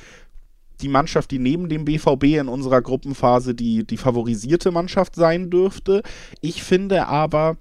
die 0.81 0.89
Mannschaft, 0.89 1.31
die 1.31 1.39
neben 1.39 1.69
dem 1.69 1.85
BVB 1.85 2.25
in 2.39 2.49
unserer 2.49 2.83
Gruppenphase 2.83 3.55
die, 3.55 3.85
die 3.85 3.97
favorisierte 3.97 4.71
Mannschaft 4.71 5.15
sein 5.15 5.51
dürfte. 5.51 6.03
Ich 6.41 6.63
finde 6.63 7.07
aber 7.07 7.57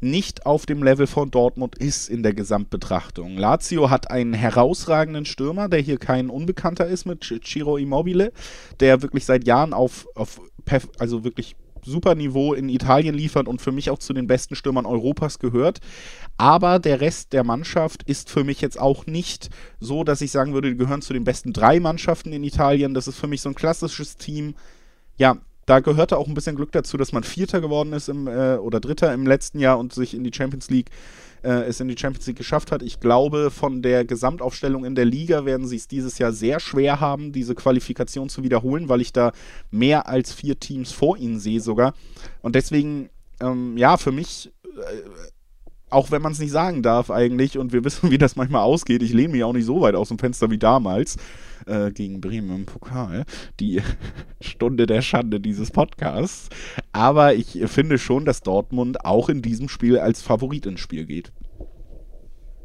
nicht 0.00 0.46
auf 0.46 0.66
dem 0.66 0.82
Level 0.82 1.06
von 1.06 1.30
Dortmund 1.30 1.76
ist 1.76 2.08
in 2.08 2.22
der 2.22 2.32
Gesamtbetrachtung. 2.32 3.36
Lazio 3.36 3.90
hat 3.90 4.10
einen 4.10 4.32
herausragenden 4.32 5.26
Stürmer, 5.26 5.68
der 5.68 5.80
hier 5.80 5.98
kein 5.98 6.30
Unbekannter 6.30 6.86
ist 6.86 7.04
mit 7.04 7.22
Ciro 7.44 7.76
Immobile, 7.76 8.32
der 8.80 9.02
wirklich 9.02 9.26
seit 9.26 9.46
Jahren 9.46 9.74
auf, 9.74 10.06
auf 10.14 10.40
also 10.98 11.24
wirklich 11.24 11.54
super 11.84 12.14
Niveau 12.14 12.54
in 12.54 12.68
Italien 12.68 13.14
liefert 13.14 13.48
und 13.48 13.60
für 13.60 13.72
mich 13.72 13.90
auch 13.90 13.98
zu 13.98 14.12
den 14.12 14.26
besten 14.26 14.54
Stürmern 14.54 14.86
Europas 14.86 15.38
gehört. 15.38 15.80
Aber 16.36 16.78
der 16.78 17.00
Rest 17.00 17.32
der 17.32 17.44
Mannschaft 17.44 18.02
ist 18.04 18.30
für 18.30 18.44
mich 18.44 18.60
jetzt 18.60 18.80
auch 18.80 19.06
nicht 19.06 19.50
so, 19.78 20.04
dass 20.04 20.20
ich 20.20 20.30
sagen 20.30 20.54
würde, 20.54 20.70
die 20.70 20.76
gehören 20.76 21.02
zu 21.02 21.12
den 21.12 21.24
besten 21.24 21.52
drei 21.52 21.80
Mannschaften 21.80 22.32
in 22.32 22.44
Italien. 22.44 22.94
Das 22.94 23.08
ist 23.08 23.18
für 23.18 23.26
mich 23.26 23.42
so 23.42 23.48
ein 23.48 23.54
klassisches 23.54 24.16
Team. 24.16 24.54
Ja, 25.16 25.36
da 25.66 25.80
gehörte 25.80 26.16
auch 26.16 26.26
ein 26.26 26.34
bisschen 26.34 26.56
Glück 26.56 26.72
dazu, 26.72 26.96
dass 26.96 27.12
man 27.12 27.22
Vierter 27.22 27.60
geworden 27.60 27.92
ist 27.92 28.08
im, 28.08 28.26
äh, 28.26 28.56
oder 28.56 28.80
Dritter 28.80 29.12
im 29.12 29.26
letzten 29.26 29.58
Jahr 29.58 29.78
und 29.78 29.92
sich 29.92 30.14
in 30.14 30.24
die 30.24 30.32
Champions 30.34 30.68
League 30.70 30.90
äh, 30.90 31.29
es 31.48 31.80
in 31.80 31.88
die 31.88 31.96
Champions 31.98 32.26
League 32.26 32.36
geschafft 32.36 32.72
hat. 32.72 32.82
Ich 32.82 33.00
glaube, 33.00 33.50
von 33.50 33.82
der 33.82 34.04
Gesamtaufstellung 34.04 34.84
in 34.84 34.94
der 34.94 35.04
Liga 35.04 35.44
werden 35.44 35.66
sie 35.66 35.76
es 35.76 35.88
dieses 35.88 36.18
Jahr 36.18 36.32
sehr 36.32 36.60
schwer 36.60 37.00
haben, 37.00 37.32
diese 37.32 37.54
Qualifikation 37.54 38.28
zu 38.28 38.42
wiederholen, 38.42 38.88
weil 38.88 39.00
ich 39.00 39.12
da 39.12 39.32
mehr 39.70 40.08
als 40.08 40.32
vier 40.32 40.58
Teams 40.58 40.92
vor 40.92 41.16
ihnen 41.16 41.38
sehe 41.38 41.60
sogar. 41.60 41.94
Und 42.42 42.54
deswegen, 42.54 43.10
ähm, 43.40 43.76
ja, 43.76 43.96
für 43.96 44.12
mich. 44.12 44.52
Auch 45.90 46.10
wenn 46.10 46.22
man 46.22 46.32
es 46.32 46.38
nicht 46.38 46.52
sagen 46.52 46.82
darf 46.82 47.10
eigentlich 47.10 47.58
und 47.58 47.72
wir 47.72 47.84
wissen, 47.84 48.10
wie 48.10 48.18
das 48.18 48.36
manchmal 48.36 48.62
ausgeht, 48.62 49.02
ich 49.02 49.12
lehne 49.12 49.32
mich 49.32 49.44
auch 49.44 49.52
nicht 49.52 49.66
so 49.66 49.80
weit 49.80 49.94
aus 49.94 50.08
dem 50.08 50.18
Fenster 50.18 50.50
wie 50.50 50.58
damals 50.58 51.16
äh, 51.66 51.90
gegen 51.90 52.20
Bremen 52.20 52.54
im 52.54 52.66
Pokal, 52.66 53.24
die 53.58 53.82
Stunde 54.40 54.86
der 54.86 55.02
Schande 55.02 55.40
dieses 55.40 55.70
Podcasts. 55.70 56.48
Aber 56.92 57.34
ich 57.34 57.60
finde 57.66 57.98
schon, 57.98 58.24
dass 58.24 58.42
Dortmund 58.42 59.04
auch 59.04 59.28
in 59.28 59.42
diesem 59.42 59.68
Spiel 59.68 59.98
als 59.98 60.22
Favorit 60.22 60.66
ins 60.66 60.80
Spiel 60.80 61.04
geht. 61.06 61.32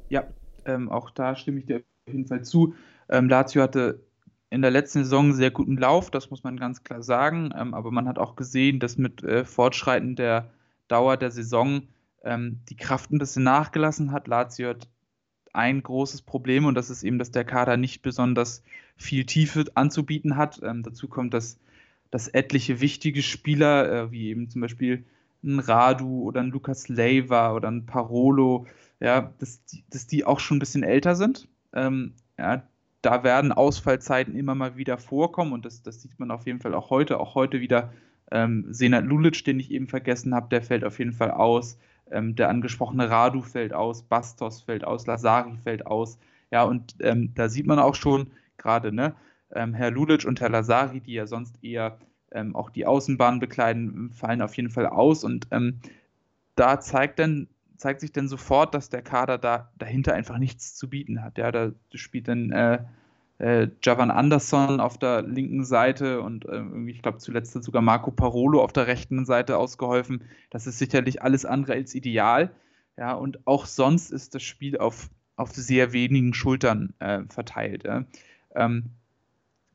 Ja, 0.09 0.25
ähm, 0.65 0.89
auch 0.89 1.09
da 1.09 1.35
stimme 1.35 1.59
ich 1.59 1.65
dir 1.65 1.77
auf 1.77 2.13
jeden 2.13 2.27
Fall 2.27 2.43
zu. 2.43 2.75
Ähm, 3.09 3.29
Lazio 3.29 3.61
hatte 3.61 4.03
in 4.49 4.61
der 4.61 4.71
letzten 4.71 5.03
Saison 5.03 5.25
einen 5.25 5.33
sehr 5.33 5.51
guten 5.51 5.77
Lauf, 5.77 6.11
das 6.11 6.29
muss 6.29 6.43
man 6.43 6.57
ganz 6.57 6.83
klar 6.83 7.03
sagen. 7.03 7.53
Ähm, 7.57 7.73
aber 7.73 7.91
man 7.91 8.07
hat 8.07 8.19
auch 8.19 8.35
gesehen, 8.35 8.79
dass 8.79 8.97
mit 8.97 9.23
äh, 9.23 9.43
Fortschreiten 9.43 10.15
der 10.15 10.51
Dauer 10.87 11.17
der 11.17 11.31
Saison 11.31 11.83
ähm, 12.25 12.59
die 12.69 12.75
Kraft 12.75 13.11
ein 13.11 13.19
bisschen 13.19 13.43
nachgelassen 13.43 14.11
hat. 14.11 14.27
Lazio 14.27 14.69
hat 14.69 14.87
ein 15.53 15.81
großes 15.81 16.21
Problem 16.23 16.65
und 16.65 16.75
das 16.75 16.89
ist 16.89 17.03
eben, 17.03 17.17
dass 17.17 17.31
der 17.31 17.45
Kader 17.45 17.77
nicht 17.77 18.01
besonders 18.01 18.63
viel 18.97 19.25
Tiefe 19.25 19.65
anzubieten 19.75 20.35
hat. 20.35 20.59
Ähm, 20.63 20.83
dazu 20.83 21.07
kommt, 21.07 21.33
dass, 21.33 21.59
dass 22.11 22.27
etliche 22.27 22.81
wichtige 22.81 23.21
Spieler, 23.21 23.91
äh, 23.91 24.11
wie 24.11 24.29
eben 24.29 24.49
zum 24.49 24.61
Beispiel 24.61 25.05
ein 25.43 25.59
Radu 25.59 26.23
oder 26.23 26.41
ein 26.41 26.49
Lukas 26.49 26.89
Leiva 26.89 27.53
oder 27.53 27.69
ein 27.69 27.85
Parolo, 27.85 28.67
ja, 28.99 29.33
dass, 29.39 29.61
dass 29.89 30.07
die 30.07 30.25
auch 30.25 30.39
schon 30.39 30.57
ein 30.57 30.59
bisschen 30.59 30.83
älter 30.83 31.15
sind. 31.15 31.47
Ähm, 31.73 32.13
ja, 32.37 32.63
da 33.01 33.23
werden 33.23 33.51
Ausfallzeiten 33.51 34.35
immer 34.35 34.55
mal 34.55 34.77
wieder 34.77 34.97
vorkommen 34.97 35.53
und 35.53 35.65
das, 35.65 35.83
das 35.83 36.01
sieht 36.01 36.19
man 36.19 36.31
auf 36.31 36.47
jeden 36.47 36.59
Fall 36.59 36.73
auch 36.73 36.89
heute. 36.89 37.19
Auch 37.19 37.35
heute 37.35 37.61
wieder 37.61 37.93
ähm, 38.31 38.65
Senat 38.71 39.05
Lulic, 39.05 39.45
den 39.45 39.59
ich 39.59 39.71
eben 39.71 39.87
vergessen 39.87 40.33
habe, 40.33 40.49
der 40.49 40.61
fällt 40.61 40.83
auf 40.83 40.99
jeden 40.99 41.13
Fall 41.13 41.31
aus. 41.31 41.77
Ähm, 42.11 42.35
der 42.35 42.49
angesprochene 42.49 43.09
Radu 43.09 43.41
fällt 43.41 43.73
aus, 43.73 44.03
Bastos 44.03 44.61
fällt 44.61 44.83
aus, 44.85 45.07
Lazari 45.07 45.57
fällt 45.57 45.85
aus. 45.85 46.19
Ja, 46.51 46.63
und 46.63 46.95
ähm, 46.99 47.31
da 47.35 47.49
sieht 47.49 47.67
man 47.67 47.79
auch 47.79 47.95
schon 47.95 48.27
gerade, 48.57 48.91
ne, 48.91 49.15
ähm, 49.51 49.73
Herr 49.73 49.91
Lulic 49.91 50.25
und 50.25 50.41
Herr 50.41 50.49
Lazari, 50.49 51.01
die 51.01 51.13
ja 51.13 51.27
sonst 51.27 51.63
eher 51.63 51.97
ähm, 52.31 52.55
auch 52.55 52.69
die 52.69 52.85
Außenbahn 52.85 53.39
bekleiden, 53.39 54.11
fallen 54.11 54.41
auf 54.41 54.55
jeden 54.55 54.69
Fall 54.69 54.87
aus. 54.87 55.23
Und 55.23 55.47
ähm, 55.51 55.79
da 56.55 56.79
zeigt 56.79 57.19
dann 57.19 57.47
zeigt 57.77 58.01
sich 58.01 58.11
dann 58.11 58.27
sofort, 58.27 58.73
dass 58.73 58.89
der 58.89 59.01
Kader 59.01 59.37
da 59.37 59.71
dahinter 59.77 60.13
einfach 60.13 60.37
nichts 60.37 60.75
zu 60.75 60.89
bieten 60.89 61.21
hat. 61.21 61.37
Ja, 61.37 61.51
da 61.51 61.71
spielt 61.93 62.27
dann 62.27 62.51
äh, 62.51 62.83
äh, 63.37 63.67
Javan 63.83 64.11
Anderson 64.11 64.79
auf 64.79 64.97
der 64.97 65.21
linken 65.21 65.65
Seite 65.65 66.21
und 66.21 66.45
äh, 66.45 66.63
ich 66.87 67.01
glaube 67.01 67.17
zuletzt 67.17 67.51
sogar 67.63 67.81
Marco 67.81 68.11
Parolo 68.11 68.61
auf 68.61 68.73
der 68.73 68.87
rechten 68.87 69.25
Seite 69.25 69.57
ausgeholfen. 69.57 70.23
Das 70.49 70.67
ist 70.67 70.79
sicherlich 70.79 71.21
alles 71.21 71.45
andere 71.45 71.73
als 71.73 71.95
ideal. 71.95 72.51
Ja, 72.97 73.13
und 73.13 73.45
auch 73.45 73.65
sonst 73.65 74.11
ist 74.11 74.35
das 74.35 74.43
Spiel 74.43 74.77
auf, 74.77 75.09
auf 75.35 75.51
sehr 75.51 75.91
wenigen 75.91 76.33
Schultern 76.33 76.93
äh, 76.99 77.23
verteilt. 77.27 77.83
Ja. 77.83 78.05
Ähm, 78.55 78.91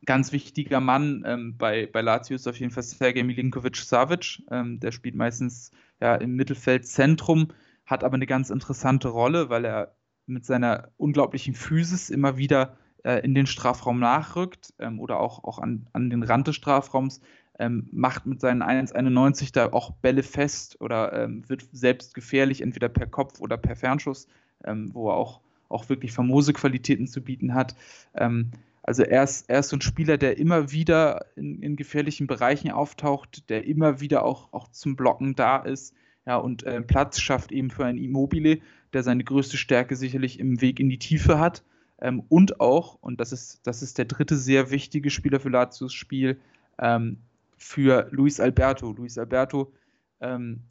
ganz 0.06 0.32
wichtiger 0.32 0.80
Mann 0.80 1.24
ähm, 1.26 1.56
bei, 1.58 1.86
bei 1.86 2.00
Lazio 2.00 2.36
ist 2.36 2.48
auf 2.48 2.58
jeden 2.58 2.72
Fall 2.72 2.82
Sergej 2.82 3.24
Milinkovic-Savic. 3.24 4.42
Ähm, 4.50 4.80
der 4.80 4.92
spielt 4.92 5.14
meistens 5.14 5.70
ja, 6.00 6.14
im 6.14 6.34
Mittelfeldzentrum, 6.34 7.48
hat 7.84 8.04
aber 8.04 8.14
eine 8.14 8.26
ganz 8.26 8.48
interessante 8.48 9.08
Rolle, 9.08 9.50
weil 9.50 9.66
er 9.66 9.94
mit 10.26 10.46
seiner 10.46 10.88
unglaublichen 10.96 11.54
Physis 11.54 12.08
immer 12.08 12.38
wieder 12.38 12.78
äh, 13.04 13.24
in 13.24 13.34
den 13.34 13.46
Strafraum 13.46 13.98
nachrückt 13.98 14.72
ähm, 14.78 15.00
oder 15.00 15.20
auch, 15.20 15.44
auch 15.44 15.58
an, 15.58 15.86
an 15.92 16.10
den 16.10 16.22
Rand 16.22 16.48
des 16.48 16.56
Strafraums, 16.56 17.20
ähm, 17.58 17.88
macht 17.92 18.26
mit 18.26 18.40
seinen 18.40 18.62
1,91 18.62 19.52
da 19.52 19.72
auch 19.72 19.92
Bälle 19.92 20.22
fest 20.22 20.80
oder 20.80 21.12
ähm, 21.12 21.48
wird 21.48 21.66
selbst 21.72 22.14
gefährlich, 22.14 22.62
entweder 22.62 22.88
per 22.88 23.06
Kopf 23.06 23.40
oder 23.40 23.56
per 23.56 23.76
Fernschuss, 23.76 24.28
ähm, 24.64 24.90
wo 24.92 25.10
er 25.10 25.14
auch, 25.14 25.40
auch 25.68 25.88
wirklich 25.88 26.12
famose 26.12 26.52
Qualitäten 26.52 27.06
zu 27.06 27.20
bieten 27.22 27.54
hat. 27.54 27.74
Ähm, 28.14 28.50
also 28.82 29.02
er 29.02 29.22
ist, 29.22 29.48
er 29.50 29.60
ist 29.60 29.68
so 29.68 29.76
ein 29.76 29.82
Spieler, 29.82 30.16
der 30.16 30.38
immer 30.38 30.72
wieder 30.72 31.26
in, 31.36 31.62
in, 31.62 31.76
gefährlichen 31.76 32.26
Bereichen 32.26 32.70
auftaucht, 32.70 33.48
der 33.50 33.66
immer 33.66 34.00
wieder 34.00 34.24
auch, 34.24 34.52
auch 34.52 34.68
zum 34.68 34.96
Blocken 34.96 35.34
da 35.34 35.58
ist 35.58 35.94
ja, 36.26 36.36
und 36.36 36.62
äh, 36.64 36.80
Platz 36.80 37.18
schafft 37.20 37.52
eben 37.52 37.70
für 37.70 37.84
ein 37.84 37.98
Immobile, 37.98 38.60
der 38.92 39.02
seine 39.02 39.24
größte 39.24 39.56
Stärke 39.56 39.96
sicherlich 39.96 40.38
im 40.38 40.60
Weg 40.60 40.80
in 40.80 40.88
die 40.88 40.98
Tiefe 40.98 41.38
hat. 41.38 41.62
Ähm, 42.00 42.22
und 42.28 42.60
auch, 42.60 42.98
und 43.00 43.20
das 43.20 43.32
ist, 43.32 43.60
das 43.64 43.82
ist 43.82 43.98
der 43.98 44.06
dritte 44.06 44.36
sehr 44.36 44.70
wichtige 44.70 45.10
Spieler 45.10 45.40
für 45.40 45.50
Lazios 45.50 45.92
Spiel, 45.92 46.38
ähm, 46.78 47.18
für 47.56 48.08
Luis 48.10 48.40
Alberto. 48.40 48.92
Luis 48.92 49.18
Alberto, 49.18 49.72
ähm, 50.20 50.62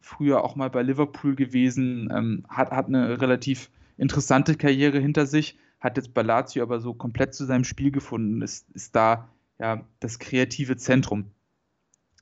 früher 0.00 0.42
auch 0.44 0.56
mal 0.56 0.70
bei 0.70 0.82
Liverpool 0.82 1.34
gewesen, 1.34 2.10
ähm, 2.14 2.44
hat, 2.48 2.70
hat 2.70 2.86
eine 2.86 3.20
relativ 3.20 3.70
interessante 3.98 4.54
Karriere 4.54 4.98
hinter 4.98 5.26
sich, 5.26 5.58
hat 5.80 5.96
jetzt 5.96 6.14
bei 6.14 6.22
Lazio 6.22 6.62
aber 6.62 6.80
so 6.80 6.94
komplett 6.94 7.34
zu 7.34 7.44
seinem 7.44 7.64
Spiel 7.64 7.90
gefunden, 7.90 8.40
ist, 8.42 8.70
ist 8.70 8.96
da 8.96 9.28
ja 9.58 9.84
das 10.00 10.18
kreative 10.18 10.76
Zentrum. 10.76 11.30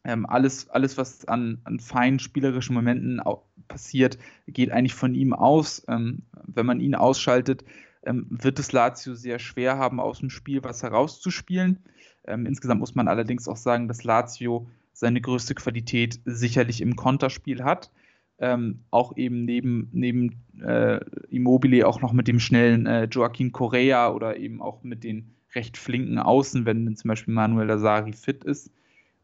Ähm, 0.05 0.27
alles, 0.27 0.69
alles, 0.71 0.99
was 0.99 1.25
an, 1.27 1.61
an 1.65 1.81
feinen 1.81 2.19
spielerischen 2.19 2.75
Momenten 2.75 3.21
passiert, 3.69 4.19
geht 4.47 4.71
eigentlich 4.71 4.95
von 4.95 5.15
ihm 5.15 5.33
aus. 5.33 5.85
Ähm, 5.89 6.23
wenn 6.45 6.67
man 6.67 6.81
ihn 6.81 6.95
ausschaltet, 6.95 7.65
ähm, 8.07 8.27
wird 8.31 8.59
es 8.59 8.73
Lazio 8.73 9.15
sehr 9.15 9.39
schwer 9.39 9.79
haben, 9.79 10.01
aus 10.01 10.21
dem 10.21 10.31
Spiel 10.31 10.65
was 10.65 10.83
herauszuspielen. 10.83 11.81
Ähm, 12.27 12.47
insgesamt 12.47 12.81
muss 12.81 12.95
man 12.95 13.09
allerdings 13.09 13.49
auch 13.49 13.57
sagen, 13.57 13.89
dass 13.89 14.05
Lazio 14.05 14.69
seine 14.93 15.21
größte 15.21 15.55
Qualität 15.55 16.21
sicherlich 16.25 16.81
im 16.81 16.97
Konterspiel 16.97 17.63
hat. 17.63 17.91
Ähm, 18.39 18.81
auch 18.91 19.17
eben 19.17 19.45
neben, 19.45 19.89
neben 19.93 20.43
äh, 20.63 21.01
Immobile 21.31 21.87
auch 21.87 22.01
noch 22.01 22.13
mit 22.13 22.29
dem 22.29 22.39
schnellen 22.39 22.87
äh, 22.87 23.05
Joaquin 23.05 23.53
Correa 23.53 24.11
oder 24.11 24.37
eben 24.37 24.61
auch 24.61 24.83
mit 24.83 25.05
den 25.05 25.31
recht 25.55 25.79
flinken 25.79 26.19
Außen, 26.19 26.67
wenn 26.67 26.97
zum 26.97 27.09
Beispiel 27.09 27.33
Manuel 27.33 27.67
Lazari 27.67 28.13
fit 28.13 28.45
ist. 28.45 28.71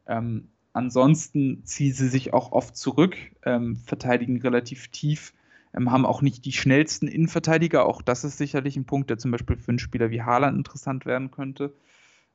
Ähm, 0.07 0.49
ansonsten 0.73 1.65
ziehen 1.65 1.93
sie 1.93 2.09
sich 2.09 2.33
auch 2.33 2.53
oft 2.53 2.75
zurück, 2.75 3.17
ähm, 3.45 3.77
verteidigen 3.77 4.41
relativ 4.41 4.89
tief 4.89 5.35
haben 5.75 6.07
auch 6.07 6.23
nicht 6.23 6.45
die 6.45 6.53
schnellsten 6.53 7.09
Innenverteidiger. 7.09 7.87
Auch 7.87 8.03
das 8.03 8.25
ist 8.25 8.39
sicherlich 8.39 8.77
ein 8.77 8.85
Punkt, 8.85 9.11
der 9.11 9.19
zum 9.19 9.31
Beispiel 9.31 9.57
für 9.57 9.71
einen 9.71 9.79
Spieler 9.79 10.11
wie 10.11 10.23
Haaland 10.23 10.57
interessant 10.57 11.07
werden 11.07 11.31
könnte. 11.31 11.73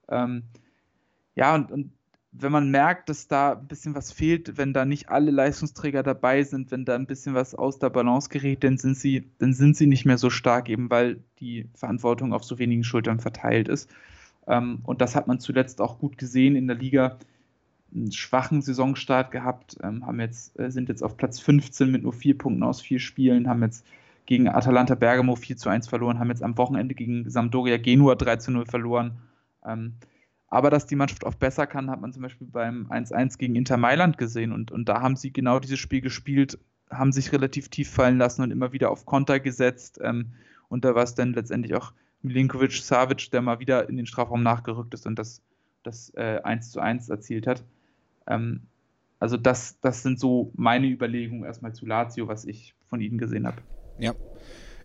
Ähm, 0.09 0.43
ja, 1.35 1.53
und, 1.55 1.71
und 1.71 1.91
wenn 2.31 2.51
man 2.51 2.69
merkt, 2.71 3.09
dass 3.09 3.27
da 3.27 3.53
ein 3.53 3.67
bisschen 3.67 3.95
was 3.95 4.11
fehlt, 4.11 4.57
wenn 4.57 4.73
da 4.73 4.85
nicht 4.85 5.09
alle 5.09 5.31
Leistungsträger 5.31 6.03
dabei 6.03 6.43
sind, 6.43 6.71
wenn 6.71 6.85
da 6.85 6.95
ein 6.95 7.07
bisschen 7.07 7.33
was 7.33 7.55
aus 7.55 7.79
der 7.79 7.89
Balance 7.89 8.29
gerät, 8.29 8.63
dann 8.63 8.77
sind 8.77 8.97
sie, 8.97 9.29
dann 9.39 9.53
sind 9.53 9.77
sie 9.77 9.87
nicht 9.87 10.05
mehr 10.05 10.17
so 10.17 10.29
stark, 10.29 10.69
eben 10.69 10.89
weil 10.89 11.19
die 11.39 11.67
Verantwortung 11.73 12.33
auf 12.33 12.43
so 12.43 12.59
wenigen 12.59 12.83
Schultern 12.83 13.19
verteilt 13.19 13.67
ist. 13.67 13.89
Ähm, 14.45 14.79
und 14.83 15.01
das 15.01 15.15
hat 15.15 15.27
man 15.27 15.39
zuletzt 15.39 15.81
auch 15.81 15.99
gut 15.99 16.17
gesehen 16.17 16.55
in 16.55 16.67
der 16.67 16.77
Liga 16.77 17.17
einen 17.93 18.11
schwachen 18.11 18.61
Saisonstart 18.61 19.31
gehabt, 19.31 19.77
ähm, 19.81 20.05
haben 20.05 20.19
jetzt, 20.19 20.59
äh, 20.59 20.71
sind 20.71 20.89
jetzt 20.89 21.03
auf 21.03 21.17
Platz 21.17 21.39
15 21.39 21.91
mit 21.91 22.03
nur 22.03 22.13
vier 22.13 22.37
Punkten 22.37 22.63
aus 22.63 22.81
vier 22.81 22.99
Spielen, 22.99 23.47
haben 23.47 23.63
jetzt 23.63 23.85
gegen 24.25 24.49
Atalanta 24.49 24.95
Bergamo 24.95 25.35
4 25.35 25.57
zu 25.57 25.69
1 25.69 25.87
verloren, 25.87 26.19
haben 26.19 26.29
jetzt 26.29 26.43
am 26.43 26.57
Wochenende 26.57 26.95
gegen 26.95 27.29
Sampdoria 27.29 27.77
Genua 27.77 28.15
3 28.15 28.35
zu 28.37 28.51
0 28.51 28.65
verloren. 28.65 29.17
Ähm, 29.65 29.93
aber 30.49 30.69
dass 30.69 30.85
die 30.85 30.95
Mannschaft 30.95 31.25
auch 31.25 31.35
besser 31.35 31.67
kann, 31.67 31.89
hat 31.89 32.01
man 32.01 32.13
zum 32.13 32.23
Beispiel 32.23 32.47
beim 32.47 32.87
1-1 32.89 33.37
gegen 33.37 33.55
Inter 33.55 33.77
Mailand 33.77 34.17
gesehen 34.17 34.51
und, 34.51 34.71
und 34.71 34.87
da 34.87 35.01
haben 35.01 35.15
sie 35.15 35.31
genau 35.31 35.59
dieses 35.59 35.79
Spiel 35.79 36.01
gespielt, 36.01 36.59
haben 36.89 37.11
sich 37.11 37.31
relativ 37.31 37.69
tief 37.69 37.89
fallen 37.89 38.17
lassen 38.17 38.41
und 38.43 38.51
immer 38.51 38.71
wieder 38.71 38.91
auf 38.91 39.05
Konter 39.05 39.39
gesetzt. 39.39 39.99
Ähm, 40.01 40.33
und 40.69 40.85
da 40.85 40.95
war 40.95 41.03
es 41.03 41.15
dann 41.15 41.33
letztendlich 41.33 41.75
auch 41.75 41.93
Milinkovic 42.21 42.73
Savic, 42.73 43.31
der 43.31 43.41
mal 43.41 43.59
wieder 43.59 43.89
in 43.89 43.97
den 43.97 44.05
Strafraum 44.05 44.43
nachgerückt 44.43 44.93
ist 44.93 45.05
und 45.05 45.17
das, 45.19 45.41
das 45.83 46.13
äh, 46.15 46.41
1 46.43 46.71
zu 46.71 46.79
1 46.79 47.09
erzielt 47.09 47.47
hat. 47.47 47.63
Ähm, 48.27 48.61
also 49.19 49.37
das, 49.37 49.79
das 49.81 50.03
sind 50.03 50.19
so 50.19 50.51
meine 50.55 50.87
Überlegungen 50.87 51.43
erstmal 51.43 51.73
zu 51.73 51.85
Lazio, 51.85 52.27
was 52.27 52.45
ich 52.45 52.75
von 52.89 53.01
ihnen 53.01 53.17
gesehen 53.17 53.47
habe. 53.47 53.61
Ja. 53.99 54.13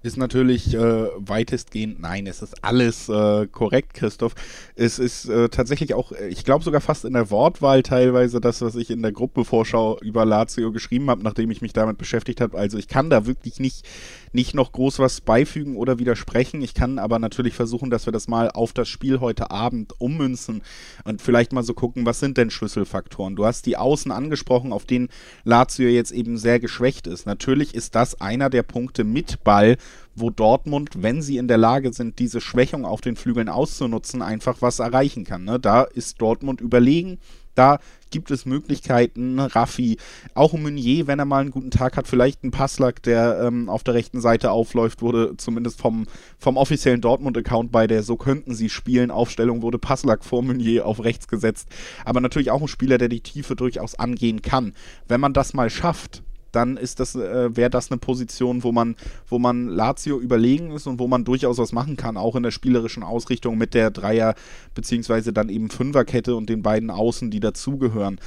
ist 0.02 0.16
natürlich 0.16 0.74
äh, 0.74 1.08
weitestgehend, 1.16 2.00
nein, 2.00 2.26
es 2.26 2.40
ist 2.40 2.64
alles 2.64 3.08
äh, 3.08 3.46
korrekt, 3.46 3.94
Christoph. 3.94 4.34
Es 4.74 4.98
ist 4.98 5.28
äh, 5.28 5.48
tatsächlich 5.50 5.92
auch, 5.94 6.12
ich 6.12 6.44
glaube 6.44 6.64
sogar 6.64 6.80
fast 6.80 7.04
in 7.04 7.12
der 7.12 7.30
Wortwahl 7.30 7.82
teilweise 7.82 8.40
das, 8.40 8.62
was 8.62 8.74
ich 8.74 8.90
in 8.90 9.02
der 9.02 9.12
Gruppevorschau 9.12 9.98
über 10.00 10.24
Lazio 10.24 10.72
geschrieben 10.72 11.10
habe, 11.10 11.22
nachdem 11.22 11.50
ich 11.50 11.60
mich 11.60 11.74
damit 11.74 11.98
beschäftigt 11.98 12.40
habe. 12.40 12.56
Also 12.56 12.78
ich 12.78 12.88
kann 12.88 13.10
da 13.10 13.26
wirklich 13.26 13.60
nicht, 13.60 13.86
nicht 14.32 14.54
noch 14.54 14.72
groß 14.72 14.98
was 14.98 15.20
beifügen 15.20 15.76
oder 15.76 15.98
widersprechen. 15.98 16.62
Ich 16.62 16.74
kann 16.74 16.98
aber 16.98 17.18
natürlich 17.18 17.54
versuchen, 17.54 17.90
dass 17.90 18.06
wir 18.06 18.12
das 18.12 18.28
mal 18.28 18.50
auf 18.50 18.72
das 18.72 18.88
Spiel 18.88 19.20
heute 19.20 19.50
Abend 19.50 20.00
ummünzen 20.00 20.62
und 21.04 21.22
vielleicht 21.22 21.52
mal 21.52 21.62
so 21.62 21.74
gucken, 21.74 22.06
was 22.06 22.20
sind 22.20 22.38
denn 22.38 22.50
Schlüsselfaktoren. 22.50 23.36
Du 23.36 23.44
hast 23.44 23.66
die 23.66 23.76
Außen 23.76 24.10
angesprochen, 24.10 24.72
auf 24.72 24.84
denen 24.84 25.08
Lazio 25.44 25.88
jetzt 25.88 26.12
eben 26.12 26.38
sehr 26.38 26.60
geschwächt 26.60 27.06
ist. 27.06 27.26
Natürlich 27.26 27.74
ist 27.74 27.94
das 27.94 28.20
einer 28.20 28.50
der 28.50 28.62
Punkte 28.62 29.04
mit 29.04 29.44
Ball, 29.44 29.76
wo 30.14 30.30
Dortmund, 30.30 31.02
wenn 31.02 31.22
sie 31.22 31.38
in 31.38 31.48
der 31.48 31.58
Lage 31.58 31.92
sind, 31.92 32.18
diese 32.18 32.40
Schwächung 32.40 32.84
auf 32.84 33.00
den 33.00 33.16
Flügeln 33.16 33.48
auszunutzen, 33.48 34.22
einfach 34.22 34.60
was 34.60 34.78
erreichen 34.78 35.24
kann. 35.24 35.44
Ne? 35.44 35.58
Da 35.58 35.82
ist 35.82 36.20
Dortmund 36.20 36.60
überlegen. 36.60 37.18
Da 37.54 37.78
gibt 38.10 38.30
es 38.30 38.46
Möglichkeiten. 38.46 39.40
Raffi, 39.40 39.98
auch 40.34 40.52
Meunier, 40.52 41.08
wenn 41.08 41.18
er 41.18 41.24
mal 41.24 41.40
einen 41.40 41.50
guten 41.50 41.70
Tag 41.70 41.96
hat, 41.96 42.06
vielleicht 42.06 42.44
ein 42.44 42.52
Passlack, 42.52 43.02
der 43.02 43.40
ähm, 43.42 43.68
auf 43.68 43.82
der 43.82 43.94
rechten 43.94 44.20
Seite 44.20 44.52
aufläuft, 44.52 45.02
wurde 45.02 45.36
zumindest 45.36 45.80
vom, 45.80 46.06
vom 46.38 46.56
offiziellen 46.56 47.00
Dortmund-Account 47.00 47.72
bei 47.72 47.86
der 47.86 48.02
So 48.02 48.16
könnten 48.16 48.54
sie 48.54 48.68
spielen 48.68 49.10
Aufstellung 49.10 49.62
wurde 49.62 49.78
Passlack 49.78 50.24
vor 50.24 50.42
Meunier 50.42 50.86
auf 50.86 51.02
rechts 51.02 51.26
gesetzt. 51.26 51.68
Aber 52.04 52.20
natürlich 52.20 52.50
auch 52.50 52.62
ein 52.62 52.68
Spieler, 52.68 52.98
der 52.98 53.08
die 53.08 53.20
Tiefe 53.20 53.56
durchaus 53.56 53.94
angehen 53.94 54.42
kann. 54.42 54.74
Wenn 55.08 55.20
man 55.20 55.32
das 55.32 55.54
mal 55.54 55.70
schafft, 55.70 56.22
dann 56.52 56.76
ist 56.76 57.00
das, 57.00 57.14
äh, 57.14 57.56
wäre 57.56 57.70
das 57.70 57.90
eine 57.90 57.98
Position, 57.98 58.62
wo 58.62 58.72
man, 58.72 58.96
wo 59.26 59.38
man 59.38 59.68
Lazio 59.68 60.20
überlegen 60.20 60.70
ist 60.70 60.86
und 60.86 60.98
wo 60.98 61.08
man 61.08 61.24
durchaus 61.24 61.58
was 61.58 61.72
machen 61.72 61.96
kann, 61.96 62.16
auch 62.16 62.36
in 62.36 62.42
der 62.42 62.50
spielerischen 62.50 63.02
Ausrichtung 63.02 63.58
mit 63.58 63.74
der 63.74 63.90
Dreier- 63.90 64.34
beziehungsweise 64.74 65.32
dann 65.32 65.48
eben 65.48 65.70
Fünferkette 65.70 66.36
und 66.36 66.48
den 66.48 66.62
beiden 66.62 66.90
Außen, 66.90 67.30
die 67.30 67.40
dazugehören. 67.40 68.20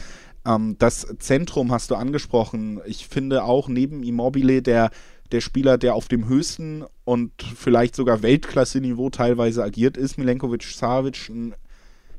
Ähm, 0.46 0.76
das 0.80 1.08
Zentrum 1.20 1.72
hast 1.72 1.92
du 1.92 1.96
angesprochen. 1.96 2.82
Ich 2.86 3.08
finde 3.08 3.44
auch 3.44 3.68
neben 3.68 4.04
Immobile 4.04 4.62
der 4.62 4.92
der 5.32 5.42
Spieler, 5.42 5.78
der 5.78 5.96
auf 5.96 6.08
dem 6.08 6.28
höchsten 6.28 6.84
und 7.04 7.32
vielleicht 7.42 7.96
sogar 7.96 8.22
Weltklasse-Niveau 8.22 9.10
teilweise 9.10 9.64
agiert, 9.64 9.98
ist 9.98 10.18
Milenkovic 10.18 10.64
Savic, 10.64 11.30
ein 11.30 11.56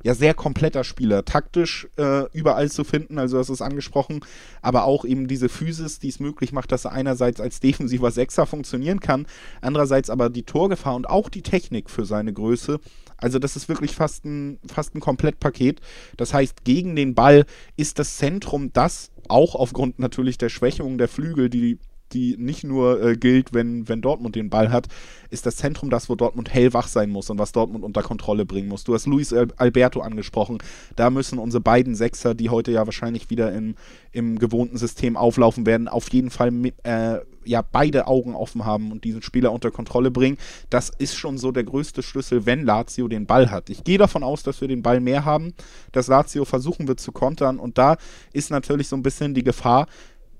ja 0.02 0.14
sehr 0.14 0.34
kompletter 0.34 0.84
Spieler, 0.84 1.24
taktisch 1.24 1.88
äh, 1.96 2.24
überall 2.32 2.70
zu 2.70 2.84
finden, 2.84 3.18
also 3.18 3.38
das 3.38 3.50
ist 3.50 3.62
angesprochen, 3.62 4.20
aber 4.62 4.84
auch 4.84 5.04
eben 5.04 5.28
diese 5.28 5.48
Physis, 5.48 5.98
die 5.98 6.08
es 6.08 6.20
möglich 6.20 6.52
macht, 6.52 6.72
dass 6.72 6.84
er 6.84 6.92
einerseits 6.92 7.40
als 7.40 7.60
defensiver 7.60 8.10
Sechser 8.10 8.46
funktionieren 8.46 9.00
kann, 9.00 9.26
andererseits 9.60 10.10
aber 10.10 10.30
die 10.30 10.44
Torgefahr 10.44 10.94
und 10.94 11.08
auch 11.08 11.28
die 11.28 11.42
Technik 11.42 11.90
für 11.90 12.04
seine 12.04 12.32
Größe. 12.32 12.80
Also 13.16 13.38
das 13.38 13.56
ist 13.56 13.68
wirklich 13.68 13.94
fast 13.94 14.24
ein, 14.24 14.58
fast 14.66 14.94
ein 14.94 15.00
Komplettpaket. 15.00 15.80
Das 16.16 16.34
heißt, 16.34 16.64
gegen 16.64 16.96
den 16.96 17.14
Ball 17.14 17.46
ist 17.76 17.98
das 17.98 18.18
Zentrum 18.18 18.72
das, 18.72 19.10
auch 19.28 19.54
aufgrund 19.54 19.98
natürlich 19.98 20.38
der 20.38 20.50
Schwächung 20.50 20.98
der 20.98 21.08
Flügel, 21.08 21.48
die 21.48 21.78
die 22.12 22.36
nicht 22.38 22.64
nur 22.64 23.02
äh, 23.02 23.16
gilt, 23.16 23.52
wenn, 23.52 23.88
wenn 23.88 24.00
Dortmund 24.00 24.36
den 24.36 24.50
Ball 24.50 24.70
hat, 24.70 24.86
ist 25.30 25.46
das 25.46 25.56
Zentrum 25.56 25.90
das, 25.90 26.08
wo 26.08 26.14
Dortmund 26.14 26.52
hellwach 26.52 26.88
sein 26.88 27.10
muss 27.10 27.30
und 27.30 27.38
was 27.38 27.52
Dortmund 27.52 27.84
unter 27.84 28.02
Kontrolle 28.02 28.44
bringen 28.44 28.68
muss. 28.68 28.84
Du 28.84 28.94
hast 28.94 29.06
Luis 29.06 29.32
Alberto 29.32 30.00
angesprochen. 30.00 30.58
Da 30.94 31.10
müssen 31.10 31.38
unsere 31.38 31.60
beiden 31.60 31.94
Sechser, 31.94 32.34
die 32.34 32.50
heute 32.50 32.72
ja 32.72 32.86
wahrscheinlich 32.86 33.30
wieder 33.30 33.52
im, 33.52 33.74
im 34.12 34.38
gewohnten 34.38 34.76
System 34.76 35.16
auflaufen 35.16 35.66
werden, 35.66 35.88
auf 35.88 36.10
jeden 36.12 36.30
Fall 36.30 36.52
äh, 36.84 37.18
ja 37.44 37.62
beide 37.62 38.06
Augen 38.06 38.34
offen 38.34 38.64
haben 38.64 38.92
und 38.92 39.04
diesen 39.04 39.22
Spieler 39.22 39.52
unter 39.52 39.70
Kontrolle 39.70 40.10
bringen. 40.10 40.38
Das 40.70 40.90
ist 40.90 41.16
schon 41.16 41.38
so 41.38 41.52
der 41.52 41.64
größte 41.64 42.02
Schlüssel, 42.02 42.46
wenn 42.46 42.64
Lazio 42.64 43.08
den 43.08 43.26
Ball 43.26 43.50
hat. 43.50 43.70
Ich 43.70 43.84
gehe 43.84 43.98
davon 43.98 44.22
aus, 44.22 44.42
dass 44.42 44.60
wir 44.60 44.68
den 44.68 44.82
Ball 44.82 45.00
mehr 45.00 45.24
haben, 45.24 45.54
dass 45.92 46.08
Lazio 46.08 46.44
versuchen 46.44 46.88
wird 46.88 47.00
zu 47.00 47.12
kontern 47.12 47.58
und 47.58 47.78
da 47.78 47.96
ist 48.32 48.50
natürlich 48.50 48.88
so 48.88 48.96
ein 48.96 49.02
bisschen 49.02 49.34
die 49.34 49.44
Gefahr, 49.44 49.86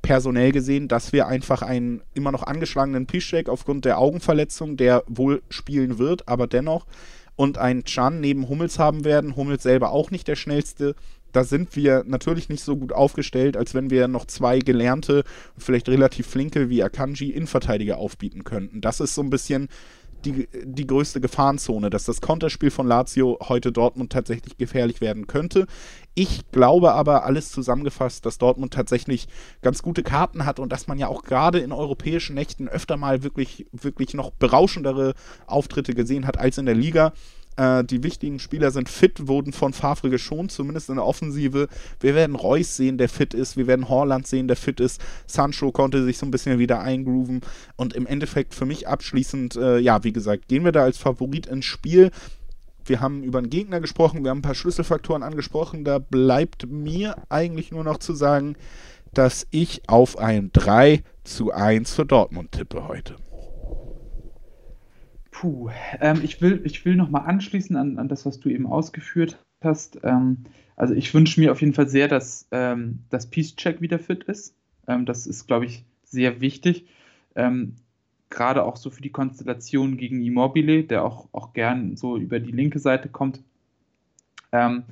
personell 0.03 0.53
gesehen, 0.53 0.89
dass 0.89 1.13
wir 1.13 1.27
einfach 1.27 1.63
einen 1.63 2.03
immer 2.15 2.33
noch 2.33 2.43
angeschlagenen 2.43 3.07
Piszczek 3.07 3.49
aufgrund 3.49 3.85
der 3.85 3.99
Augenverletzung, 3.99 4.77
der 4.77 5.03
wohl 5.07 5.43
spielen 5.49 5.99
wird, 5.99 6.29
aber 6.29 6.47
dennoch, 6.47 6.87
und 7.37 7.59
einen 7.59 7.85
Chan 7.85 8.21
neben 8.21 8.49
Hummels 8.49 8.79
haben 8.79 9.05
werden. 9.05 9.37
Hummels 9.37 9.63
selber 9.63 9.93
auch 9.93 10.11
nicht 10.11 10.27
der 10.27 10.37
schnellste. 10.37 10.95
Da 11.33 11.45
sind 11.45 11.77
wir 11.77 12.03
natürlich 12.07 12.49
nicht 12.49 12.65
so 12.65 12.77
gut 12.77 12.93
aufgestellt, 12.93 13.59
als 13.59 13.75
wenn 13.75 13.91
wir 13.91 14.09
noch 14.09 14.25
zwei 14.25 14.59
gelernte, 14.59 15.23
vielleicht 15.59 15.89
relativ 15.89 16.27
flinke 16.27 16.71
wie 16.71 16.83
Akanji 16.83 17.31
Innenverteidiger 17.31 17.99
aufbieten 17.99 18.43
könnten. 18.43 18.81
Das 18.81 19.01
ist 19.01 19.15
so 19.15 19.23
ein 19.23 19.29
bisschen 19.29 19.69
die, 20.25 20.49
die 20.65 20.87
größte 20.87 21.21
Gefahrenzone, 21.21 21.91
dass 21.91 22.05
das 22.05 22.23
Konterspiel 22.23 22.71
von 22.71 22.87
Lazio 22.87 23.39
heute 23.43 23.71
Dortmund 23.71 24.13
tatsächlich 24.13 24.57
gefährlich 24.57 25.01
werden 25.01 25.27
könnte. 25.27 25.67
Ich 26.19 26.51
glaube 26.51 26.95
aber, 26.95 27.27
alles 27.27 27.51
zusammengefasst, 27.51 28.25
dass 28.25 28.39
Dortmund 28.39 28.73
tatsächlich 28.73 29.29
ganz 29.61 29.83
gute 29.83 30.03
Karten 30.03 30.47
hat 30.47 30.59
und 30.59 30.73
dass 30.73 30.87
man 30.87 30.99
ja 30.99 31.09
auch 31.09 31.23
gerade 31.23 31.59
in 31.59 31.73
europäischen 31.73 32.35
Nächten 32.35 32.69
öfter 32.69 32.97
mal 32.97 33.23
wirklich, 33.23 33.67
wirklich 33.73 34.15
noch 34.15 34.31
berauschendere 34.31 35.13
Auftritte 35.47 35.93
gesehen 35.93 36.27
hat 36.27 36.39
als 36.39 36.57
in 36.57 36.65
der 36.65 36.75
Liga. 36.75 37.13
Äh, 37.57 37.85
die 37.85 38.03
wichtigen 38.03 38.39
Spieler 38.39 38.71
sind 38.71 38.89
fit, 38.89 39.29
wurden 39.29 39.53
von 39.53 39.75
Favre 39.75 40.09
geschont, 40.09 40.53
zumindest 40.53 40.89
in 40.89 40.95
der 40.95 41.05
Offensive. 41.05 41.69
Wir 42.01 42.15
werden 42.15 42.35
Reus 42.35 42.77
sehen, 42.77 42.97
der 42.97 43.11
fit 43.11 43.35
ist. 43.35 43.59
Wir 43.59 43.67
werden 43.67 43.91
Horland 43.91 44.27
sehen, 44.27 44.49
der 44.49 44.57
fit 44.57 44.81
ist. 44.81 45.03
Sancho 45.27 45.71
konnte 45.71 46.03
sich 46.03 46.17
so 46.17 46.25
ein 46.25 46.31
bisschen 46.31 46.59
wieder 46.59 46.81
eingrooven. 46.81 47.43
Und 47.77 47.93
im 47.93 48.07
Endeffekt 48.07 48.55
für 48.55 48.65
mich 48.65 48.89
abschließend, 48.89 49.57
äh, 49.57 49.79
ja, 49.81 50.03
wie 50.03 50.15
gesagt, 50.15 50.49
gehen 50.49 50.65
wir 50.65 50.73
da 50.73 50.83
als 50.83 50.97
Favorit 50.97 51.47
ins 51.47 51.67
Spiel. 51.67 52.11
Wir 52.89 53.01
haben 53.01 53.23
über 53.23 53.39
einen 53.39 53.51
Gegner 53.51 53.81
gesprochen, 53.81 54.23
wir 54.23 54.31
haben 54.31 54.39
ein 54.39 54.43
paar 54.43 54.55
Schlüsselfaktoren 54.55 55.23
angesprochen. 55.23 55.85
Da 55.85 55.99
bleibt 55.99 56.71
mir 56.71 57.17
eigentlich 57.29 57.73
nur 57.73 57.85
noch 57.85 57.99
zu 57.99 58.15
sagen, 58.15 58.57
dass 59.13 59.47
ich 59.51 59.89
auf 59.89 60.19
ein 60.19 60.51
3 60.53 61.03
zu 61.25 61.53
1 61.53 61.95
für 61.95 62.07
Dortmund 62.07 62.53
tippe 62.53 62.87
heute. 62.87 63.17
Puh, 65.31 65.71
ähm, 66.01 66.21
ich 66.23 66.41
will, 66.41 66.63
ich 66.65 66.85
will 66.85 66.97
nochmal 66.97 67.27
anschließen 67.27 67.77
an, 67.77 67.99
an 67.99 68.09
das, 68.09 68.25
was 68.25 68.41
du 68.41 68.49
eben 68.49 68.67
ausgeführt 68.67 69.39
hast. 69.63 69.99
Ähm, 70.03 70.45
also 70.77 70.95
ich 70.95 71.13
wünsche 71.13 71.41
mir 71.41 71.53
auf 71.53 71.61
jeden 71.61 71.75
Fall 71.75 71.89
sehr, 71.89 72.09
dass 72.09 72.47
ähm, 72.53 73.01
das 73.11 73.27
Peace-Check 73.29 73.81
wieder 73.81 73.99
fit 73.99 74.25
ist. 74.25 74.55
Ähm, 74.87 75.07
das 75.07 75.27
ist, 75.27 75.47
glaube 75.47 75.67
ich, 75.67 75.85
sehr 76.05 76.41
wichtig. 76.41 76.87
Ähm, 77.35 77.77
gerade 78.31 78.65
auch 78.65 78.77
so 78.77 78.91
für 78.91 79.03
die 79.03 79.11
Konstellation 79.11 79.97
gegen 79.97 80.23
Immobile, 80.23 80.85
der 80.85 81.05
auch, 81.05 81.29
auch 81.33 81.53
gern 81.53 81.97
so 81.97 82.17
über 82.17 82.41
die 82.41 82.53
linke 82.53 82.79
Seite 82.79 83.09
kommt. 83.09 83.43
Ähm, 84.53 84.85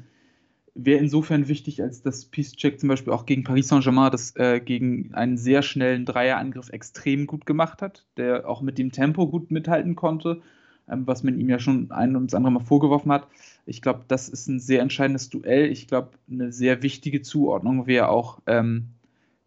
wäre 0.75 1.01
insofern 1.01 1.49
wichtig, 1.49 1.83
als 1.83 2.03
dass 2.03 2.25
Peace-Check 2.27 2.81
zum 2.81 2.89
Beispiel 2.89 3.13
auch 3.13 3.27
gegen 3.27 3.45
Paris 3.45 3.69
Saint-Germain 3.69 4.11
das 4.11 4.35
äh, 4.37 4.61
gegen 4.61 5.15
einen 5.15 5.39
sehr 5.39 5.63
schnellen 5.63 6.05
Dreierangriff 6.05 6.71
extrem 6.71 7.27
gut 7.27 7.47
gemacht 7.47 7.81
hat, 7.81 8.07
der 8.17 8.49
auch 8.49 8.61
mit 8.61 8.79
dem 8.79 8.91
Tempo 8.91 9.29
gut 9.29 9.51
mithalten 9.51 9.95
konnte, 9.95 10.43
ähm, 10.89 11.07
was 11.07 11.23
man 11.23 11.39
ihm 11.39 11.49
ja 11.49 11.59
schon 11.59 11.91
ein 11.93 12.17
und 12.17 12.33
das 12.33 12.35
andere 12.35 12.53
Mal 12.53 12.61
vorgeworfen 12.61 13.13
hat. 13.13 13.29
Ich 13.67 13.83
glaube, 13.83 14.05
das 14.09 14.29
ist 14.29 14.49
ein 14.49 14.59
sehr 14.59 14.83
entscheidendes 14.83 15.31
Duell. 15.31 15.71
Ich 15.71 15.87
glaube, 15.87 16.11
eine 16.29 16.53
sehr 16.53 16.83
wichtige 16.83 17.23
Zuordnung 17.23 17.87
wäre 17.87 18.09
auch 18.09 18.41
ähm, 18.47 18.89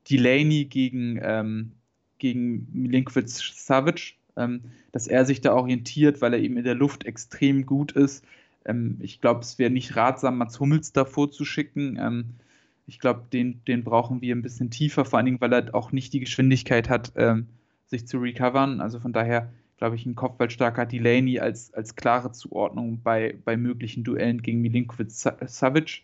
Delaney 0.10 0.66
gegen, 0.66 1.20
ähm, 1.22 1.74
gegen 2.20 2.68
Milinkovic 2.74 3.30
Savic, 3.30 4.16
ähm, 4.36 4.62
dass 4.92 5.08
er 5.08 5.26
sich 5.26 5.42
da 5.42 5.54
orientiert, 5.54 6.22
weil 6.22 6.34
er 6.34 6.40
eben 6.40 6.58
in 6.58 6.64
der 6.64 6.76
Luft 6.76 7.06
extrem 7.06 7.66
gut 7.66 7.92
ist 7.92 8.24
ähm, 8.68 8.98
ich 9.02 9.22
glaube, 9.22 9.40
es 9.42 9.58
wäre 9.58 9.72
nicht 9.72 9.96
ratsam, 9.96 10.38
Mats 10.38 10.60
Hummels 10.60 10.92
davor 10.92 11.32
zu 11.32 11.46
schicken. 11.46 11.98
Ähm, 12.00 12.26
ich 12.86 13.00
glaube, 13.00 13.24
den, 13.34 13.64
den 13.66 13.84
brauchen 13.84 14.22
wir 14.22 14.36
ein 14.36 14.42
bisschen 14.42 14.70
tiefer, 14.70 15.06
vor 15.06 15.18
allen 15.18 15.26
Dingen, 15.26 15.42
weil 15.42 15.54
er 15.54 15.74
auch 15.74 15.92
nicht 15.92 16.14
die 16.14 16.20
Geschwindigkeit 16.20 16.90
hat, 16.90 17.14
ähm, 17.16 17.48
sich 17.88 18.08
zu 18.08 18.20
recovern. 18.20 18.82
Also 18.82 19.00
von 19.00 19.14
daher 19.14 19.52
glaube 19.78 19.96
ich, 19.96 20.08
ein 20.08 20.16
kopfballstarker 20.16 20.88
Delaney 20.88 21.40
als, 21.40 21.72
als 21.74 21.96
klare 21.96 22.32
Zuordnung 22.32 23.02
bei, 23.04 23.38
bei 23.46 23.56
möglichen 23.58 24.04
Duellen 24.04 24.42
gegen 24.42 24.62
Milinkovic 24.62 25.12
Savic. 25.12 26.04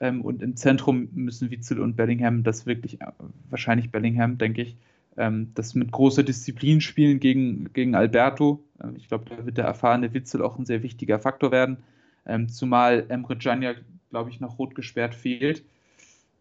Ähm, 0.00 0.20
und 0.20 0.42
im 0.42 0.56
Zentrum 0.56 1.08
müssen 1.14 1.50
Witzel 1.50 1.80
und 1.80 1.96
Bellingham 1.96 2.42
das 2.42 2.66
wirklich, 2.66 3.00
äh, 3.00 3.06
wahrscheinlich 3.48 3.90
Bellingham, 3.90 4.36
denke 4.36 4.62
ich, 4.62 4.76
ähm, 5.16 5.52
das 5.54 5.74
mit 5.74 5.92
großer 5.92 6.22
Disziplin 6.22 6.80
spielen 6.80 7.20
gegen, 7.20 7.72
gegen 7.72 7.94
Alberto. 7.94 8.62
Ähm, 8.82 8.94
ich 8.96 9.08
glaube, 9.08 9.24
da 9.28 9.44
wird 9.44 9.58
der 9.58 9.64
erfahrene 9.64 10.12
Witzel 10.14 10.42
auch 10.42 10.58
ein 10.58 10.66
sehr 10.66 10.82
wichtiger 10.82 11.18
Faktor 11.18 11.50
werden. 11.50 11.78
Ähm, 12.26 12.48
zumal 12.48 13.06
Emre 13.08 13.36
Can 13.36 13.62
ja, 13.62 13.74
glaube 14.10 14.30
ich, 14.30 14.40
noch 14.40 14.58
rot 14.58 14.74
gesperrt 14.74 15.14
fehlt. 15.14 15.62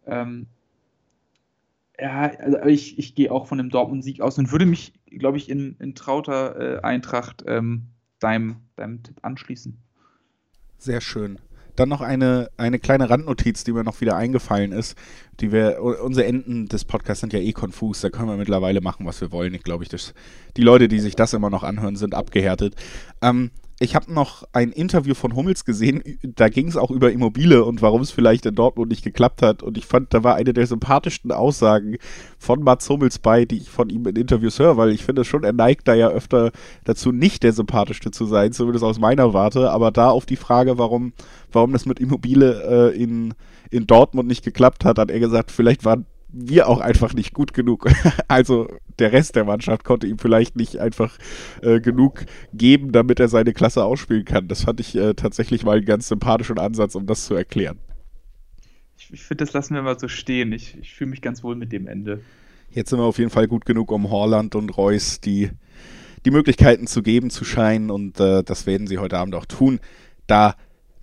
Ähm, 0.07 0.47
ja, 1.99 2.32
also 2.39 2.57
ich, 2.65 2.99
ich 2.99 3.15
gehe 3.15 3.32
auch 3.32 3.47
von 3.47 3.59
einem 3.59 3.69
Dortmund-Sieg 3.69 4.19
aus 4.21 4.38
und 4.38 4.51
würde 4.51 4.65
mich, 4.65 4.93
glaube 5.05 5.38
ich, 5.38 5.49
in, 5.49 5.78
in 5.80 5.95
trauter 5.95 6.78
äh, 6.78 6.82
Eintracht 6.82 7.43
ähm, 7.47 7.88
deinem, 8.19 8.57
deinem 8.76 9.03
Tipp 9.03 9.17
anschließen. 9.21 9.78
Sehr 10.78 11.01
schön. 11.01 11.39
Dann 11.76 11.89
noch 11.89 12.01
eine, 12.01 12.49
eine 12.57 12.80
kleine 12.80 13.09
Randnotiz, 13.09 13.63
die 13.63 13.71
mir 13.71 13.84
noch 13.84 14.01
wieder 14.01 14.15
eingefallen 14.15 14.71
ist. 14.71 14.97
Die 15.41 15.51
wir, 15.51 15.82
unsere 15.82 16.26
Enden 16.28 16.67
des 16.67 16.86
Podcasts 16.86 17.21
sind 17.21 17.34
ja 17.34 17.39
eh 17.39 17.51
konfus, 17.51 18.01
da 18.01 18.09
können 18.09 18.30
wir 18.30 18.38
mittlerweile 18.38 18.82
machen, 18.82 19.05
was 19.05 19.19
wir 19.19 19.32
wollen. 19.32 19.53
Ich 19.53 19.63
glaube, 19.63 19.84
ich, 19.84 19.89
das, 19.89 20.13
die 20.55 20.61
Leute, 20.61 20.88
die 20.88 20.99
sich 20.99 21.15
das 21.15 21.34
immer 21.34 21.49
noch 21.49 21.63
anhören, 21.63 21.95
sind 21.95 22.15
abgehärtet. 22.15 22.76
Ähm, 23.21 23.51
ich 23.80 23.93
habe 23.93 24.13
noch 24.13 24.43
ein 24.53 24.71
Interview 24.71 25.13
von 25.13 25.36
Hummels 25.36 25.65
gesehen, 25.65 26.01
da 26.23 26.47
ging 26.47 26.69
es 26.69 26.78
auch 26.78 26.91
über 26.91 27.11
Immobile 27.11 27.65
und 27.65 27.82
warum 27.82 28.01
es 28.01 28.11
vielleicht 28.11 28.45
in 28.45 28.55
Dortmund 28.55 28.89
nicht 28.89 29.03
geklappt 29.03 29.41
hat. 29.41 29.63
Und 29.63 29.78
ich 29.78 29.86
fand, 29.86 30.13
da 30.13 30.23
war 30.23 30.36
eine 30.36 30.53
der 30.53 30.65
sympathischsten 30.65 31.34
Aussagen 31.34 31.97
von 32.39 32.63
Mats 32.63 32.88
Hummels 32.88 33.19
bei, 33.19 33.43
die 33.43 33.57
ich 33.57 33.69
von 33.69 33.89
ihm 33.89 34.07
in 34.07 34.15
Interviews 34.15 34.59
höre, 34.59 34.78
weil 34.78 34.91
ich 34.91 35.03
finde 35.03 35.26
schon, 35.26 35.43
er 35.43 35.51
neigt 35.51 35.89
da 35.89 35.93
ja 35.93 36.07
öfter 36.07 36.51
dazu, 36.86 37.11
nicht 37.11 37.43
der 37.43 37.51
sympathischste 37.51 38.11
zu 38.11 38.26
sein, 38.26 38.53
zumindest 38.53 38.86
aus 38.86 38.99
meiner 38.99 39.34
Warte. 39.34 39.69
Aber 39.71 39.91
da 39.91 40.09
auf 40.09 40.26
die 40.26 40.38
Frage, 40.38 40.78
warum, 40.78 41.11
warum 41.51 41.73
das 41.73 41.86
mit 41.86 41.99
Immobile 41.99 42.93
äh, 42.93 43.01
in, 43.01 43.34
in 43.71 43.88
Dortmund 43.88 44.30
nicht 44.30 44.45
geklappt 44.45 44.86
hat, 44.86 44.99
hat 44.99 45.11
er 45.11 45.19
gesagt, 45.19 45.51
vielleicht 45.51 45.84
waren 45.84 46.05
wir 46.38 46.67
auch 46.67 46.81
einfach 46.81 47.13
nicht 47.13 47.33
gut 47.33 47.53
genug. 47.53 47.88
also 48.27 48.67
der 48.99 49.13
Rest 49.13 49.36
der 49.36 49.45
Mannschaft 49.45 49.86
konnte 49.86 50.05
ihm 50.05 50.19
vielleicht 50.19 50.55
nicht 50.55 50.77
einfach 50.79 51.17
äh, 51.61 51.79
genug 51.79 52.25
geben, 52.53 52.91
damit 52.91 53.19
er 53.19 53.29
seine 53.29 53.53
Klasse 53.53 53.83
ausspielen 53.83 54.25
kann. 54.25 54.47
Das 54.47 54.63
fand 54.63 54.79
ich 54.81 54.95
äh, 54.95 55.13
tatsächlich 55.13 55.63
mal 55.63 55.77
einen 55.77 55.86
ganz 55.86 56.09
sympathischen 56.09 56.59
Ansatz, 56.59 56.95
um 56.95 57.05
das 57.05 57.25
zu 57.25 57.36
erklären. 57.36 57.79
Ich, 58.97 59.13
ich 59.13 59.23
finde, 59.23 59.45
das 59.45 59.53
lassen 59.53 59.75
wir 59.75 59.81
mal 59.81 59.97
so 59.97 60.07
stehen. 60.07 60.51
Ich, 60.51 60.77
ich 60.79 60.93
fühle 60.93 61.09
mich 61.09 61.21
ganz 61.21 61.43
wohl 61.43 61.55
mit 61.55 61.71
dem 61.71 61.88
Ende. 61.88 62.21
Jetzt 62.69 62.89
sind 62.89 62.99
wir 62.99 63.05
auf 63.05 63.19
jeden 63.19 63.31
Fall 63.31 63.47
gut 63.47 63.65
genug, 63.65 63.91
um 63.91 64.09
Horland 64.09 64.55
und 64.55 64.77
Reus 64.77 65.21
die, 65.21 65.51
die 66.25 66.31
Möglichkeiten 66.31 66.88
zu 66.88 67.01
geben 67.01 67.29
zu 67.29 67.45
scheinen 67.45 67.89
und 67.89 68.19
äh, 68.19 68.43
das 68.43 68.65
werden 68.65 68.88
sie 68.88 68.97
heute 68.97 69.17
Abend 69.17 69.36
auch 69.36 69.45
tun. 69.45 69.79
Da 70.27 70.55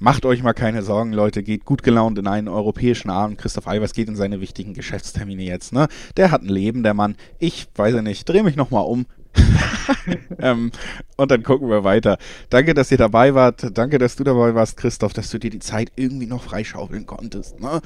Macht 0.02 0.26
euch 0.26 0.42
mal 0.42 0.52
keine 0.52 0.82
Sorgen, 0.82 1.12
Leute. 1.12 1.44
Geht 1.44 1.64
gut 1.64 1.84
gelaunt 1.84 2.18
in 2.18 2.26
einen 2.26 2.48
europäischen 2.48 3.08
Abend. 3.08 3.38
Christoph 3.38 3.68
Albers 3.68 3.92
geht 3.92 4.08
in 4.08 4.16
seine 4.16 4.40
wichtigen 4.40 4.74
Geschäftstermine 4.74 5.44
jetzt. 5.44 5.72
Ne? 5.72 5.86
Der 6.16 6.32
hat 6.32 6.42
ein 6.42 6.48
Leben, 6.48 6.82
der 6.82 6.92
Mann. 6.92 7.14
Ich 7.38 7.68
weiß 7.76 7.94
ja 7.94 8.02
nicht. 8.02 8.28
Dreh 8.28 8.42
mich 8.42 8.56
nochmal 8.56 8.84
um. 8.84 9.06
ähm, 10.38 10.70
und 11.16 11.30
dann 11.30 11.42
gucken 11.42 11.68
wir 11.68 11.84
weiter. 11.84 12.18
Danke, 12.50 12.74
dass 12.74 12.90
ihr 12.90 12.98
dabei 12.98 13.34
wart. 13.34 13.66
Danke, 13.76 13.98
dass 13.98 14.16
du 14.16 14.24
dabei 14.24 14.54
warst, 14.54 14.76
Christoph, 14.76 15.12
dass 15.12 15.30
du 15.30 15.38
dir 15.38 15.50
die 15.50 15.58
Zeit 15.58 15.92
irgendwie 15.96 16.26
noch 16.26 16.42
freischaufeln 16.42 17.06
konntest. 17.06 17.60
Ne? 17.60 17.80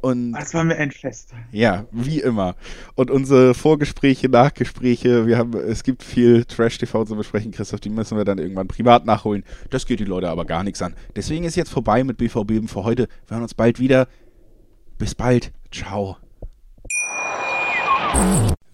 Und 0.00 0.32
das 0.32 0.52
war 0.52 0.64
mir 0.64 0.76
ein 0.76 0.90
Fest. 0.90 1.32
Ja, 1.52 1.86
wie 1.92 2.20
immer. 2.20 2.56
Und 2.94 3.10
unsere 3.10 3.54
Vorgespräche, 3.54 4.28
Nachgespräche, 4.28 5.26
wir 5.26 5.38
haben, 5.38 5.54
es 5.54 5.84
gibt 5.84 6.02
viel 6.02 6.44
Trash-TV 6.44 7.04
zu 7.04 7.16
besprechen, 7.16 7.52
Christoph, 7.52 7.80
die 7.80 7.90
müssen 7.90 8.16
wir 8.16 8.24
dann 8.24 8.38
irgendwann 8.38 8.68
privat 8.68 9.06
nachholen. 9.06 9.44
Das 9.70 9.86
geht 9.86 10.00
die 10.00 10.04
Leute 10.04 10.28
aber 10.28 10.44
gar 10.44 10.64
nichts 10.64 10.82
an. 10.82 10.94
Deswegen 11.14 11.44
ist 11.44 11.56
jetzt 11.56 11.70
vorbei 11.70 12.04
mit 12.04 12.16
BVB 12.16 12.68
für 12.68 12.84
heute. 12.84 13.08
Wir 13.26 13.36
hören 13.36 13.42
uns 13.42 13.54
bald 13.54 13.78
wieder. 13.78 14.08
Bis 14.98 15.14
bald. 15.14 15.52
Ciao. 15.70 16.16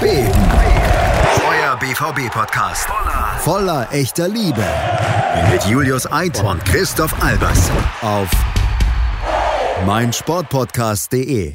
B 0.00 0.06
Euer 0.06 1.76
BVB-Podcast. 1.78 2.88
Voller, 2.88 3.38
voller 3.40 3.88
echter 3.92 4.28
Liebe. 4.28 4.64
Mit 5.52 5.62
Julius 5.64 6.10
Eid 6.10 6.42
und 6.42 6.64
Christoph 6.64 7.14
Albers. 7.22 7.70
Auf 8.00 8.28
meinsportpodcast.de 9.84 11.52